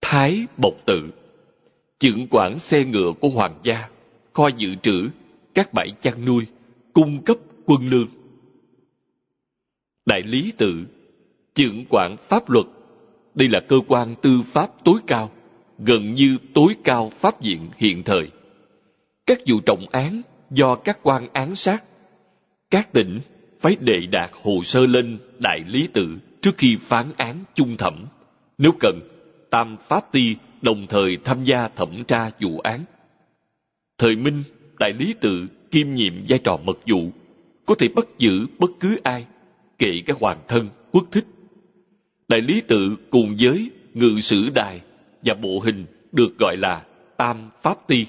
[0.00, 1.10] Thái Bộc Tự
[2.00, 3.88] trưởng quản xe ngựa của hoàng gia,
[4.32, 5.08] kho dự trữ,
[5.54, 6.46] các bãi chăn nuôi,
[6.92, 8.08] cung cấp quân lương.
[10.06, 10.84] Đại lý tự
[11.54, 12.66] trưởng quản pháp luật.
[13.34, 15.30] Đây là cơ quan tư pháp tối cao,
[15.78, 18.30] gần như tối cao pháp viện hiện thời.
[19.26, 21.84] Các vụ trọng án do các quan án sát,
[22.70, 23.20] các tỉnh
[23.60, 28.06] phải đệ đạt hồ sơ lên đại lý tự trước khi phán án chung thẩm.
[28.58, 29.00] Nếu cần,
[29.50, 32.84] tam pháp ti đồng thời tham gia thẩm tra vụ án.
[33.98, 34.42] Thời Minh,
[34.82, 37.10] đại lý tự kiêm nhiệm vai trò mật vụ,
[37.66, 39.24] có thể bắt giữ bất cứ ai,
[39.78, 41.24] kể cả hoàng thân, quốc thích
[42.28, 44.80] Đại lý tự cùng với ngự sử đài
[45.24, 46.84] và bộ hình được gọi là
[47.16, 48.06] tam pháp ti.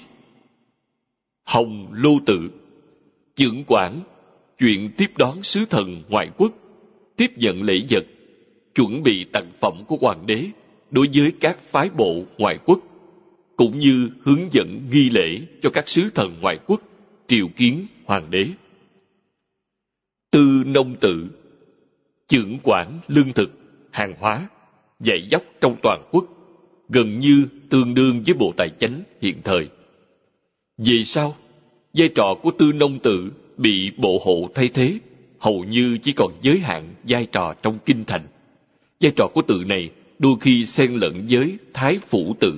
[1.43, 2.49] Hồng lô tự,
[3.35, 4.01] trưởng quản,
[4.59, 6.53] chuyện tiếp đón sứ thần ngoại quốc,
[7.17, 8.05] tiếp nhận lễ vật,
[8.75, 10.47] chuẩn bị tặng phẩm của hoàng đế
[10.91, 12.79] đối với các phái bộ ngoại quốc,
[13.55, 16.81] cũng như hướng dẫn nghi lễ cho các sứ thần ngoại quốc
[17.27, 18.47] triều kiến hoàng đế.
[20.31, 21.27] Tư nông tự,
[22.27, 23.49] trưởng quản lương thực,
[23.91, 24.49] hàng hóa,
[24.99, 26.25] dạy dốc trong toàn quốc,
[26.89, 29.69] gần như tương đương với Bộ Tài chánh hiện thời.
[30.77, 31.35] Vì sao?
[31.93, 34.99] Vai trò của tư nông tự bị bộ hộ thay thế,
[35.39, 38.27] hầu như chỉ còn giới hạn vai trò trong kinh thành.
[39.01, 39.89] Vai trò của tự này
[40.19, 42.53] đôi khi xen lẫn với thái phủ tự.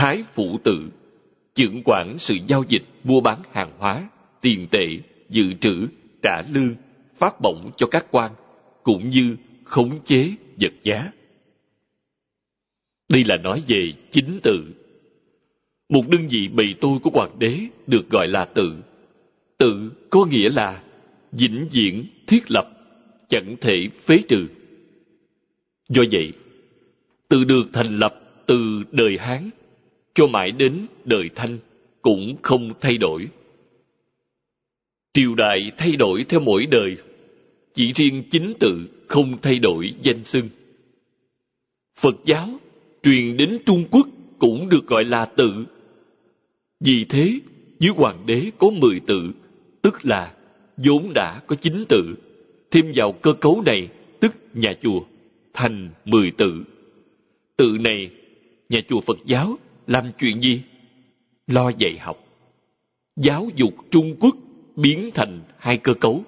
[0.00, 0.90] Thái phủ tự
[1.54, 4.08] trưởng quản sự giao dịch mua bán hàng hóa,
[4.40, 4.86] tiền tệ,
[5.28, 5.88] dự trữ,
[6.22, 6.74] trả lương,
[7.16, 8.32] phát bổng cho các quan,
[8.82, 10.30] cũng như khống chế
[10.60, 11.12] vật giá.
[13.08, 14.64] Đây là nói về chính tự.
[15.88, 18.76] Một đơn vị bầy tôi của hoàng đế được gọi là tự.
[19.58, 20.82] Tự có nghĩa là
[21.32, 22.68] vĩnh viễn thiết lập,
[23.28, 24.46] chẳng thể phế trừ.
[25.88, 26.32] Do vậy,
[27.28, 28.14] tự được thành lập
[28.46, 29.50] từ đời Hán
[30.18, 31.58] cho mãi đến đời Thanh
[32.02, 33.28] cũng không thay đổi.
[35.14, 36.96] Triều đại thay đổi theo mỗi đời,
[37.74, 40.48] chỉ riêng chính tự không thay đổi danh xưng.
[42.00, 42.48] Phật giáo
[43.02, 44.08] truyền đến Trung Quốc
[44.38, 45.52] cũng được gọi là tự.
[46.80, 47.40] Vì thế,
[47.78, 49.30] dưới hoàng đế có mười tự,
[49.82, 50.34] tức là
[50.76, 52.14] vốn đã có chính tự,
[52.70, 53.88] thêm vào cơ cấu này,
[54.20, 55.00] tức nhà chùa,
[55.52, 56.64] thành mười tự.
[57.56, 58.10] Tự này,
[58.68, 59.58] nhà chùa Phật giáo
[59.88, 60.62] làm chuyện gì?
[61.46, 62.16] Lo dạy học.
[63.16, 64.36] Giáo dục Trung Quốc
[64.76, 66.22] biến thành hai cơ cấu.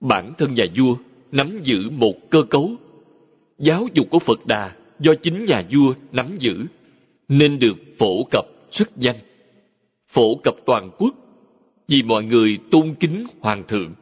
[0.00, 0.96] Bản thân nhà vua
[1.32, 2.70] nắm giữ một cơ cấu.
[3.58, 6.64] Giáo dục của Phật Đà do chính nhà vua nắm giữ,
[7.28, 9.16] nên được phổ cập rất nhanh.
[10.08, 11.14] Phổ cập toàn quốc,
[11.88, 13.94] vì mọi người tôn kính hoàng thượng.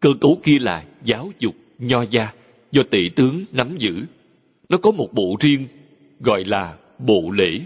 [0.00, 2.32] Cơ cấu kia là giáo dục nho gia
[2.72, 4.04] do tể tướng nắm giữ.
[4.68, 5.66] Nó có một bộ riêng
[6.20, 7.60] gọi là bộ lễ.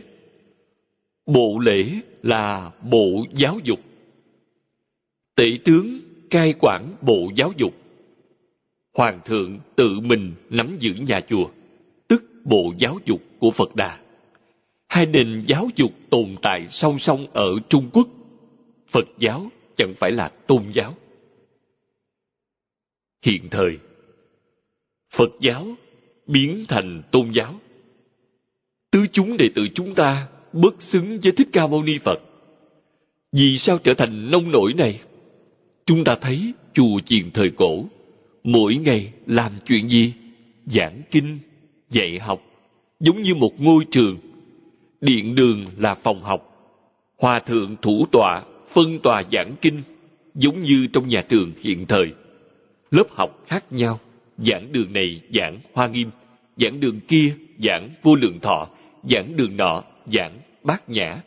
[1.33, 3.81] Bộ lễ là bộ giáo dục.
[5.35, 6.01] Tể tướng
[6.31, 7.75] cai quản bộ giáo dục.
[8.95, 11.51] Hoàng thượng tự mình nắm giữ nhà chùa,
[12.09, 14.01] tức bộ giáo dục của Phật Đà.
[14.89, 18.09] Hai nền giáo dục tồn tại song song ở Trung Quốc.
[18.89, 20.95] Phật giáo chẳng phải là tôn giáo.
[23.23, 23.79] Hiện thời,
[25.17, 25.67] Phật giáo
[26.27, 27.55] biến thành tôn giáo.
[28.91, 32.21] Tứ chúng đệ tử chúng ta bất xứng với Thích Ca Mâu Ni Phật.
[33.33, 35.01] Vì sao trở thành nông nổi này?
[35.87, 37.85] Chúng ta thấy chùa chiền thời cổ,
[38.45, 40.15] mỗi ngày làm chuyện gì?
[40.67, 41.39] Giảng kinh,
[41.91, 42.43] dạy học,
[43.01, 44.19] giống như một ngôi trường.
[45.01, 46.47] Điện đường là phòng học.
[47.19, 49.83] Hòa thượng thủ tọa, phân tòa giảng kinh,
[50.35, 52.07] giống như trong nhà trường hiện thời.
[52.91, 54.01] Lớp học khác nhau,
[54.39, 56.11] giảng đường này giảng hoa nghiêm,
[56.57, 58.69] giảng đường kia giảng vô lượng thọ,
[59.03, 61.23] giảng đường nọ giảng bát nhã.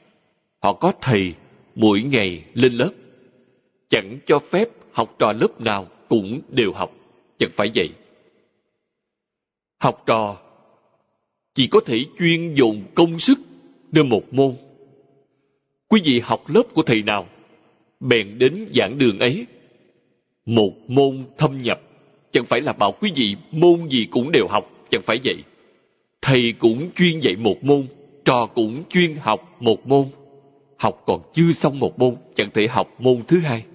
[0.63, 1.33] Họ có thầy
[1.75, 2.91] mỗi ngày lên lớp.
[3.89, 6.91] Chẳng cho phép học trò lớp nào cũng đều học,
[7.37, 7.89] chẳng phải vậy.
[9.79, 10.37] Học trò
[11.55, 13.39] chỉ có thể chuyên dùng công sức
[13.91, 14.55] nơi một môn.
[15.87, 17.27] Quý vị học lớp của thầy nào,
[17.99, 19.45] bèn đến giảng đường ấy.
[20.45, 21.81] Một môn thâm nhập,
[22.31, 25.43] chẳng phải là bảo quý vị môn gì cũng đều học, chẳng phải vậy.
[26.21, 27.87] Thầy cũng chuyên dạy một môn,
[28.25, 30.07] trò cũng chuyên học một môn.
[30.77, 33.65] Học còn chưa xong một môn, chẳng thể học môn thứ hai.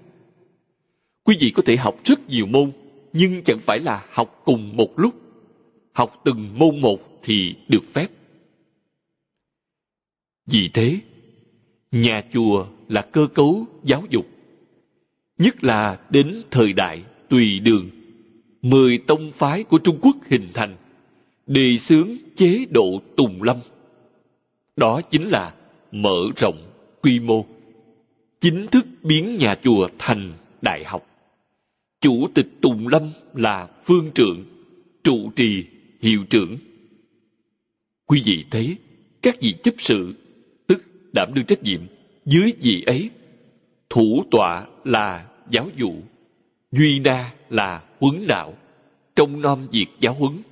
[1.25, 2.73] Quý vị có thể học rất nhiều môn,
[3.13, 5.15] nhưng chẳng phải là học cùng một lúc.
[5.93, 8.07] Học từng môn một thì được phép.
[10.47, 10.99] Vì thế,
[11.93, 14.27] nhà chùa là cơ cấu giáo dục.
[15.39, 17.91] Nhất là đến thời đại tùy đường,
[18.63, 20.77] mười tông phái của Trung Quốc hình thành,
[21.47, 23.57] đề xướng chế độ tùng lâm
[24.79, 25.55] đó chính là
[25.93, 26.59] mở rộng
[27.03, 27.47] quy mô,
[28.41, 30.33] chính thức biến nhà chùa thành
[30.63, 31.07] đại học.
[32.01, 34.45] Chủ tịch Tùng Lâm là phương trưởng,
[35.05, 35.65] trụ trì
[36.01, 36.59] hiệu trưởng.
[38.07, 38.77] Quý vị thấy,
[39.23, 40.15] các vị chấp sự,
[40.67, 40.83] tức
[41.13, 41.81] đảm đương trách nhiệm,
[42.25, 43.11] dưới vị ấy,
[43.91, 45.93] thủ tọa là giáo dụ,
[46.73, 48.55] duy na là huấn đạo,
[49.17, 50.43] trong nom việc giáo huấn,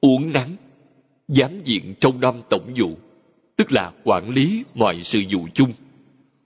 [0.00, 0.56] uống nắng,
[1.28, 2.96] giám diện trong năm tổng vụ
[3.56, 5.72] tức là quản lý mọi sự vụ chung,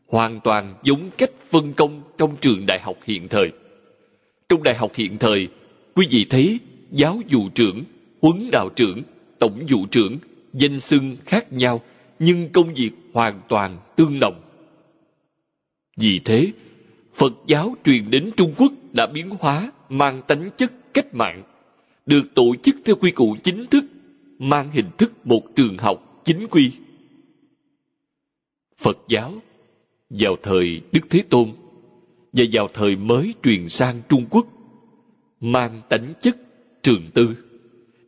[0.06, 3.50] hoàn toàn giống cách phân công trong trường đại học hiện thời.
[4.48, 5.48] Trong đại học hiện thời,
[5.94, 6.60] quý vị thấy
[6.90, 7.84] giáo vụ trưởng,
[8.22, 9.02] huấn đạo trưởng,
[9.38, 10.18] tổng vụ trưởng,
[10.52, 11.80] danh xưng khác nhau,
[12.18, 14.40] nhưng công việc hoàn toàn tương đồng.
[15.96, 16.52] Vì thế,
[17.14, 21.42] Phật giáo truyền đến Trung Quốc đã biến hóa mang tánh chất cách mạng,
[22.06, 23.84] được tổ chức theo quy củ chính thức,
[24.38, 26.72] mang hình thức một trường học chính quy
[28.78, 29.34] Phật giáo,
[30.10, 31.52] vào thời Đức Thế Tôn
[32.32, 34.46] và vào thời mới truyền sang Trung Quốc,
[35.40, 36.36] mang tánh chất
[36.82, 37.26] trường tư,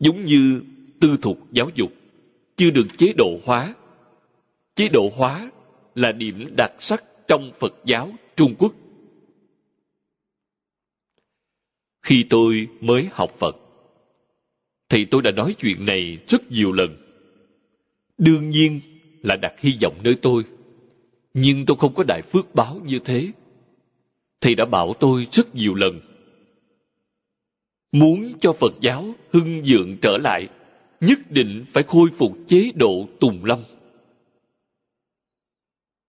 [0.01, 0.63] giống như
[1.01, 1.93] tư thục giáo dục,
[2.57, 3.75] chưa được chế độ hóa.
[4.75, 5.51] Chế độ hóa
[5.95, 8.75] là điểm đặc sắc trong phật giáo trung quốc.
[12.03, 13.57] Khi tôi mới học phật
[14.89, 16.97] thì tôi đã nói chuyện này rất nhiều lần.
[18.19, 18.81] Đương nhiên
[19.23, 20.43] là đặt hy vọng nơi tôi
[21.35, 23.32] nhưng tôi không có đại phước báo như thế.
[24.40, 26.01] Thầy đã bảo tôi rất nhiều lần.
[27.93, 30.48] Muốn cho Phật giáo hưng dượng trở lại,
[31.01, 33.65] nhất định phải khôi phục chế độ tùng lâm.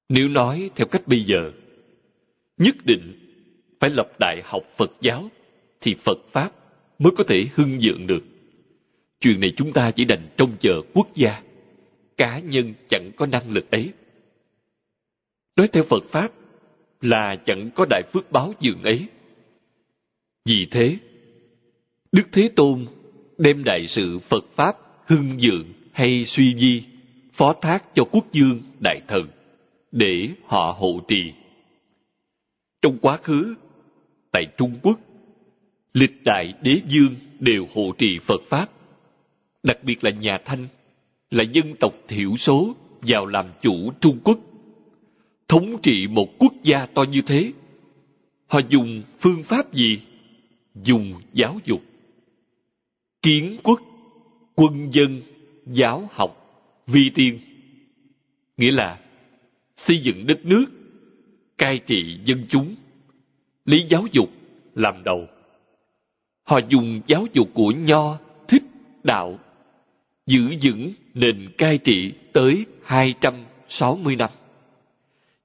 [0.09, 1.51] Nếu nói theo cách bây giờ,
[2.57, 3.13] nhất định
[3.79, 5.29] phải lập đại học Phật giáo
[5.81, 6.51] thì Phật Pháp
[6.99, 8.23] mới có thể hưng vượng được.
[9.19, 11.41] Chuyện này chúng ta chỉ đành trông chờ quốc gia.
[12.17, 13.91] Cá nhân chẳng có năng lực ấy.
[15.55, 16.31] Nói theo Phật Pháp
[17.01, 19.07] là chẳng có đại phước báo dường ấy.
[20.45, 20.97] Vì thế,
[22.11, 22.85] Đức Thế Tôn
[23.37, 26.85] đem đại sự Phật Pháp hưng dượng hay suy di
[27.33, 29.27] phó thác cho quốc dương đại thần
[29.91, 31.33] để họ hộ trì.
[32.81, 33.55] Trong quá khứ,
[34.31, 34.99] tại Trung Quốc,
[35.93, 38.69] lịch đại đế dương đều hộ trì Phật Pháp.
[39.63, 40.67] Đặc biệt là nhà Thanh,
[41.31, 44.39] là dân tộc thiểu số vào làm chủ Trung Quốc.
[45.51, 47.51] Thống trị một quốc gia to như thế,
[48.47, 50.01] họ dùng phương pháp gì?
[50.75, 51.81] Dùng giáo dục.
[53.21, 53.81] Kiến quốc,
[54.55, 55.21] quân dân,
[55.65, 57.39] giáo học, vi tiên.
[58.57, 58.99] Nghĩa là
[59.75, 60.65] xây dựng đất nước,
[61.57, 62.75] cai trị dân chúng,
[63.65, 64.29] lấy giáo dục
[64.75, 65.27] làm đầu.
[66.43, 68.17] Họ dùng giáo dục của Nho,
[68.47, 68.63] Thích,
[69.03, 69.39] Đạo,
[70.25, 74.29] giữ vững nền cai trị tới 260 năm.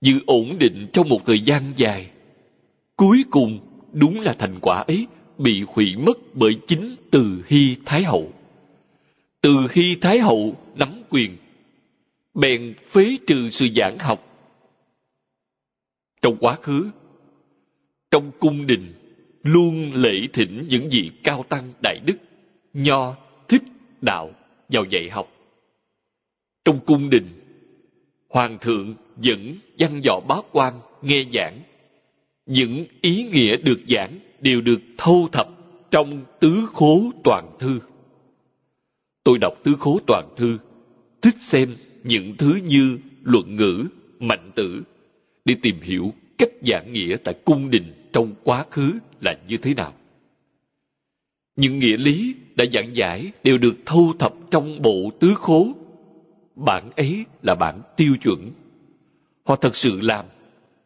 [0.00, 2.10] Giữ ổn định trong một thời gian dài.
[2.96, 3.60] Cuối cùng,
[3.92, 5.06] đúng là thành quả ấy
[5.38, 8.32] bị hủy mất bởi chính Từ Hy Thái Hậu.
[9.40, 11.36] Từ Hy Thái Hậu nắm quyền,
[12.34, 14.22] bèn phế trừ sự giảng học.
[16.22, 16.90] Trong quá khứ,
[18.10, 18.94] trong cung đình
[19.42, 22.16] luôn lễ thỉnh những vị cao tăng đại đức,
[22.74, 23.16] nho,
[23.48, 23.62] thích,
[24.00, 24.30] đạo
[24.68, 25.32] vào dạy học.
[26.64, 27.26] Trong cung đình,
[28.28, 31.60] hoàng thượng dẫn văn võ bá quan nghe giảng.
[32.46, 35.48] Những ý nghĩa được giảng đều được thâu thập
[35.90, 37.80] trong tứ khố toàn thư.
[39.24, 40.58] Tôi đọc tứ khố toàn thư,
[41.22, 43.86] thích xem những thứ như luận ngữ,
[44.20, 44.82] mạnh tử
[45.44, 49.74] để tìm hiểu cách giảng nghĩa tại cung đình trong quá khứ là như thế
[49.74, 49.92] nào.
[51.56, 55.72] Những nghĩa lý đã giảng giải đều được thu thập trong bộ tứ khố.
[56.56, 58.50] Bản ấy là bản tiêu chuẩn.
[59.46, 60.24] Họ thật sự làm,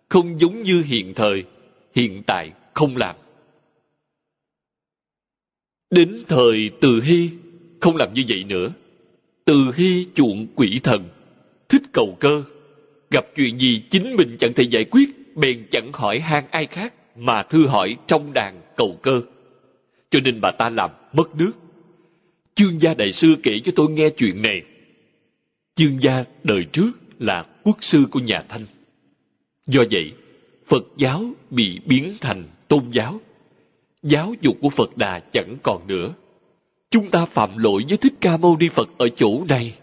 [0.09, 1.45] không giống như hiện thời,
[1.95, 3.17] hiện tại không làm.
[5.91, 7.31] Đến thời Từ Hy
[7.81, 8.73] không làm như vậy nữa.
[9.45, 11.09] Từ Hy chuộng quỷ thần,
[11.69, 12.43] thích cầu cơ.
[13.11, 16.95] Gặp chuyện gì chính mình chẳng thể giải quyết, bèn chẳng hỏi han ai khác,
[17.17, 19.23] mà thư hỏi trong đàn cầu cơ.
[20.11, 21.53] Cho nên bà ta làm mất nước.
[22.55, 24.63] Chương gia đại sư kể cho tôi nghe chuyện này.
[25.75, 28.67] Chương gia đời trước là quốc sư của nhà Thanh.
[29.67, 30.13] Do vậy,
[30.67, 33.21] Phật giáo bị biến thành tôn giáo
[34.03, 36.15] giáo dục của Phật Đà chẳng còn nữa.
[36.91, 39.75] Chúng ta phạm lỗi với Thích Ca Mâu Ni Phật ở chỗ này.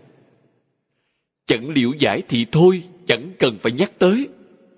[1.47, 4.27] Chẳng liễu giải thì thôi, chẳng cần phải nhắc tới.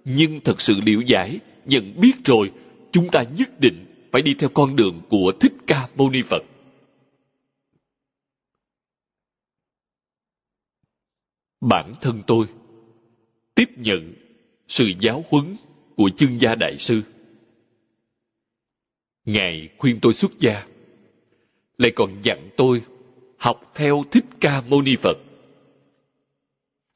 [0.06, 2.52] Nhưng thật sự liễu giải, nhận biết rồi,
[2.92, 6.44] chúng ta nhất định phải đi theo con đường của Thích Ca Mâu Ni Phật.
[11.62, 12.46] Bản thân tôi
[13.56, 14.14] tiếp nhận
[14.68, 15.56] sự giáo huấn
[15.96, 17.02] của chương gia đại sư
[19.26, 20.66] Ngài khuyên tôi xuất gia,
[21.78, 22.82] lại còn dặn tôi
[23.38, 25.18] học theo Thích Ca Mâu Ni Phật.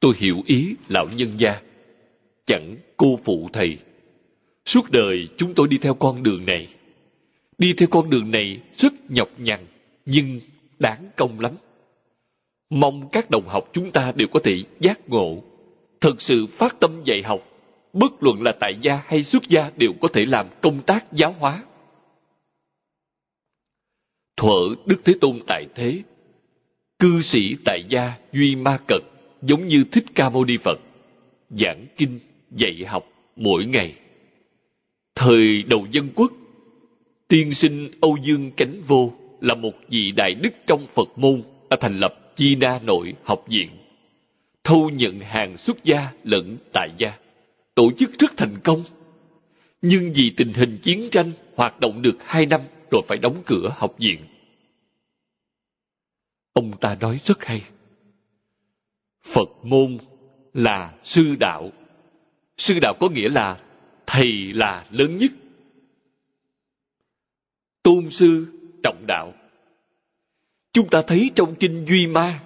[0.00, 1.62] Tôi hiểu ý lão nhân gia,
[2.46, 3.78] chẳng cô phụ thầy.
[4.64, 6.68] Suốt đời chúng tôi đi theo con đường này.
[7.58, 9.66] Đi theo con đường này rất nhọc nhằn,
[10.06, 10.40] nhưng
[10.78, 11.52] đáng công lắm.
[12.70, 15.42] Mong các đồng học chúng ta đều có thể giác ngộ,
[16.00, 17.40] thật sự phát tâm dạy học,
[17.92, 21.34] bất luận là tại gia hay xuất gia đều có thể làm công tác giáo
[21.38, 21.62] hóa
[24.36, 26.02] thuở Đức Thế Tôn tại thế,
[26.98, 29.02] cư sĩ tại gia Duy Ma Cật
[29.42, 30.78] giống như Thích Ca Mâu Ni Phật,
[31.50, 32.20] giảng kinh,
[32.50, 33.04] dạy học
[33.36, 33.94] mỗi ngày.
[35.14, 36.32] Thời đầu dân quốc,
[37.28, 41.76] tiên sinh Âu Dương Cánh Vô là một vị đại đức trong Phật môn đã
[41.80, 43.68] thành lập Chi Na Nội học viện,
[44.64, 47.18] thâu nhận hàng xuất gia lẫn tại gia,
[47.74, 48.84] tổ chức rất thành công.
[49.82, 53.74] Nhưng vì tình hình chiến tranh hoạt động được hai năm rồi phải đóng cửa
[53.76, 54.20] học viện.
[56.52, 57.62] Ông ta nói rất hay.
[59.34, 59.98] Phật môn
[60.54, 61.72] là sư đạo.
[62.56, 63.60] Sư đạo có nghĩa là
[64.06, 65.30] thầy là lớn nhất.
[67.82, 68.46] Tôn sư
[68.82, 69.32] trọng đạo.
[70.74, 72.40] Chúng ta thấy trong kinh Duy Ma,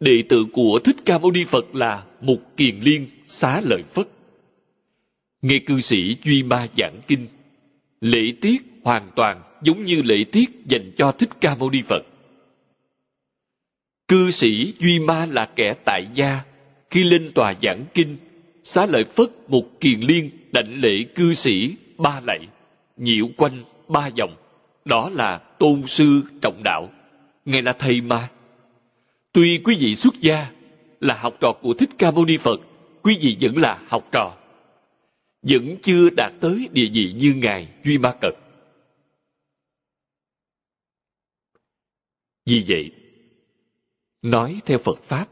[0.00, 4.08] đệ tử của Thích Ca Mâu Ni Phật là Mục Kiền Liên xá lợi Phất.
[5.42, 7.26] Nghe cư sĩ Duy Ma giảng kinh,
[8.00, 12.02] lễ tiết hoàn toàn giống như lễ tiết dành cho Thích Ca Mâu Ni Phật.
[14.08, 16.40] Cư sĩ Duy Ma là kẻ tại gia,
[16.90, 18.16] khi lên tòa giảng kinh,
[18.64, 22.40] xá lợi Phất một kiền liên đảnh lễ cư sĩ ba lạy,
[22.96, 24.32] nhiễu quanh ba vòng.
[24.84, 26.90] Đó là tôn sư trọng đạo,
[27.46, 28.30] ngài là thầy mà.
[29.32, 30.52] Tuy quý vị xuất gia
[31.00, 32.60] là học trò của Thích Ca Mâu Ni Phật,
[33.02, 34.36] quý vị vẫn là học trò.
[35.42, 38.34] Vẫn chưa đạt tới địa vị như Ngài Duy Ma Cật.
[42.46, 42.90] Vì vậy,
[44.22, 45.28] nói theo Phật Pháp,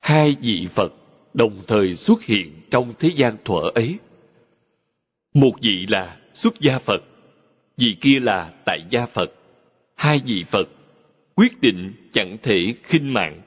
[0.00, 0.92] hai vị Phật
[1.34, 3.98] đồng thời xuất hiện trong thế gian thuở ấy.
[5.34, 7.00] Một vị là xuất gia Phật,
[7.76, 9.32] vị kia là tại gia Phật.
[9.94, 10.68] Hai vị Phật
[11.36, 13.40] quyết định chẳng thể khinh mạng.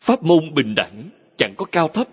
[0.00, 2.08] Pháp môn bình đẳng chẳng có cao thấp,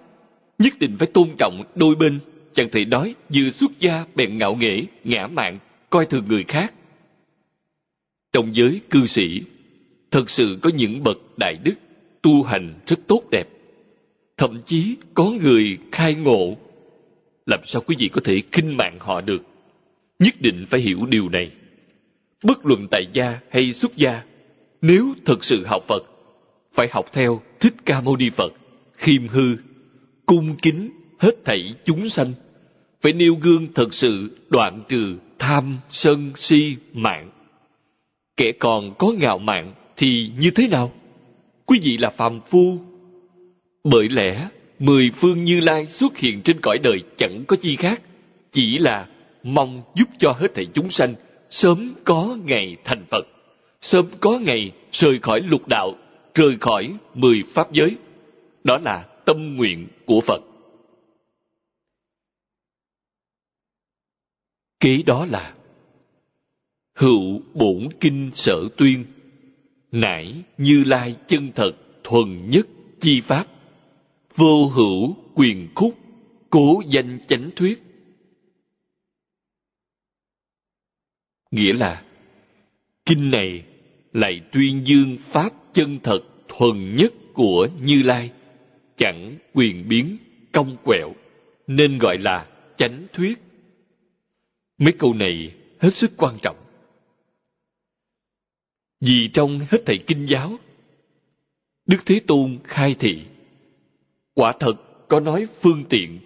[0.60, 2.20] nhất định phải tôn trọng đôi bên,
[2.53, 5.60] chẳng thể nói vừa xuất gia bèn ngạo nghễ, ngã mạn,
[5.90, 6.74] coi thường người khác.
[8.34, 9.41] Trong giới cư sĩ,
[10.11, 11.76] thật sự có những bậc đại đức
[12.22, 13.48] tu hành rất tốt đẹp.
[14.38, 16.57] Thậm chí có người khai ngộ.
[17.45, 19.44] Làm sao quý vị có thể khinh mạng họ được?
[20.20, 21.52] Nhất định phải hiểu điều này.
[22.44, 24.24] Bất luận tại gia hay xuất gia,
[24.82, 26.04] nếu thực sự học Phật,
[26.74, 28.54] phải học theo Thích Ca Mâu Ni Phật,
[28.94, 29.56] khiêm hư,
[30.26, 30.90] cung kính
[31.20, 32.34] hết thảy chúng sanh.
[33.02, 37.30] Phải nêu gương thật sự đoạn trừ tham, sân, si, mạng.
[38.38, 40.92] Kẻ còn có ngạo mạn thì như thế nào?
[41.66, 42.78] Quý vị là phàm phu.
[43.84, 44.48] Bởi lẽ,
[44.80, 48.02] mười phương Như Lai xuất hiện trên cõi đời chẳng có chi khác,
[48.52, 49.08] chỉ là
[49.44, 51.16] mong giúp cho hết thảy chúng sanh
[51.50, 53.28] sớm có ngày thành Phật,
[53.82, 55.96] sớm có ngày rời khỏi lục đạo,
[56.34, 57.98] rời khỏi mười pháp giới.
[58.64, 60.42] Đó là tâm nguyện của Phật.
[64.80, 65.56] Kế đó là
[66.96, 69.06] Hữu bổn kinh sở tuyên
[69.92, 71.72] nải như lai chân thật
[72.04, 72.68] thuần nhất
[73.02, 73.48] chi pháp
[74.36, 75.98] vô hữu quyền khúc
[76.50, 77.82] cố danh chánh thuyết
[81.52, 82.06] nghĩa là
[83.06, 83.66] kinh này
[84.14, 88.31] lại tuyên dương pháp chân thật thuần nhất của như lai
[88.95, 90.18] chẳng quyền biến
[90.52, 91.14] cong quẹo
[91.68, 93.40] nên gọi là chánh thuyết.
[94.77, 96.57] Mấy câu này hết sức quan trọng.
[99.02, 100.60] Vì trong hết thảy kinh giáo,
[101.86, 103.22] Đức Thế Tôn khai thị,
[104.34, 104.73] quả thật
[105.07, 106.19] có nói phương tiện,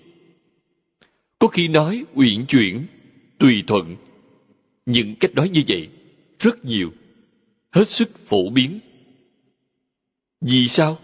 [1.39, 2.85] có khi nói uyển chuyển,
[3.39, 3.95] tùy thuận.
[4.85, 5.89] Những cách nói như vậy
[6.39, 6.91] rất nhiều,
[7.74, 8.80] hết sức phổ biến.
[10.41, 10.98] Vì sao?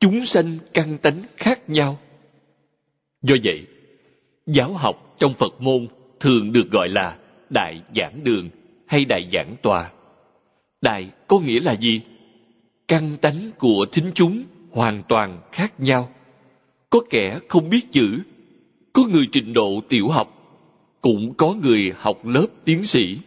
[0.00, 1.98] Chúng sanh căn tánh khác nhau.
[3.22, 3.66] Do vậy,
[4.46, 5.88] giáo học trong Phật môn
[6.20, 7.18] thường được gọi là
[7.50, 8.50] Đại Giảng Đường
[8.86, 9.90] hay Đại Giảng Tòa.
[10.80, 12.00] Đại có nghĩa là gì?
[12.88, 16.12] Căn tánh của thính chúng hoàn toàn khác nhau.
[16.90, 18.18] Có kẻ không biết chữ,
[18.92, 20.32] có người trình độ tiểu học,
[21.00, 23.18] cũng có người học lớp tiến sĩ.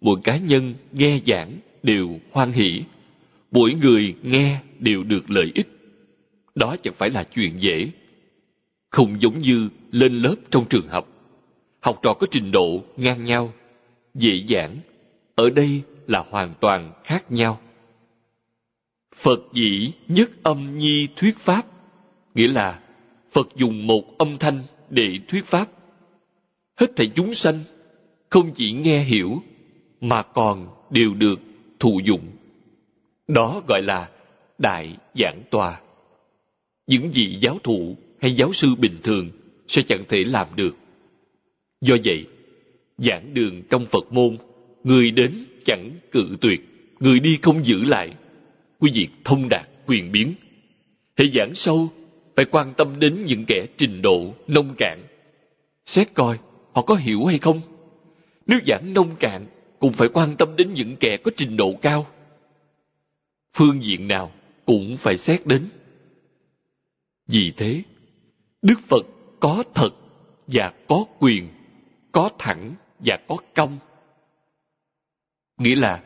[0.00, 2.82] Mỗi cá nhân nghe giảng đều hoan hỷ,
[3.50, 5.68] mỗi người nghe đều được lợi ích.
[6.54, 7.90] Đó chẳng phải là chuyện dễ.
[8.90, 11.08] Không giống như lên lớp trong trường học.
[11.80, 13.52] Học trò có trình độ ngang nhau,
[14.14, 14.76] dễ dàng.
[15.34, 17.60] Ở đây là hoàn toàn khác nhau.
[19.16, 21.62] Phật dĩ nhất âm nhi thuyết pháp,
[22.34, 22.80] nghĩa là
[23.32, 25.68] Phật dùng một âm thanh để thuyết pháp.
[26.76, 27.64] Hết thảy chúng sanh
[28.30, 29.42] không chỉ nghe hiểu
[30.00, 31.40] mà còn đều được
[31.80, 32.30] thụ dụng.
[33.28, 34.08] Đó gọi là
[34.58, 35.80] đại giảng tòa.
[36.86, 39.30] Những vị giáo thụ hay giáo sư bình thường
[39.68, 40.76] sẽ chẳng thể làm được.
[41.80, 42.26] Do vậy,
[42.98, 44.36] giảng đường trong Phật môn,
[44.84, 46.60] người đến chẳng cự tuyệt,
[47.00, 48.14] người đi không giữ lại.
[48.78, 50.34] Quý vị thông đạt quyền biến.
[51.16, 51.88] Hệ giảng sâu,
[52.36, 54.98] phải quan tâm đến những kẻ trình độ nông cạn.
[55.86, 56.38] Xét coi,
[56.72, 57.60] họ có hiểu hay không?
[58.46, 59.46] Nếu giảng nông cạn,
[59.78, 62.06] cũng phải quan tâm đến những kẻ có trình độ cao.
[63.56, 64.32] Phương diện nào
[64.66, 65.68] cũng phải xét đến.
[67.26, 67.82] Vì thế,
[68.62, 69.06] Đức Phật
[69.40, 69.90] có thật
[70.46, 71.48] và có quyền,
[72.12, 73.78] có thẳng và có công
[75.58, 76.02] nghĩa là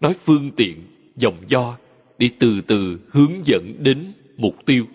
[0.00, 0.86] nói phương tiện
[1.16, 1.78] dòng do
[2.18, 4.86] để từ từ hướng dẫn đến mục tiêu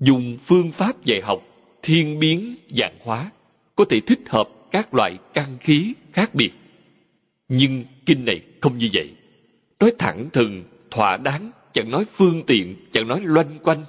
[0.00, 1.42] dùng phương pháp dạy học
[1.82, 3.30] thiên biến dạng hóa
[3.76, 6.50] có thể thích hợp các loại căn khí khác biệt.
[7.48, 9.14] Nhưng kinh này không như vậy.
[9.80, 13.84] Nói thẳng thừng thỏa đáng chẳng nói phương tiện chẳng nói loanh quanh.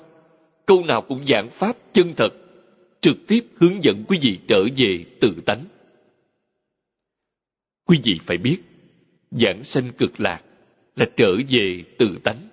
[0.65, 2.33] Câu nào cũng giảng pháp chân thật
[3.01, 5.65] trực tiếp hướng dẫn quý vị trở về tự tánh.
[7.85, 8.57] Quý vị phải biết,
[9.31, 10.41] giảng sanh cực lạc
[10.95, 12.49] là trở về tự tánh.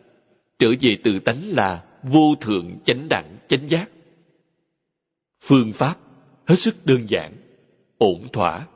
[0.59, 3.91] Trở về tự tánh là vô thượng chánh đẳng chánh giác.
[5.45, 5.97] Phương pháp
[6.47, 7.33] hết sức đơn giản,
[7.99, 8.67] ổn thỏa,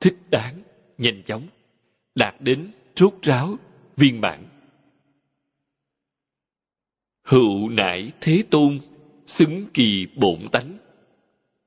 [0.00, 0.62] thích đáng,
[0.98, 1.48] nhanh chóng,
[2.14, 3.56] đạt đến rốt ráo,
[3.96, 4.44] viên mãn.
[7.24, 8.80] Hữu nải thế tôn,
[9.26, 10.78] xứng kỳ bổn tánh,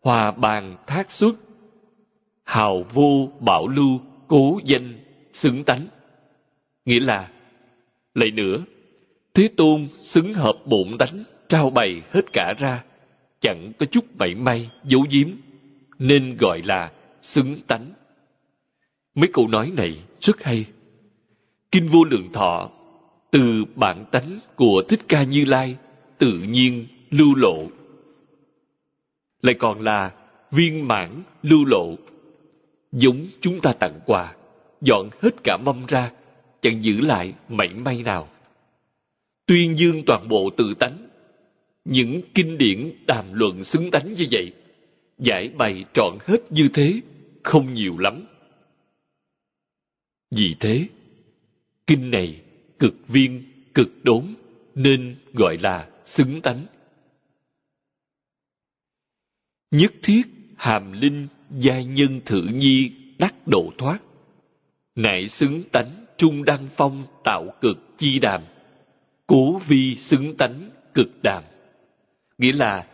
[0.03, 1.35] hòa bàn thác xuất,
[2.43, 4.99] hào vô bảo lưu cố danh
[5.33, 5.87] xứng tánh.
[6.85, 7.31] Nghĩa là,
[8.13, 8.65] lại nữa,
[9.33, 12.83] Thế Tôn xứng hợp bổn tánh, trao bày hết cả ra,
[13.39, 15.27] chẳng có chút mảy may, giấu giếm,
[15.99, 16.91] nên gọi là
[17.21, 17.91] xứng tánh.
[19.15, 20.65] Mấy câu nói này rất hay.
[21.71, 22.69] Kinh vô lượng thọ,
[23.31, 25.75] từ bản tánh của Thích Ca Như Lai,
[26.17, 27.63] tự nhiên lưu lộ.
[29.41, 30.11] Lại còn là
[30.51, 31.95] viên mãn lưu lộ,
[32.91, 34.35] giống chúng ta tặng quà,
[34.81, 36.11] dọn hết cả mâm ra,
[36.61, 38.27] chẳng giữ lại mảy may nào.
[39.45, 41.07] Tuyên dương toàn bộ tự tánh,
[41.85, 44.53] những kinh điển đàm luận xứng tánh như vậy,
[45.17, 47.01] giải bày trọn hết như thế,
[47.43, 48.25] không nhiều lắm.
[50.35, 50.87] Vì thế,
[51.87, 52.41] kinh này
[52.79, 53.43] cực viên,
[53.73, 54.35] cực đốn,
[54.75, 56.65] nên gọi là xứng tánh.
[59.71, 60.21] Nhất thiết
[60.57, 63.99] hàm linh giai nhân thử nhi đắc độ thoát,
[64.95, 68.41] nại xứng tánh trung đăng phong tạo cực chi đàm,
[69.27, 71.43] cố vi xứng tánh cực đàm.
[72.37, 72.87] Nghĩa là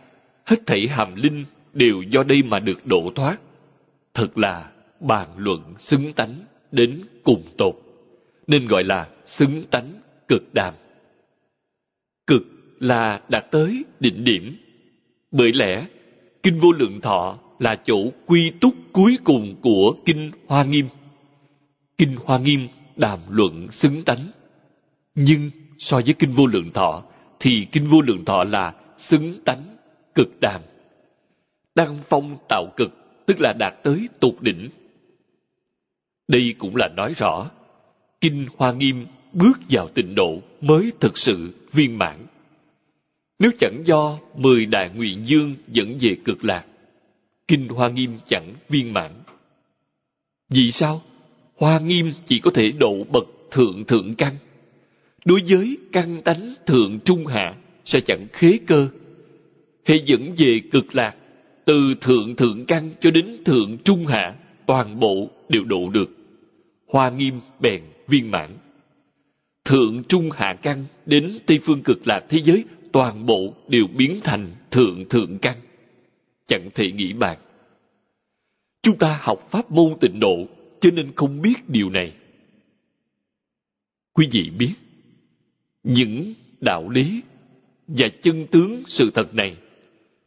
[0.44, 3.36] hết thảy hàm linh đều do đây mà được độ thoát.
[4.14, 7.74] Thật là bàn luận xứng tánh đến cùng tột,
[8.46, 9.92] nên gọi là xứng tánh
[10.28, 10.74] cực đàm.
[12.26, 12.42] Cực
[12.78, 14.56] là đạt tới đỉnh điểm.
[15.30, 15.86] Bởi lẽ,
[16.42, 17.96] Kinh Vô Lượng Thọ là chỗ
[18.26, 20.88] quy túc cuối cùng của Kinh Hoa Nghiêm.
[21.98, 24.30] Kinh Hoa Nghiêm đàm luận xứng tánh.
[25.14, 27.02] Nhưng so với Kinh Vô Lượng Thọ,
[27.40, 29.76] thì Kinh Vô Lượng Thọ là xứng tánh,
[30.14, 30.60] cực đàm.
[31.74, 32.90] Đăng phong tạo cực,
[33.26, 34.68] tức là đạt tới tột đỉnh.
[36.28, 37.50] Đây cũng là nói rõ,
[38.20, 42.16] Kinh Hoa Nghiêm bước vào tịnh độ mới thực sự viên mãn.
[43.38, 46.64] Nếu chẳng do mười đại nguyện dương dẫn về cực lạc,
[47.48, 49.10] Kinh Hoa Nghiêm chẳng viên mãn.
[50.50, 51.02] Vì sao?
[51.56, 54.34] Hoa Nghiêm chỉ có thể độ bậc thượng thượng căn.
[55.24, 58.88] Đối với căn tánh thượng trung hạ sẽ chẳng khế cơ.
[59.84, 61.14] Hệ dẫn về cực lạc,
[61.64, 64.34] từ thượng thượng căn cho đến thượng trung hạ,
[64.66, 66.17] toàn bộ đều độ được.
[66.88, 68.56] Hoa Nghiêm bèn viên mãn.
[69.64, 74.20] Thượng trung hạ căn đến Tây phương cực lạc thế giới toàn bộ đều biến
[74.24, 75.56] thành thượng thượng căn.
[76.46, 77.38] Chẳng thể nghĩ bàn.
[78.82, 80.46] Chúng ta học pháp môn tịnh độ
[80.80, 82.12] cho nên không biết điều này.
[84.12, 84.74] Quý vị biết,
[85.82, 87.22] những đạo lý
[87.88, 89.56] và chân tướng sự thật này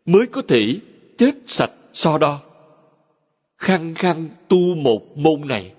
[0.06, 0.80] mới có thể
[1.18, 2.42] chết sạch so đo.
[3.58, 5.74] Khăng khăng tu một môn này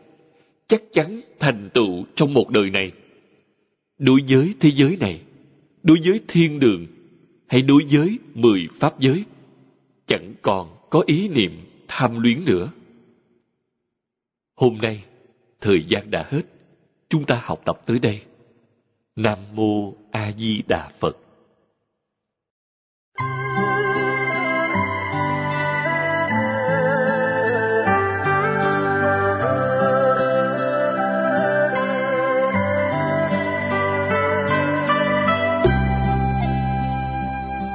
[0.73, 2.93] chắc chắn thành tựu trong một đời này.
[3.99, 5.20] Đối với thế giới này,
[5.82, 6.86] đối với thiên đường
[7.49, 9.24] hay đối với mười pháp giới,
[10.07, 11.53] chẳng còn có ý niệm
[11.89, 12.70] tham luyến nữa.
[14.57, 15.05] Hôm nay,
[15.61, 16.43] thời gian đã hết.
[17.09, 18.20] Chúng ta học tập tới đây.
[19.16, 21.16] Nam Mô A Di Đà Phật.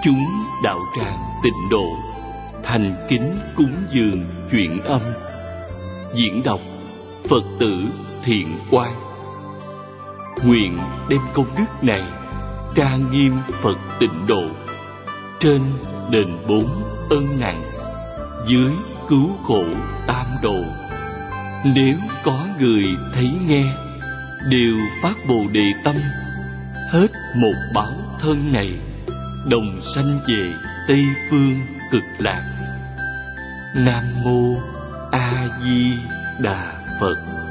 [0.04, 0.26] Chúng
[0.64, 1.86] đạo tràng tịnh độ,
[2.64, 5.02] thành kính cúng dường chuyện âm.
[6.14, 6.60] Diễn đọc
[7.30, 7.84] Phật tử
[8.24, 8.92] thiện quan
[10.44, 10.80] Nguyện
[11.10, 12.04] đem công đức này
[12.76, 14.44] trang nghiêm Phật tịnh độ.
[15.40, 15.62] Trên
[16.12, 17.62] đền bốn ân nặng,
[18.48, 18.72] Dưới
[19.10, 19.64] cứu khổ
[20.08, 20.64] tam độ.
[21.76, 22.84] Nếu có người
[23.14, 23.64] thấy nghe,
[24.50, 25.96] Đều phát bồ đề tâm.
[26.92, 28.80] Hết một báo thân này.
[29.50, 30.54] Đồng sanh về
[30.88, 31.60] Tây Phương
[31.92, 32.44] cực lạc.
[33.76, 34.58] Nam Mô
[35.12, 35.94] A Di
[36.40, 37.47] Đà Phật.